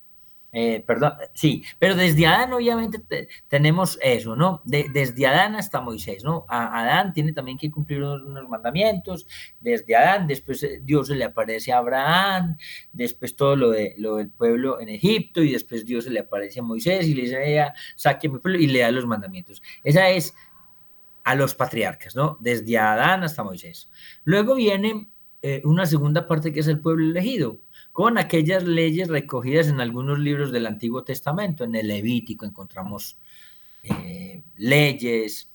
Eh, 0.55 0.85
perdón, 0.87 1.15
sí, 1.33 1.65
pero 1.79 1.95
desde 1.95 2.27
Adán 2.27 2.53
obviamente 2.53 3.01
tenemos 3.49 3.99
eso, 4.03 4.37
¿no? 4.37 4.61
desde 4.67 5.27
Adán 5.27 5.57
hasta 5.57 5.81
Moisés, 5.81 6.25
¿no? 6.25 6.45
Adán 6.47 7.15
tiene 7.15 7.33
también 7.33 7.57
que 7.57 7.71
cumplir 7.71 8.03
unos, 8.03 8.47
mandamientos, 8.51 9.27
desde 9.61 9.97
Adán, 9.97 10.27
después 10.27 10.63
eh, 10.63 10.83
Dios 10.85 11.07
se 11.07 11.15
le 11.15 11.25
aparece 11.25 11.73
a 11.73 11.79
Abraham, 11.79 12.59
después 12.93 13.35
todo 13.35 13.57
lo, 13.57 13.71
de, 13.71 13.95
lo 13.97 14.17
del 14.17 14.29
pueblo 14.29 14.79
en 14.79 14.91
Egipto 14.91 15.43
y 15.43 15.53
después 15.53 15.87
Dios 15.87 16.05
se 16.05 16.11
le 16.11 16.21
aparece 16.21 16.61
a 16.61 16.63
Moisés 16.63 17.07
y 17.07 17.15
le 17.15 17.23
dice, 17.23 17.73
saque 17.97 18.29
mi 18.29 18.39
pueblo 18.39 18.59
y 18.61 18.67
le 18.67 18.81
da 18.81 18.91
los 18.91 19.07
mandamientos. 19.07 19.63
Esa 19.83 20.11
es 20.11 20.35
a 21.25 21.35
los 21.35 21.55
patriarcas, 21.55 22.15
¿no? 22.15 22.37
Desde 22.41 22.77
Adán 22.77 23.23
hasta 23.23 23.43
Moisés. 23.43 23.89
Luego 24.25 24.55
viene 24.55 25.09
eh, 25.41 25.63
una 25.65 25.87
segunda 25.87 26.29
parte 26.29 26.53
que 26.53 26.61
es 26.61 26.69
el 26.69 26.81
pueblo 26.81 27.05
elegido 27.05 27.59
con 27.93 28.19
aquellas 28.19 28.65
leyes 28.65 29.09
recogidas 29.09 29.69
en 29.69 29.81
algunos 29.81 30.19
libros 30.19 30.51
del 30.51 30.67
Antiguo 30.67 31.05
Testamento. 31.05 31.65
En 31.65 31.75
el 31.75 31.89
Levítico 31.89 32.47
encontramos 32.47 33.19
eh, 33.83 34.43
leyes, 34.57 35.51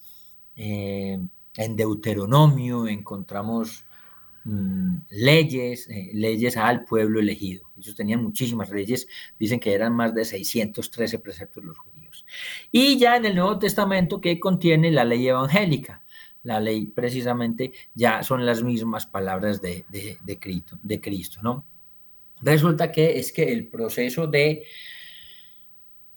eh, 0.56 1.20
en 1.56 1.76
Deuteronomio 1.76 2.88
encontramos 2.88 3.86
mm, 4.46 4.98
leyes, 5.10 5.90
eh, 5.90 6.12
leyes 6.14 6.58
al 6.58 6.84
pueblo 6.86 7.20
elegido. 7.20 7.72
Ellos 7.76 7.96
tenían 7.96 8.24
muchísimas 8.24 8.70
leyes, 8.70 9.08
dicen 9.40 9.60
que 9.60 9.74
eran 9.74 9.94
más 9.94 10.14
de 10.14 10.24
613 10.24 11.20
preceptos 11.20 11.64
los 11.64 11.78
judíos. 11.78 12.26
Y 12.72 12.98
ya 13.00 13.18
en 13.18 13.26
el 13.26 13.36
Nuevo 13.36 13.58
Testamento 13.58 14.22
que 14.22 14.40
contiene 14.40 14.92
la 14.92 15.06
ley 15.06 15.28
evangélica. 15.28 16.04
La 16.44 16.60
ley 16.60 16.86
precisamente 16.86 17.74
ya 17.94 18.24
son 18.24 18.46
las 18.46 18.64
mismas 18.64 19.06
palabras 19.08 19.62
de, 19.62 19.86
de 19.90 20.40
Cristo, 20.40 20.80
de 20.82 21.02
Cristo, 21.02 21.42
¿no? 21.42 21.66
Resulta 22.42 22.92
que 22.92 23.20
es 23.20 23.32
que 23.32 23.52
el 23.52 23.68
proceso 23.68 24.28
de, 24.28 24.64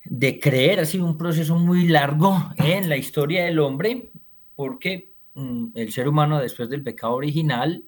de 0.04 0.38
creer 0.38 0.80
ha 0.80 0.84
sido 0.84 1.06
un 1.06 1.16
proceso 1.16 1.56
muy 1.56 1.88
largo 1.88 2.36
en 2.56 2.88
la 2.88 2.96
historia 2.96 3.44
del 3.44 3.58
hombre, 3.58 4.10
porque 4.54 5.14
mm, 5.34 5.68
el 5.74 5.92
ser 5.92 6.08
humano 6.08 6.40
después 6.40 6.68
del 6.68 6.82
pecado 6.82 7.14
original, 7.14 7.84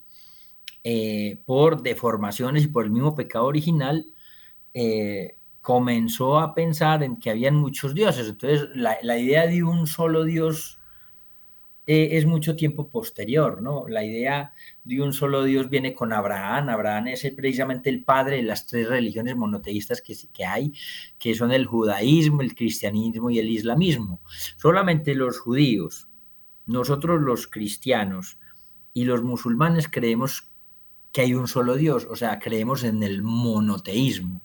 eh, 0.84 1.38
por 1.44 1.82
deformaciones 1.82 2.64
y 2.64 2.68
por 2.68 2.84
el 2.84 2.90
mismo 2.90 3.14
pecado 3.14 3.46
original, 3.46 4.06
eh, 4.74 5.36
comenzó 5.60 6.38
a 6.38 6.54
pensar 6.54 7.02
en 7.02 7.18
que 7.18 7.30
habían 7.30 7.54
muchos 7.54 7.94
dioses. 7.94 8.28
Entonces, 8.28 8.68
la 8.74 9.18
idea 9.18 9.46
de 9.46 9.62
un 9.62 9.86
solo 9.86 10.24
Dios 10.24 10.81
eh, 11.84 12.10
es 12.12 12.26
mucho 12.26 12.54
tiempo 12.54 12.88
posterior, 12.88 13.60
¿no? 13.60 13.88
La 13.88 14.04
idea 14.04 14.52
de 14.84 15.02
un 15.02 15.12
solo 15.12 15.42
Dios 15.42 15.68
viene 15.68 15.94
con 15.94 16.12
Abraham. 16.12 16.68
Abraham 16.68 17.08
es 17.08 17.28
precisamente 17.34 17.90
el 17.90 18.04
padre 18.04 18.36
de 18.36 18.44
las 18.44 18.66
tres 18.66 18.88
religiones 18.88 19.34
monoteístas 19.34 20.00
que, 20.00 20.14
que 20.32 20.44
hay, 20.44 20.72
que 21.18 21.34
son 21.34 21.50
el 21.50 21.66
judaísmo, 21.66 22.40
el 22.40 22.54
cristianismo 22.54 23.30
y 23.30 23.40
el 23.40 23.50
islamismo. 23.50 24.20
Solamente 24.56 25.16
los 25.16 25.40
judíos, 25.40 26.08
nosotros 26.66 27.20
los 27.20 27.48
cristianos 27.48 28.38
y 28.94 29.04
los 29.04 29.22
musulmanes 29.22 29.88
creemos 29.88 30.52
que 31.10 31.22
hay 31.22 31.34
un 31.34 31.48
solo 31.48 31.74
Dios, 31.74 32.06
o 32.08 32.14
sea, 32.14 32.38
creemos 32.38 32.84
en 32.84 33.02
el 33.02 33.22
monoteísmo. 33.22 34.40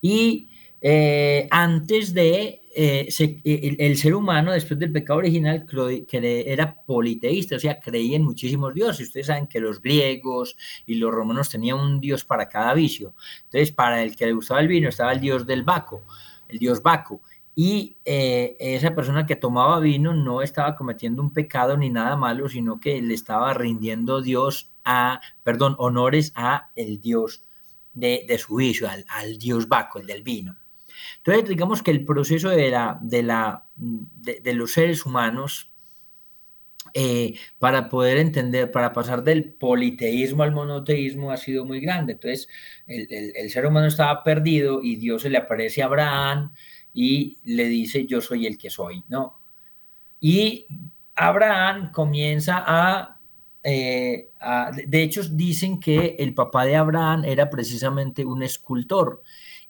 Y 0.00 0.48
eh, 0.84 1.46
antes 1.48 2.12
de 2.12 2.60
eh, 2.74 3.08
eh, 3.44 3.76
el, 3.78 3.96
ser 3.96 4.16
humano, 4.16 4.50
después 4.50 4.80
del 4.80 4.90
pecado 4.90 5.20
original, 5.20 5.64
era 6.10 6.74
politeísta, 6.74 7.54
o 7.54 7.58
sea, 7.60 7.78
creía 7.78 8.16
en 8.16 8.24
muchísimos 8.24 8.74
dioses. 8.74 9.06
Ustedes 9.06 9.28
saben 9.28 9.46
que 9.46 9.60
los 9.60 9.80
griegos 9.80 10.56
y 10.84 10.96
los 10.96 11.12
romanos 11.12 11.50
tenían 11.50 11.78
un 11.78 12.00
dios 12.00 12.24
para 12.24 12.48
cada 12.48 12.74
vicio. 12.74 13.14
Entonces, 13.44 13.70
para 13.70 14.02
el 14.02 14.16
que 14.16 14.26
le 14.26 14.32
gustaba 14.32 14.60
el 14.60 14.66
vino 14.66 14.88
estaba 14.88 15.12
el 15.12 15.20
dios 15.20 15.46
del 15.46 15.62
Baco, 15.62 16.02
el 16.48 16.58
dios 16.58 16.82
Baco. 16.82 17.20
Y 17.54 17.98
esa 18.04 18.94
persona 18.94 19.26
que 19.26 19.36
tomaba 19.36 19.78
vino 19.78 20.14
no 20.14 20.42
estaba 20.42 20.74
cometiendo 20.74 21.22
un 21.22 21.32
pecado 21.32 21.76
ni 21.76 21.90
nada 21.90 22.16
malo, 22.16 22.48
sino 22.48 22.80
que 22.80 23.00
le 23.02 23.14
estaba 23.14 23.54
rindiendo 23.54 24.22
Dios 24.22 24.72
a, 24.84 25.20
perdón, 25.44 25.76
honores 25.78 26.32
a 26.34 26.70
el 26.74 27.00
dios 27.00 27.42
de, 27.92 28.26
su 28.38 28.56
vicio, 28.56 28.88
al, 28.88 29.04
al 29.08 29.38
dios 29.38 29.68
Baco, 29.68 29.98
el 29.98 30.06
del 30.06 30.22
vino. 30.22 30.56
Entonces, 31.24 31.48
digamos 31.48 31.82
que 31.82 31.92
el 31.92 32.04
proceso 32.04 32.48
de, 32.48 32.70
la, 32.70 32.98
de, 33.00 33.22
la, 33.22 33.66
de, 33.76 34.54
los 34.54 34.72
seres 34.72 35.06
humanos 35.06 35.70
eh, 36.94 37.34
para 37.60 37.88
poder 37.88 38.18
entender, 38.18 38.72
para 38.72 38.92
pasar 38.92 39.22
del 39.22 39.52
politeísmo 39.54 40.42
al 40.42 40.50
monoteísmo 40.50 41.30
ha 41.30 41.36
sido 41.36 41.64
muy 41.64 41.80
grande. 41.80 42.14
Entonces, 42.14 42.48
el, 42.88 43.50
ser 43.50 43.66
humano 43.66 43.86
estaba 43.86 44.24
perdido 44.24 44.80
y 44.82 44.96
Dios 44.96 45.22
se 45.22 45.30
le 45.30 45.38
aparece 45.38 45.82
a 45.82 45.86
Abraham 45.86 46.52
y 46.92 47.38
le 47.44 47.66
dice, 47.66 48.04
yo 48.04 48.20
soy 48.20 48.46
el 48.46 48.58
que 48.58 48.68
soy, 48.68 49.04
¿no? 49.08 49.38
Y 50.18 50.66
Abraham 51.14 51.92
comienza 51.92 52.64
a, 52.66 53.20
eh, 53.62 54.30
a, 54.40 54.72
de 54.72 55.02
hecho, 55.04 55.22
dicen 55.22 55.78
que 55.78 56.16
el 56.18 56.34
papá 56.34 56.64
de 56.64 56.74
Abraham 56.74 57.24
era 57.24 57.48
precisamente 57.48 58.24
un 58.24 58.42
escultor 58.42 59.22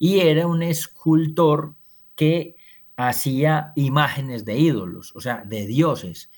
y 0.02 0.18
era 0.18 0.48
un 0.48 0.64
escultor 0.64 1.76
que 2.16 2.56
hacía 2.96 3.72
imágenes 3.76 4.44
de 4.44 4.58
ídolos, 4.58 5.14
o 5.14 5.20
sea, 5.20 5.44
de 5.46 5.64
dioses. 5.64 6.28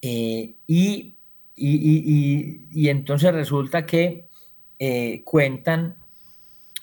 Eh, 0.00 0.54
y, 0.68 1.16
y, 1.56 2.88
entonces 2.88 3.34
resulta 3.34 3.84
que 3.84 4.28
eh, 4.78 5.22
cuentan 5.24 5.96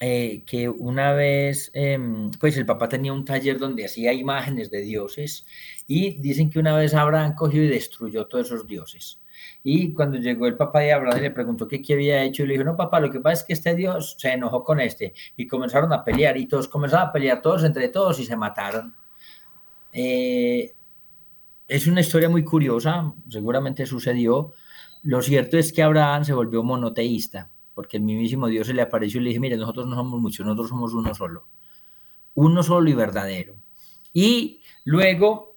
eh, 0.01 0.43
que 0.45 0.67
una 0.67 1.13
vez, 1.13 1.71
em, 1.73 2.29
pues 2.31 2.57
el 2.57 2.65
papá 2.65 2.89
tenía 2.89 3.13
un 3.13 3.23
taller 3.23 3.57
donde 3.57 3.85
hacía 3.85 4.11
imágenes 4.11 4.69
de 4.69 4.81
dioses 4.81 5.45
y 5.87 6.17
dicen 6.19 6.49
que 6.49 6.59
una 6.59 6.75
vez 6.75 6.93
Abraham 6.93 7.35
cogió 7.35 7.63
y 7.63 7.69
destruyó 7.69 8.27
todos 8.27 8.47
esos 8.47 8.67
dioses. 8.67 9.20
Y 9.63 9.93
cuando 9.93 10.17
llegó 10.17 10.47
el 10.47 10.57
papá 10.57 10.79
de 10.79 10.91
Abraham 10.91 11.21
le 11.21 11.31
preguntó 11.31 11.67
qué, 11.67 11.81
qué 11.81 11.93
había 11.93 12.23
hecho 12.23 12.43
y 12.43 12.47
le 12.47 12.53
dijo, 12.53 12.63
no 12.63 12.75
papá, 12.75 12.99
lo 12.99 13.11
que 13.11 13.19
pasa 13.19 13.41
es 13.41 13.43
que 13.43 13.53
este 13.53 13.75
dios 13.75 14.15
se 14.17 14.33
enojó 14.33 14.63
con 14.63 14.79
este 14.79 15.13
y 15.37 15.47
comenzaron 15.47 15.93
a 15.93 16.03
pelear 16.03 16.37
y 16.37 16.47
todos 16.47 16.67
comenzaron 16.67 17.09
a 17.09 17.11
pelear 17.11 17.41
todos 17.41 17.63
entre 17.63 17.89
todos 17.89 18.19
y 18.19 18.25
se 18.25 18.35
mataron. 18.35 18.95
Eh, 19.93 20.73
es 21.67 21.87
una 21.87 22.01
historia 22.01 22.27
muy 22.27 22.43
curiosa, 22.43 23.13
seguramente 23.29 23.85
sucedió. 23.85 24.51
Lo 25.03 25.21
cierto 25.21 25.57
es 25.57 25.71
que 25.71 25.83
Abraham 25.83 26.25
se 26.25 26.33
volvió 26.33 26.63
monoteísta, 26.63 27.49
porque 27.73 27.97
el 27.97 28.03
mismísimo 28.03 28.47
Dios 28.47 28.67
se 28.67 28.73
le 28.73 28.81
apareció 28.81 29.21
y 29.21 29.23
le 29.23 29.29
dije, 29.29 29.39
mire, 29.39 29.57
nosotros 29.57 29.87
no 29.87 29.95
somos 29.95 30.19
muchos, 30.19 30.45
nosotros 30.45 30.69
somos 30.69 30.93
uno 30.93 31.13
solo, 31.13 31.47
uno 32.33 32.63
solo 32.63 32.89
y 32.89 32.93
verdadero. 32.93 33.55
Y 34.11 34.61
luego 34.83 35.55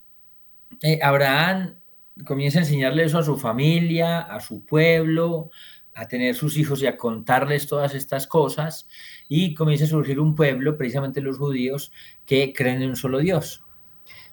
eh, 0.83 1.01
Abraham 1.03 1.81
comienza 2.27 2.59
a 2.59 2.62
enseñarle 2.62 3.05
eso 3.05 3.19
a 3.19 3.25
su 3.25 3.37
familia, 3.37 4.21
a 4.21 4.41
su 4.41 4.65
pueblo, 4.65 5.51
a 5.95 6.09
tener 6.09 6.35
sus 6.35 6.57
hijos 6.57 6.83
y 6.83 6.87
a 6.87 6.97
contarles 6.97 7.67
todas 7.67 7.95
estas 7.95 8.27
cosas, 8.27 8.89
y 9.29 9.55
comienza 9.55 9.85
a 9.85 9.89
surgir 9.89 10.21
un 10.21 10.35
pueblo, 10.35 10.77
precisamente 10.77 11.21
los 11.21 11.39
judíos, 11.39 11.93
que 12.27 12.53
creen 12.53 12.83
en 12.83 12.91
un 12.91 12.97
solo 12.97 13.19
Dios. 13.19 13.62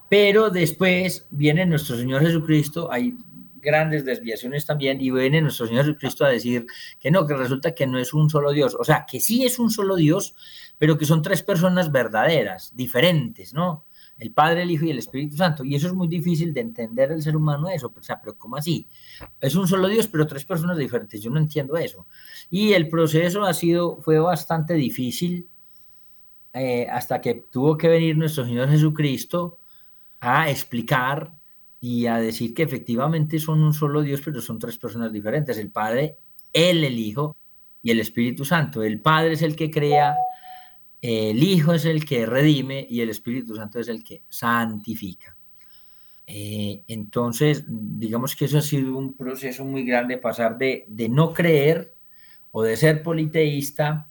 Pero 0.08 0.50
después 0.50 1.26
viene 1.30 1.64
nuestro 1.66 1.96
Señor 1.96 2.22
Jesucristo, 2.22 2.90
hay 2.92 3.16
grandes 3.60 4.04
desviaciones 4.04 4.66
también, 4.66 5.00
y 5.00 5.10
viene 5.10 5.40
nuestro 5.40 5.66
Señor 5.66 5.84
Jesucristo 5.84 6.24
a 6.24 6.30
decir 6.30 6.66
que 6.98 7.10
no, 7.10 7.26
que 7.26 7.34
resulta 7.34 7.74
que 7.74 7.86
no 7.86 7.98
es 7.98 8.12
un 8.12 8.28
solo 8.28 8.52
Dios, 8.52 8.76
o 8.78 8.84
sea, 8.84 9.06
que 9.08 9.20
sí 9.20 9.44
es 9.44 9.58
un 9.58 9.70
solo 9.70 9.96
Dios, 9.96 10.34
pero 10.78 10.98
que 10.98 11.04
son 11.04 11.22
tres 11.22 11.42
personas 11.42 11.92
verdaderas, 11.92 12.74
diferentes, 12.74 13.54
¿no? 13.54 13.86
El 14.22 14.30
Padre, 14.30 14.62
el 14.62 14.70
Hijo 14.70 14.84
y 14.84 14.90
el 14.90 14.98
Espíritu 14.98 15.36
Santo. 15.36 15.64
Y 15.64 15.74
eso 15.74 15.88
es 15.88 15.94
muy 15.94 16.06
difícil 16.06 16.54
de 16.54 16.60
entender 16.60 17.10
el 17.10 17.22
ser 17.22 17.36
humano 17.36 17.68
eso, 17.68 17.92
o 17.94 18.02
sea, 18.02 18.20
pero 18.20 18.38
¿cómo 18.38 18.56
así? 18.56 18.86
Es 19.40 19.56
un 19.56 19.66
solo 19.66 19.88
Dios, 19.88 20.06
pero 20.06 20.28
tres 20.28 20.44
personas 20.44 20.78
diferentes, 20.78 21.20
yo 21.20 21.28
no 21.28 21.40
entiendo 21.40 21.76
eso. 21.76 22.06
Y 22.48 22.72
el 22.72 22.88
proceso 22.88 23.42
ha 23.42 23.52
sido, 23.52 24.00
fue 24.00 24.20
bastante 24.20 24.74
difícil 24.74 25.48
eh, 26.52 26.86
hasta 26.88 27.20
que 27.20 27.34
tuvo 27.50 27.76
que 27.76 27.88
venir 27.88 28.16
nuestro 28.16 28.44
Señor 28.44 28.68
Jesucristo 28.68 29.58
a 30.20 30.48
explicar 30.48 31.32
y 31.80 32.06
a 32.06 32.18
decir 32.18 32.54
que 32.54 32.62
efectivamente 32.62 33.40
son 33.40 33.60
un 33.60 33.74
solo 33.74 34.02
Dios, 34.02 34.20
pero 34.24 34.40
son 34.40 34.60
tres 34.60 34.78
personas 34.78 35.12
diferentes, 35.12 35.58
el 35.58 35.72
Padre, 35.72 36.18
Él, 36.52 36.84
el 36.84 36.96
Hijo 36.96 37.36
y 37.82 37.90
el 37.90 37.98
Espíritu 37.98 38.44
Santo. 38.44 38.84
El 38.84 39.00
Padre 39.00 39.32
es 39.32 39.42
el 39.42 39.56
que 39.56 39.68
crea, 39.68 40.14
el 41.02 41.42
Hijo 41.42 41.74
es 41.74 41.84
el 41.84 42.06
que 42.06 42.24
redime 42.24 42.86
y 42.88 43.00
el 43.00 43.10
Espíritu 43.10 43.56
Santo 43.56 43.78
es 43.80 43.88
el 43.88 44.02
que 44.02 44.22
santifica. 44.28 45.36
Eh, 46.26 46.84
entonces, 46.88 47.64
digamos 47.66 48.34
que 48.34 48.46
eso 48.46 48.58
ha 48.58 48.62
sido 48.62 48.96
un 48.96 49.14
proceso 49.14 49.64
muy 49.64 49.84
grande, 49.84 50.16
pasar 50.16 50.56
de, 50.56 50.86
de 50.88 51.08
no 51.08 51.34
creer 51.34 51.94
o 52.52 52.62
de 52.62 52.76
ser 52.76 53.02
politeísta 53.02 54.08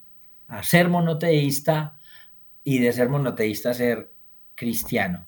a 0.47 0.61
ser 0.61 0.89
monoteísta 0.89 1.97
y 2.63 2.77
de 2.77 2.91
ser 2.91 3.09
monoteísta 3.09 3.71
a 3.71 3.73
ser 3.73 4.11
cristiano 4.53 5.27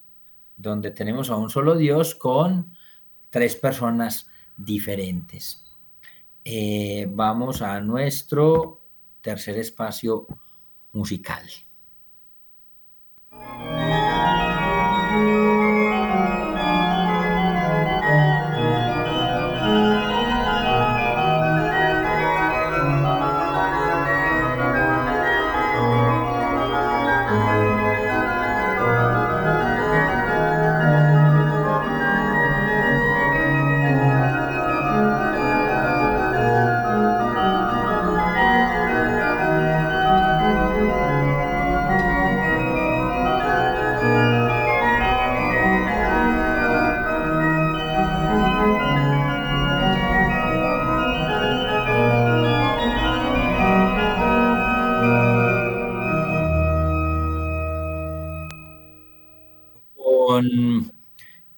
donde 0.55 0.91
tenemos 0.91 1.29
a 1.29 1.35
un 1.35 1.49
solo 1.49 1.75
Dios 1.75 2.15
con 2.15 2.73
tres 3.29 3.55
personas 3.55 4.27
diferentes. 4.57 5.63
Eh, 6.45 7.07
vamos 7.09 7.61
a 7.61 7.79
nuestro 7.81 8.81
tercer 9.21 9.57
espacio 9.57 10.27
musical. 10.93 11.63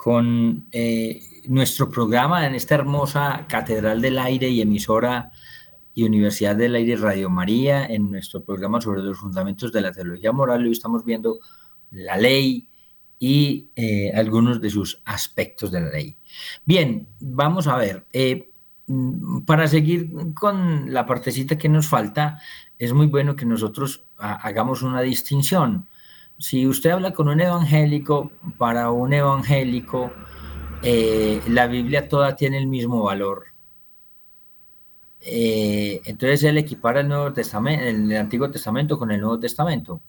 Con, 0.05 0.67
eh, 0.71 1.19
nuestro 1.47 1.89
programa 1.89 2.45
en 2.45 2.53
esta 2.53 2.75
hermosa 2.75 3.47
Catedral 3.49 4.03
del 4.03 4.19
Aire 4.19 4.47
y 4.47 4.61
emisora 4.61 5.31
y 5.95 6.03
Universidad 6.03 6.55
del 6.55 6.75
Aire 6.75 6.95
Radio 6.95 7.27
María, 7.31 7.87
en 7.87 8.11
nuestro 8.11 8.43
programa 8.43 8.79
sobre 8.79 9.01
los 9.01 9.17
fundamentos 9.17 9.71
de 9.71 9.81
la 9.81 9.91
teología 9.91 10.31
moral. 10.31 10.63
Hoy 10.63 10.73
estamos 10.73 11.03
viendo 11.03 11.39
la 11.89 12.17
ley 12.17 12.69
y 13.17 13.71
eh, 13.75 14.11
algunos 14.13 14.61
de 14.61 14.69
sus 14.69 15.01
aspectos 15.05 15.71
de 15.71 15.81
la 15.81 15.89
ley. 15.89 16.15
Bien, 16.65 17.07
vamos 17.19 17.65
a 17.65 17.75
ver. 17.75 18.05
Eh, 18.13 18.51
para 19.47 19.67
seguir 19.67 20.11
con 20.35 20.93
la 20.93 21.07
partecita 21.07 21.57
que 21.57 21.67
nos 21.67 21.87
falta, 21.87 22.39
es 22.77 22.93
muy 22.93 23.07
bueno 23.07 23.35
que 23.35 23.47
nosotros 23.47 24.05
hagamos 24.19 24.83
una 24.83 25.01
distinción 25.01 25.87
si 26.37 26.67
usted 26.67 26.91
habla 26.91 27.11
con 27.11 27.29
un 27.29 27.39
evangélico, 27.39 28.31
para 28.57 28.91
un 28.91 29.13
evangélico, 29.13 30.11
eh, 30.83 31.41
la 31.47 31.67
Biblia 31.67 32.07
toda 32.09 32.35
tiene 32.35 32.57
el 32.57 32.67
mismo 32.67 33.03
valor. 33.03 33.45
Eh, 35.21 36.01
entonces 36.05 36.43
él 36.43 36.57
equipara 36.57 36.99
el, 37.01 37.07
Nuevo 37.07 37.33
Testamento, 37.33 37.83
el 37.83 38.15
Antiguo 38.15 38.51
Testamento 38.51 38.97
con 38.97 39.11
el 39.11 39.21
Nuevo 39.21 39.39
Testamento. 39.39 40.01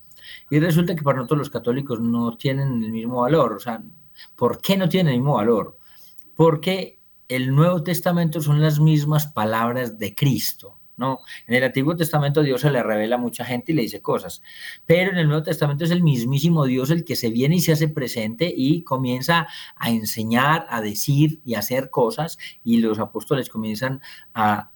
Y 0.51 0.59
resulta 0.59 0.95
que 0.95 1.03
para 1.03 1.19
nosotros 1.19 1.39
los 1.39 1.51
católicos 1.51 2.01
no 2.01 2.37
tienen 2.37 2.83
el 2.85 2.93
mismo 2.93 3.23
valor. 3.23 3.55
O 3.55 3.61
sea, 3.61 3.83
¿por 4.37 4.61
qué 4.61 4.77
no 4.77 4.89
tienen 4.89 5.15
el 5.15 5.21
mismo 5.21 5.35
valor? 5.35 5.79
Porque 6.35 7.01
el 7.29 7.55
Nuevo 7.55 7.83
Testamento 7.83 8.41
son 8.41 8.61
las 8.61 8.79
mismas 8.79 9.27
palabras 9.27 9.99
de 9.99 10.15
Cristo. 10.15 10.76
¿No? 10.97 11.21
En 11.47 11.55
el 11.55 11.65
Antiguo 11.65 11.97
Testamento 11.97 12.43
Dios 12.43 12.61
se 12.61 12.71
le 12.71 12.83
revela 12.83 13.17
a 13.17 13.19
mucha 13.19 13.45
gente 13.45 13.73
y 13.73 13.75
le 13.75 13.83
dice 13.83 14.01
cosas, 14.01 14.43
pero 14.87 15.11
en 15.11 15.19
el 15.19 15.27
Nuevo 15.29 15.43
Testamento 15.43 15.85
es 15.85 15.91
el 15.91 16.03
mismísimo 16.03 16.65
Dios 16.65 16.91
el 16.91 17.05
que 17.05 17.17
se 17.17 17.31
viene 17.31 17.57
y 17.57 17.61
se 17.61 17.73
hace 17.73 17.89
presente 17.89 18.53
y 18.55 18.83
comienza 18.83 19.47
a 19.77 19.91
enseñar, 19.91 20.67
a 20.69 20.81
decir 20.81 21.41
y 21.45 21.55
a 21.55 21.61
hacer 21.61 21.91
cosas 21.91 22.39
y 22.65 22.79
los 22.79 22.99
apóstoles 22.99 23.49
comienzan 23.49 24.01
a, 24.35 24.71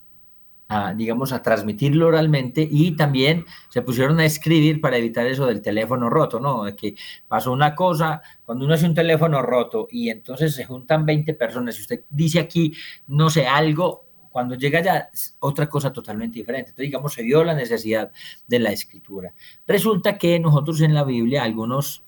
digamos, 0.96 1.32
a 1.32 1.42
transmitirlo 1.42 2.06
oralmente 2.06 2.66
y 2.70 2.92
también 2.92 3.44
se 3.70 3.82
pusieron 3.82 4.20
a 4.20 4.24
escribir 4.24 4.80
para 4.80 4.98
evitar 4.98 5.26
eso 5.26 5.46
del 5.46 5.62
teléfono 5.62 6.08
roto, 6.08 6.38
¿no? 6.38 6.64
De 6.64 6.76
que 6.76 6.94
pasó 7.26 7.50
una 7.50 7.74
cosa, 7.74 8.22
cuando 8.44 8.64
uno 8.66 8.74
hace 8.74 8.86
un 8.86 8.94
teléfono 8.94 9.42
roto 9.42 9.88
y 9.90 10.10
entonces 10.10 10.54
se 10.54 10.64
juntan 10.64 11.06
20 11.06 11.34
personas 11.34 11.76
y 11.76 11.80
usted 11.80 12.04
dice 12.08 12.38
aquí, 12.38 12.72
no 13.08 13.30
sé, 13.30 13.48
algo, 13.48 14.09
cuando 14.30 14.54
llega 14.54 14.80
ya 14.82 15.10
otra 15.40 15.68
cosa 15.68 15.92
totalmente 15.92 16.38
diferente. 16.38 16.70
Entonces, 16.70 16.88
digamos, 16.88 17.12
se 17.12 17.22
vio 17.22 17.44
la 17.44 17.54
necesidad 17.54 18.10
de 18.46 18.58
la 18.58 18.72
escritura. 18.72 19.34
Resulta 19.66 20.16
que 20.16 20.38
nosotros 20.38 20.80
en 20.80 20.94
la 20.94 21.04
Biblia, 21.04 21.42
algunos, 21.42 22.02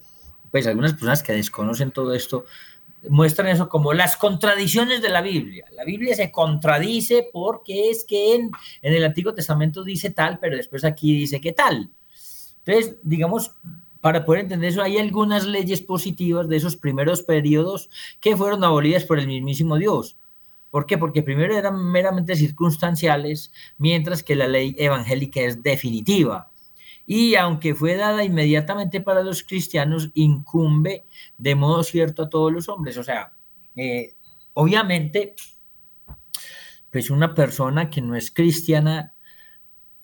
pues 0.51 0.67
algunas 0.67 0.93
personas 0.93 1.23
que 1.23 1.33
desconocen 1.33 1.91
todo 1.91 2.15
esto, 2.15 2.45
muestran 3.09 3.49
eso 3.49 3.69
como 3.69 3.93
las 3.93 4.17
contradicciones 4.17 5.03
de 5.03 5.09
la 5.09 5.23
Biblia. 5.23 5.67
La 5.73 5.85
Biblia 5.85 6.15
se 6.15 6.31
contradice 6.31 7.29
porque 7.33 7.91
es 7.91 8.05
que 8.05 8.37
en, 8.37 8.51
en 8.81 8.95
el 8.95 9.05
Antiguo 9.05 9.35
Testamento 9.35 9.83
dice 9.83 10.11
tal, 10.11 10.39
pero 10.39 10.57
después 10.57 10.85
aquí 10.85 11.15
dice 11.15 11.41
que 11.41 11.53
tal. 11.53 11.91
Entonces, 12.65 12.97
digamos, 13.03 13.53
para 14.01 14.25
poder 14.25 14.43
entender 14.43 14.71
eso, 14.71 14.83
hay 14.83 14.99
algunas 14.99 15.47
leyes 15.47 15.81
positivas 15.81 16.49
de 16.49 16.57
esos 16.57 16.77
primeros 16.77 17.23
periodos 17.23 17.91
que 18.21 18.37
fueron 18.37 18.63
abolidas 18.65 19.05
por 19.05 19.19
el 19.19 19.27
mismísimo 19.27 19.77
Dios. 19.77 20.17
¿Por 20.73 20.87
qué? 20.87 20.97
Porque 20.97 21.23
primero 21.23 21.55
eran 21.55 21.85
meramente 21.85 22.35
circunstanciales, 22.35 23.53
mientras 23.77 24.23
que 24.23 24.35
la 24.35 24.49
ley 24.49 24.75
evangélica 24.79 25.43
es 25.43 25.63
definitiva. 25.63 26.51
Y 27.05 27.35
aunque 27.35 27.75
fue 27.75 27.95
dada 27.95 28.25
inmediatamente 28.25 29.03
para 29.03 29.23
los 29.23 29.43
cristianos, 29.43 30.11
incumbe 30.15 31.05
de 31.37 31.55
modo 31.55 31.83
cierto 31.83 32.23
a 32.23 32.31
todos 32.31 32.51
los 32.51 32.71
hombres. 32.71 32.97
O 32.97 33.03
sea, 33.03 33.35
eh, 33.77 34.15
obviamente, 34.55 35.35
pues 36.91 37.11
una 37.11 37.35
persona 37.35 37.91
que 37.91 38.01
no 38.01 38.17
es 38.17 38.31
cristiana 38.31 39.13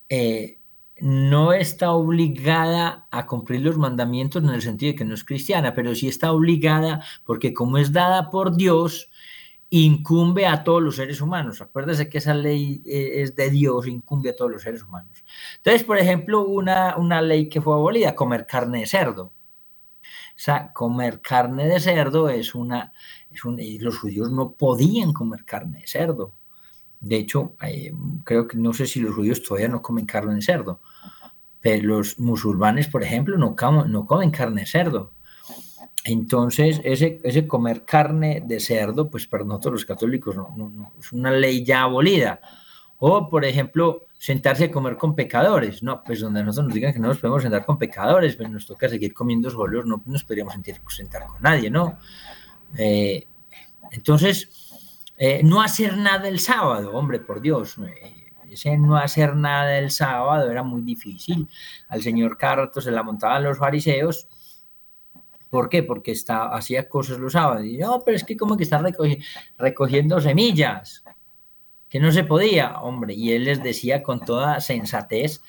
eh, 0.07 0.59
no 0.99 1.51
está 1.51 1.93
obligada 1.93 3.07
a 3.09 3.25
cumplir 3.25 3.61
los 3.61 3.79
mandamientos 3.79 4.43
en 4.43 4.49
el 4.49 4.61
sentido 4.61 4.91
de 4.91 4.97
que 4.99 5.05
no 5.05 5.15
es 5.15 5.23
cristiana, 5.23 5.73
pero 5.73 5.95
sí 5.95 6.07
está 6.07 6.31
obligada 6.31 7.03
porque 7.25 7.55
como 7.55 7.79
es 7.79 7.91
dada 7.91 8.29
por 8.29 8.55
Dios, 8.55 9.09
incumbe 9.71 10.47
a 10.47 10.63
todos 10.63 10.81
los 10.81 10.95
seres 10.95 11.21
humanos. 11.21 11.61
Acuérdese 11.61 12.09
que 12.09 12.17
esa 12.17 12.33
ley 12.33 12.81
eh, 12.85 13.21
es 13.21 13.35
de 13.35 13.49
Dios, 13.49 13.87
incumbe 13.87 14.31
a 14.31 14.35
todos 14.35 14.51
los 14.51 14.63
seres 14.63 14.83
humanos. 14.83 15.23
Entonces, 15.57 15.83
por 15.83 15.97
ejemplo, 15.97 16.45
una, 16.45 16.97
una 16.97 17.21
ley 17.21 17.49
que 17.49 17.61
fue 17.61 17.73
abolida, 17.73 18.15
comer 18.15 18.45
carne 18.45 18.79
de 18.79 18.87
cerdo. 18.87 19.33
O 20.03 20.41
sea, 20.41 20.71
comer 20.73 21.21
carne 21.21 21.67
de 21.67 21.79
cerdo 21.79 22.29
es 22.29 22.55
una, 22.55 22.93
es 23.29 23.43
los 23.81 23.99
judíos 23.99 24.31
no 24.31 24.51
podían 24.51 25.13
comer 25.13 25.45
carne 25.45 25.81
de 25.81 25.87
cerdo. 25.87 26.33
De 27.01 27.17
hecho, 27.17 27.55
eh, 27.61 27.93
creo 28.23 28.47
que 28.47 28.57
no 28.57 28.73
sé 28.73 28.87
si 28.87 28.99
los 28.99 29.15
judíos 29.15 29.43
todavía 29.43 29.67
no 29.69 29.81
comen 29.81 30.05
carne 30.05 30.35
de 30.35 30.41
cerdo, 30.41 30.81
pero 31.61 31.87
los 31.87 32.19
musulmanes, 32.19 32.87
por 32.87 33.03
ejemplo, 33.03 33.37
no, 33.37 33.55
no 33.85 34.05
comen 34.05 34.31
carne 34.31 34.61
de 34.61 34.67
cerdo. 34.67 35.13
Entonces, 36.05 36.81
ese, 36.83 37.19
ese 37.23 37.47
comer 37.47 37.83
carne 37.83 38.41
de 38.45 38.59
cerdo, 38.59 39.09
pues 39.09 39.27
para 39.27 39.43
nosotros 39.43 39.73
los 39.73 39.85
católicos 39.85 40.35
no, 40.35 40.93
es 40.99 41.11
una 41.11 41.31
ley 41.31 41.63
ya 41.63 41.83
abolida. 41.83 42.39
O, 42.97 43.29
por 43.29 43.45
ejemplo, 43.45 44.07
sentarse 44.17 44.65
a 44.65 44.71
comer 44.71 44.97
con 44.97 45.15
pecadores. 45.15 45.83
No, 45.83 46.03
pues 46.03 46.19
donde 46.19 46.43
nosotros 46.43 46.67
nos 46.67 46.75
digan 46.75 46.93
que 46.93 46.99
no 46.99 47.09
nos 47.09 47.19
podemos 47.19 47.41
sentar 47.41 47.65
con 47.65 47.77
pecadores, 47.77 48.35
pues 48.35 48.49
nos 48.49 48.65
toca 48.65 48.89
seguir 48.89 49.13
comiendo 49.13 49.49
solos, 49.49 49.85
no 49.85 50.01
nos 50.05 50.23
podríamos 50.23 50.53
sentir, 50.53 50.81
sentar 50.89 51.25
con 51.27 51.41
nadie, 51.41 51.69
¿no? 51.69 51.97
Eh, 52.77 53.25
entonces, 53.91 54.69
eh, 55.17 55.41
no 55.43 55.61
hacer 55.61 55.97
nada 55.97 56.27
el 56.27 56.39
sábado, 56.39 56.91
hombre, 56.93 57.19
por 57.19 57.41
Dios. 57.41 57.77
Eh, 57.77 58.31
ese 58.49 58.77
no 58.77 58.97
hacer 58.97 59.35
nada 59.35 59.77
el 59.77 59.91
sábado 59.91 60.49
era 60.49 60.63
muy 60.63 60.81
difícil. 60.81 61.47
Al 61.87 62.01
señor 62.01 62.37
Carto 62.37 62.81
se 62.81 62.91
la 62.91 63.03
montaban 63.03 63.43
los 63.43 63.57
fariseos. 63.57 64.27
¿Por 65.49 65.69
qué? 65.69 65.83
Porque 65.83 66.11
está, 66.11 66.47
hacía 66.55 66.87
cosas 66.87 67.19
los 67.19 67.33
sábados. 67.33 67.65
Y 67.65 67.77
no, 67.77 68.01
pero 68.05 68.15
es 68.15 68.23
que 68.23 68.37
como 68.37 68.55
que 68.55 68.63
está 68.63 68.83
recogiendo 69.57 70.21
semillas, 70.21 71.03
que 71.89 71.99
no 71.99 72.11
se 72.11 72.23
podía, 72.23 72.79
hombre. 72.81 73.15
Y 73.15 73.33
él 73.33 73.45
les 73.45 73.63
decía 73.63 74.03
con 74.03 74.19
toda 74.19 74.61
sensatez, 74.61 75.41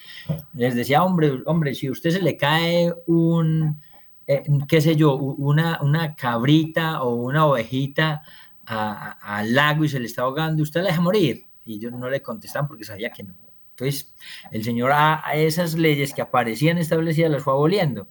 les 0.55 0.74
decía, 0.74 1.05
hombre, 1.05 1.42
hombre, 1.44 1.74
si 1.74 1.88
a 1.88 1.92
usted 1.92 2.11
se 2.11 2.22
le 2.22 2.36
cae 2.36 2.92
un, 3.07 3.80
eh, 4.26 4.42
qué 4.66 4.80
sé 4.80 4.96
yo, 4.96 5.16
una, 5.16 5.78
una 5.82 6.14
cabrita 6.14 7.03
o 7.03 7.14
una 7.14 7.46
ovejita 7.46 8.22
al 8.64 9.55
lago 9.55 9.84
y 9.84 9.88
se 9.88 9.98
le 9.98 10.07
está 10.07 10.22
ahogando, 10.22 10.62
usted 10.62 10.80
la 10.82 10.88
deja 10.88 11.01
morir. 11.01 11.44
Y 11.64 11.74
ellos 11.74 11.92
no 11.92 12.09
le 12.09 12.22
contestan 12.22 12.66
porque 12.66 12.84
sabía 12.84 13.11
que 13.11 13.22
no. 13.22 13.34
Entonces, 13.70 14.14
el 14.53 14.62
Señor 14.64 14.92
a, 14.92 15.22
esas 15.34 15.74
leyes 15.74 16.14
que 16.14 16.22
aparecían 16.22 16.78
establecidas 16.78 17.30
las 17.30 17.42
fue 17.42 17.53
aboliendo. 17.53 18.09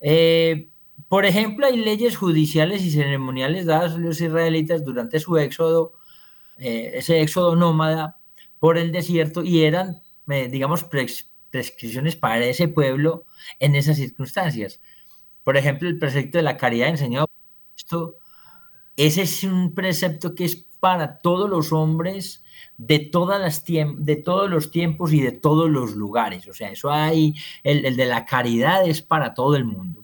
Eh, 0.00 0.68
por 1.08 1.26
ejemplo, 1.26 1.66
hay 1.66 1.76
leyes 1.76 2.16
judiciales 2.16 2.82
y 2.82 2.90
ceremoniales 2.90 3.66
dadas 3.66 3.94
a 3.94 3.98
los 3.98 4.20
israelitas 4.20 4.84
durante 4.84 5.20
su 5.20 5.36
éxodo, 5.36 5.94
eh, 6.58 6.92
ese 6.94 7.20
éxodo 7.20 7.56
nómada 7.56 8.18
por 8.58 8.78
el 8.78 8.92
desierto, 8.92 9.42
y 9.42 9.64
eran, 9.64 10.02
eh, 10.28 10.48
digamos, 10.48 10.84
prescripciones 10.84 12.16
para 12.16 12.44
ese 12.44 12.68
pueblo 12.68 13.26
en 13.58 13.74
esas 13.76 13.96
circunstancias. 13.96 14.80
Por 15.44 15.56
ejemplo, 15.56 15.88
el 15.88 15.98
precepto 15.98 16.38
de 16.38 16.44
la 16.44 16.56
caridad 16.56 16.88
enseñado 16.88 17.28
esto 17.76 18.16
ese 18.96 19.22
es 19.22 19.44
un 19.44 19.74
precepto 19.74 20.34
que 20.34 20.44
es 20.44 20.56
para 20.80 21.18
todos 21.18 21.48
los 21.48 21.72
hombres 21.72 22.42
de, 22.76 22.98
todas 22.98 23.40
las 23.40 23.64
de 23.64 24.16
todos 24.16 24.50
los 24.50 24.70
tiempos 24.70 25.12
y 25.12 25.20
de 25.20 25.32
todos 25.32 25.70
los 25.70 25.94
lugares. 25.94 26.46
O 26.48 26.52
sea, 26.52 26.70
eso 26.70 26.90
hay, 26.90 27.34
el, 27.62 27.96
de 27.96 28.06
la 28.06 28.24
caridad 28.24 28.86
es 28.86 29.00
para 29.00 29.34
todo 29.34 29.56
el 29.56 29.64
mundo. 29.64 30.01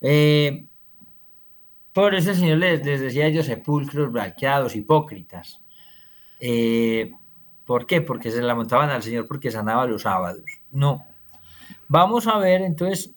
Eh, 0.00 0.66
por 1.92 2.14
eso 2.14 2.30
el 2.30 2.36
Señor 2.36 2.58
les, 2.58 2.82
decía 2.82 3.24
a 3.24 3.28
ellos 3.28 3.46
sepulcros, 3.46 4.12
blanqueados, 4.12 4.76
hipócritas. 4.76 5.60
Eh, 6.38 7.12
¿Por 7.64 7.86
qué? 7.86 8.00
Porque 8.00 8.30
se 8.30 8.42
la 8.42 8.54
montaban 8.54 8.90
al 8.90 9.02
Señor 9.02 9.26
porque 9.26 9.50
sanaba 9.50 9.86
los 9.86 10.02
sábados. 10.02 10.44
No. 10.70 11.04
Vamos 11.88 12.26
a 12.26 12.38
ver 12.38 12.62
entonces 12.62 13.14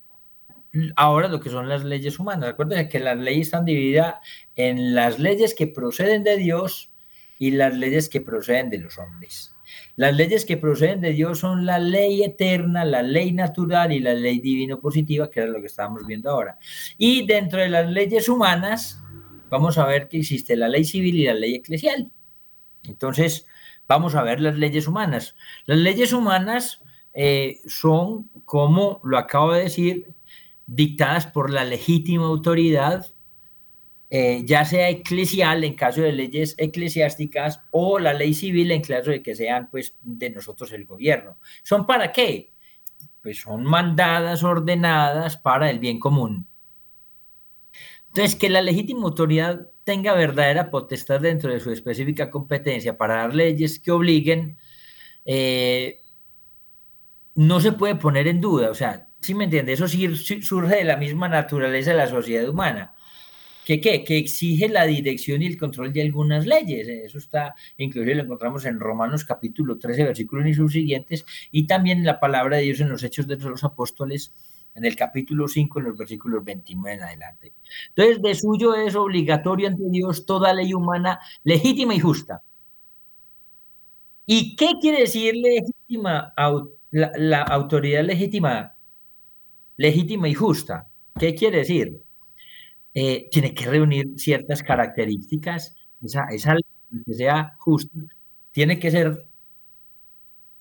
ahora 0.95 1.27
lo 1.27 1.39
que 1.39 1.49
son 1.49 1.69
las 1.69 1.84
leyes 1.84 2.19
humanas. 2.19 2.49
Recuerden 2.49 2.89
que 2.89 2.99
las 2.99 3.17
leyes 3.17 3.47
están 3.47 3.65
divididas 3.65 4.15
en 4.55 4.95
las 4.95 5.19
leyes 5.19 5.53
que 5.53 5.67
proceden 5.67 6.23
de 6.23 6.38
Dios 6.38 6.91
y 7.39 7.51
las 7.51 7.75
leyes 7.75 8.09
que 8.09 8.21
proceden 8.21 8.69
de 8.69 8.79
los 8.79 8.97
hombres. 8.97 9.53
Las 9.95 10.16
leyes 10.16 10.45
que 10.45 10.57
proceden 10.57 11.01
de 11.01 11.14
Dios 11.14 11.39
son 11.39 11.66
la 11.66 11.80
ley 11.80 12.24
eterna, 12.24 12.86
la 12.86 13.03
ley 13.03 13.32
natural 13.32 13.91
y 13.91 13.99
la 13.99 14.14
ley 14.14 14.39
divino 14.39 14.80
positiva, 14.80 15.30
que 15.30 15.43
es 15.43 15.49
lo 15.49 15.61
que 15.61 15.68
estábamos 15.68 16.05
viendo 16.05 16.30
ahora. 16.30 16.57
Y 16.97 17.26
dentro 17.26 17.59
de 17.59 17.70
las 17.70 17.89
leyes 17.89 18.30
humanas, 18.30 19.01
vamos 19.49 19.78
a 19.78 19.86
ver 19.86 20.07
que 20.07 20.20
existe 20.20 20.55
la 20.55 20.68
ley 20.68 20.84
civil 20.84 21.16
y 21.16 21.26
la 21.26 21.34
ley 21.34 21.55
eclesial. 21.55 22.11
Entonces, 22.84 23.45
vamos 23.88 24.16
a 24.16 24.24
ver 24.24 24.39
las 24.39 24.57
leyes 24.57 24.88
humanas. 24.88 25.36
Las 25.66 25.78
leyes 25.78 26.14
humanas 26.14 26.82
eh, 27.14 27.61
son, 27.68 28.30
como 28.45 28.99
lo 29.03 29.18
acabo 29.18 29.53
de 29.53 29.64
decir, 29.64 30.14
dictadas 30.66 31.28
por 31.28 31.51
la 31.51 31.66
legítima 31.66 32.26
autoridad, 32.26 33.12
eh, 34.16 34.43
ya 34.45 34.64
sea 34.64 34.89
eclesial 34.89 35.64
en 35.64 35.74
caso 35.74 36.03
de 36.03 36.11
leyes 36.11 36.53
eclesiásticas 36.59 37.61
o 37.72 37.97
la 37.97 38.14
ley 38.14 38.36
civil 38.36 38.70
en 38.70 38.84
caso 38.84 39.09
de 39.09 39.24
que 39.24 39.34
sean 39.34 39.72
pues 39.72 39.95
de 40.03 40.30
nosotros 40.30 40.72
el 40.72 40.86
gobierno. 40.86 41.39
¿Son 41.64 41.88
para 41.88 42.11
qué? 42.11 42.53
Pues 43.24 43.41
son 43.41 43.64
mandadas, 43.64 44.43
ordenadas 44.43 45.38
para 45.38 45.72
el 45.72 45.80
bien 45.80 45.99
común. 45.99 46.47
Entonces, 48.09 48.36
que 48.36 48.49
la 48.49 48.61
legítima 48.61 49.05
autoridad 49.05 49.72
tenga 49.84 50.14
verdadera 50.14 50.70
potestad 50.70 51.20
dentro 51.20 51.51
de 51.51 51.59
su 51.59 51.72
específica 51.72 52.30
competencia 52.30 52.95
para 52.95 53.16
dar 53.16 53.34
leyes 53.34 53.80
que 53.80 53.89
obliguen, 53.89 54.59
eh, 55.26 56.01
no 57.34 57.59
se 57.59 57.72
puede 57.72 57.95
poner 57.95 58.28
en 58.28 58.41
duda. 58.41 58.70
O 58.70 58.76
sea, 58.76 59.07
¿Sí 59.24 59.34
me 59.34 59.45
entiende? 59.45 59.72
Eso 59.72 59.88
surge 59.88 60.76
de 60.76 60.84
la 60.84 60.97
misma 60.97 61.30
naturaleza 61.30 61.91
de 61.91 61.97
la 61.97 62.07
sociedad 62.07 62.47
humana. 62.49 62.93
¿Qué, 63.66 63.80
qué? 63.80 64.03
Que 64.03 64.18
exige 64.18 64.68
la 64.68 64.86
dirección 64.86 65.41
y 65.41 65.47
el 65.47 65.57
control 65.57 65.93
de 65.93 66.01
algunas 66.01 66.45
leyes. 66.45 66.88
Eso 66.88 67.18
está, 67.18 67.55
inclusive 67.78 68.16
lo 68.16 68.24
encontramos 68.24 68.66
en 68.66 68.80
Romanos 68.80 69.24
capítulo 69.24 69.78
13, 69.78 70.03
versículos 70.03 70.47
y 70.47 70.53
sus 70.53 70.74
siguientes, 70.74 71.26
y 71.51 71.66
también 71.66 72.03
la 72.03 72.20
palabra 72.20 72.57
de 72.57 72.64
Dios 72.64 72.82
en 72.82 72.89
los 72.89 73.03
Hechos 73.03 73.28
de 73.28 73.38
los 73.38 73.64
Apóstoles, 73.64 74.34
en 74.76 74.86
el 74.86 74.95
capítulo 74.95 75.47
5, 75.47 75.80
en 75.80 75.86
los 75.86 75.97
versículos 75.97 76.43
29 76.43 76.97
en 76.97 77.03
adelante. 77.03 77.53
Entonces, 77.89 78.22
de 78.22 78.36
suyo 78.36 78.76
es 78.76 78.95
obligatorio 78.95 79.68
ante 79.68 79.84
Dios 79.89 80.26
toda 80.26 80.53
ley 80.53 80.74
humana 80.74 81.20
legítima 81.43 81.95
y 81.95 81.99
justa. 81.99 82.41
¿Y 84.26 84.55
qué 84.55 84.72
quiere 84.82 85.01
decir 85.01 85.36
legítima? 85.36 86.34
La, 86.91 87.11
la 87.18 87.41
autoridad 87.43 88.03
legítima 88.03 88.76
legítima 89.78 90.28
y 90.28 90.34
justa. 90.34 90.88
¿Qué 91.20 91.36
quiere 91.36 91.59
decir? 91.59 92.03
Eh, 92.94 93.28
tiene 93.32 93.54
que 93.54 93.66
reunir 93.66 94.14
ciertas 94.18 94.62
características, 94.64 95.76
esa, 96.04 96.26
esa 96.32 96.56
que 97.06 97.14
sea 97.14 97.56
justa, 97.58 97.98
tiene 98.52 98.80
que 98.80 98.91
ser 98.91 99.26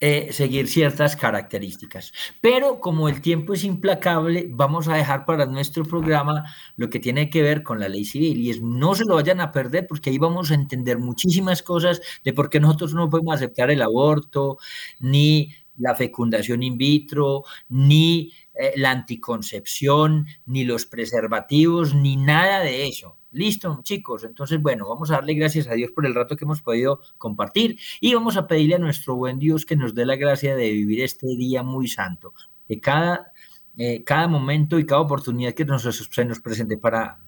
eh, 0.04 0.32
seguir 0.32 0.66
ciertas 0.66 1.14
características. 1.14 2.12
Pero 2.40 2.80
como 2.80 3.08
el 3.08 3.20
tiempo 3.20 3.54
es 3.54 3.62
implacable, 3.62 4.48
vamos 4.50 4.88
a 4.88 4.96
dejar 4.96 5.24
para 5.24 5.46
nuestro 5.46 5.84
programa 5.84 6.44
lo 6.74 6.90
que 6.90 6.98
tiene 6.98 7.30
que 7.30 7.40
ver 7.40 7.62
con 7.62 7.78
la 7.78 7.88
ley 7.88 8.04
civil 8.04 8.40
y 8.40 8.50
es 8.50 8.60
no 8.60 8.96
se 8.96 9.04
lo 9.04 9.14
vayan 9.14 9.40
a 9.40 9.52
perder 9.52 9.86
porque 9.86 10.10
ahí 10.10 10.18
vamos 10.18 10.50
a 10.50 10.54
entender 10.54 10.98
muchísimas 10.98 11.62
cosas 11.62 12.00
de 12.24 12.32
por 12.32 12.50
qué 12.50 12.58
nosotros 12.58 12.94
no 12.94 13.08
podemos 13.08 13.36
aceptar 13.36 13.70
el 13.70 13.80
aborto, 13.80 14.58
ni 14.98 15.54
la 15.78 15.94
fecundación 15.94 16.62
in 16.62 16.76
vitro, 16.76 17.44
ni 17.68 18.32
eh, 18.54 18.72
la 18.76 18.90
anticoncepción, 18.90 20.26
ni 20.46 20.64
los 20.64 20.86
preservativos, 20.86 21.94
ni 21.94 22.16
nada 22.16 22.60
de 22.60 22.86
eso. 22.86 23.18
Listo, 23.32 23.80
chicos. 23.82 24.24
Entonces, 24.24 24.60
bueno, 24.60 24.86
vamos 24.88 25.10
a 25.10 25.14
darle 25.14 25.34
gracias 25.34 25.66
a 25.66 25.72
Dios 25.72 25.90
por 25.90 26.04
el 26.04 26.14
rato 26.14 26.36
que 26.36 26.44
hemos 26.44 26.60
podido 26.60 27.00
compartir 27.16 27.78
y 28.00 28.12
vamos 28.14 28.36
a 28.36 28.46
pedirle 28.46 28.74
a 28.74 28.78
nuestro 28.78 29.16
buen 29.16 29.38
Dios 29.38 29.64
que 29.64 29.74
nos 29.74 29.94
dé 29.94 30.04
la 30.04 30.16
gracia 30.16 30.54
de 30.54 30.70
vivir 30.70 31.00
este 31.00 31.26
día 31.28 31.62
muy 31.62 31.88
santo, 31.88 32.34
que 32.68 32.78
cada, 32.78 33.32
eh, 33.78 34.04
cada 34.04 34.28
momento 34.28 34.78
y 34.78 34.84
cada 34.84 35.00
oportunidad 35.00 35.54
que 35.54 35.64
nos, 35.64 35.82
se 35.82 36.24
nos 36.26 36.40
presente 36.40 36.76
para 36.76 37.18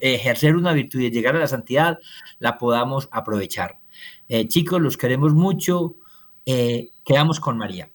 ejercer 0.00 0.56
una 0.56 0.72
virtud 0.72 1.00
y 1.00 1.10
llegar 1.12 1.36
a 1.36 1.38
la 1.38 1.46
santidad, 1.46 2.00
la 2.40 2.58
podamos 2.58 3.08
aprovechar. 3.12 3.78
Eh, 4.28 4.48
chicos, 4.48 4.80
los 4.80 4.96
queremos 4.96 5.34
mucho. 5.34 5.94
Quedamos 7.04 7.40
con 7.40 7.58
María. 7.58 7.90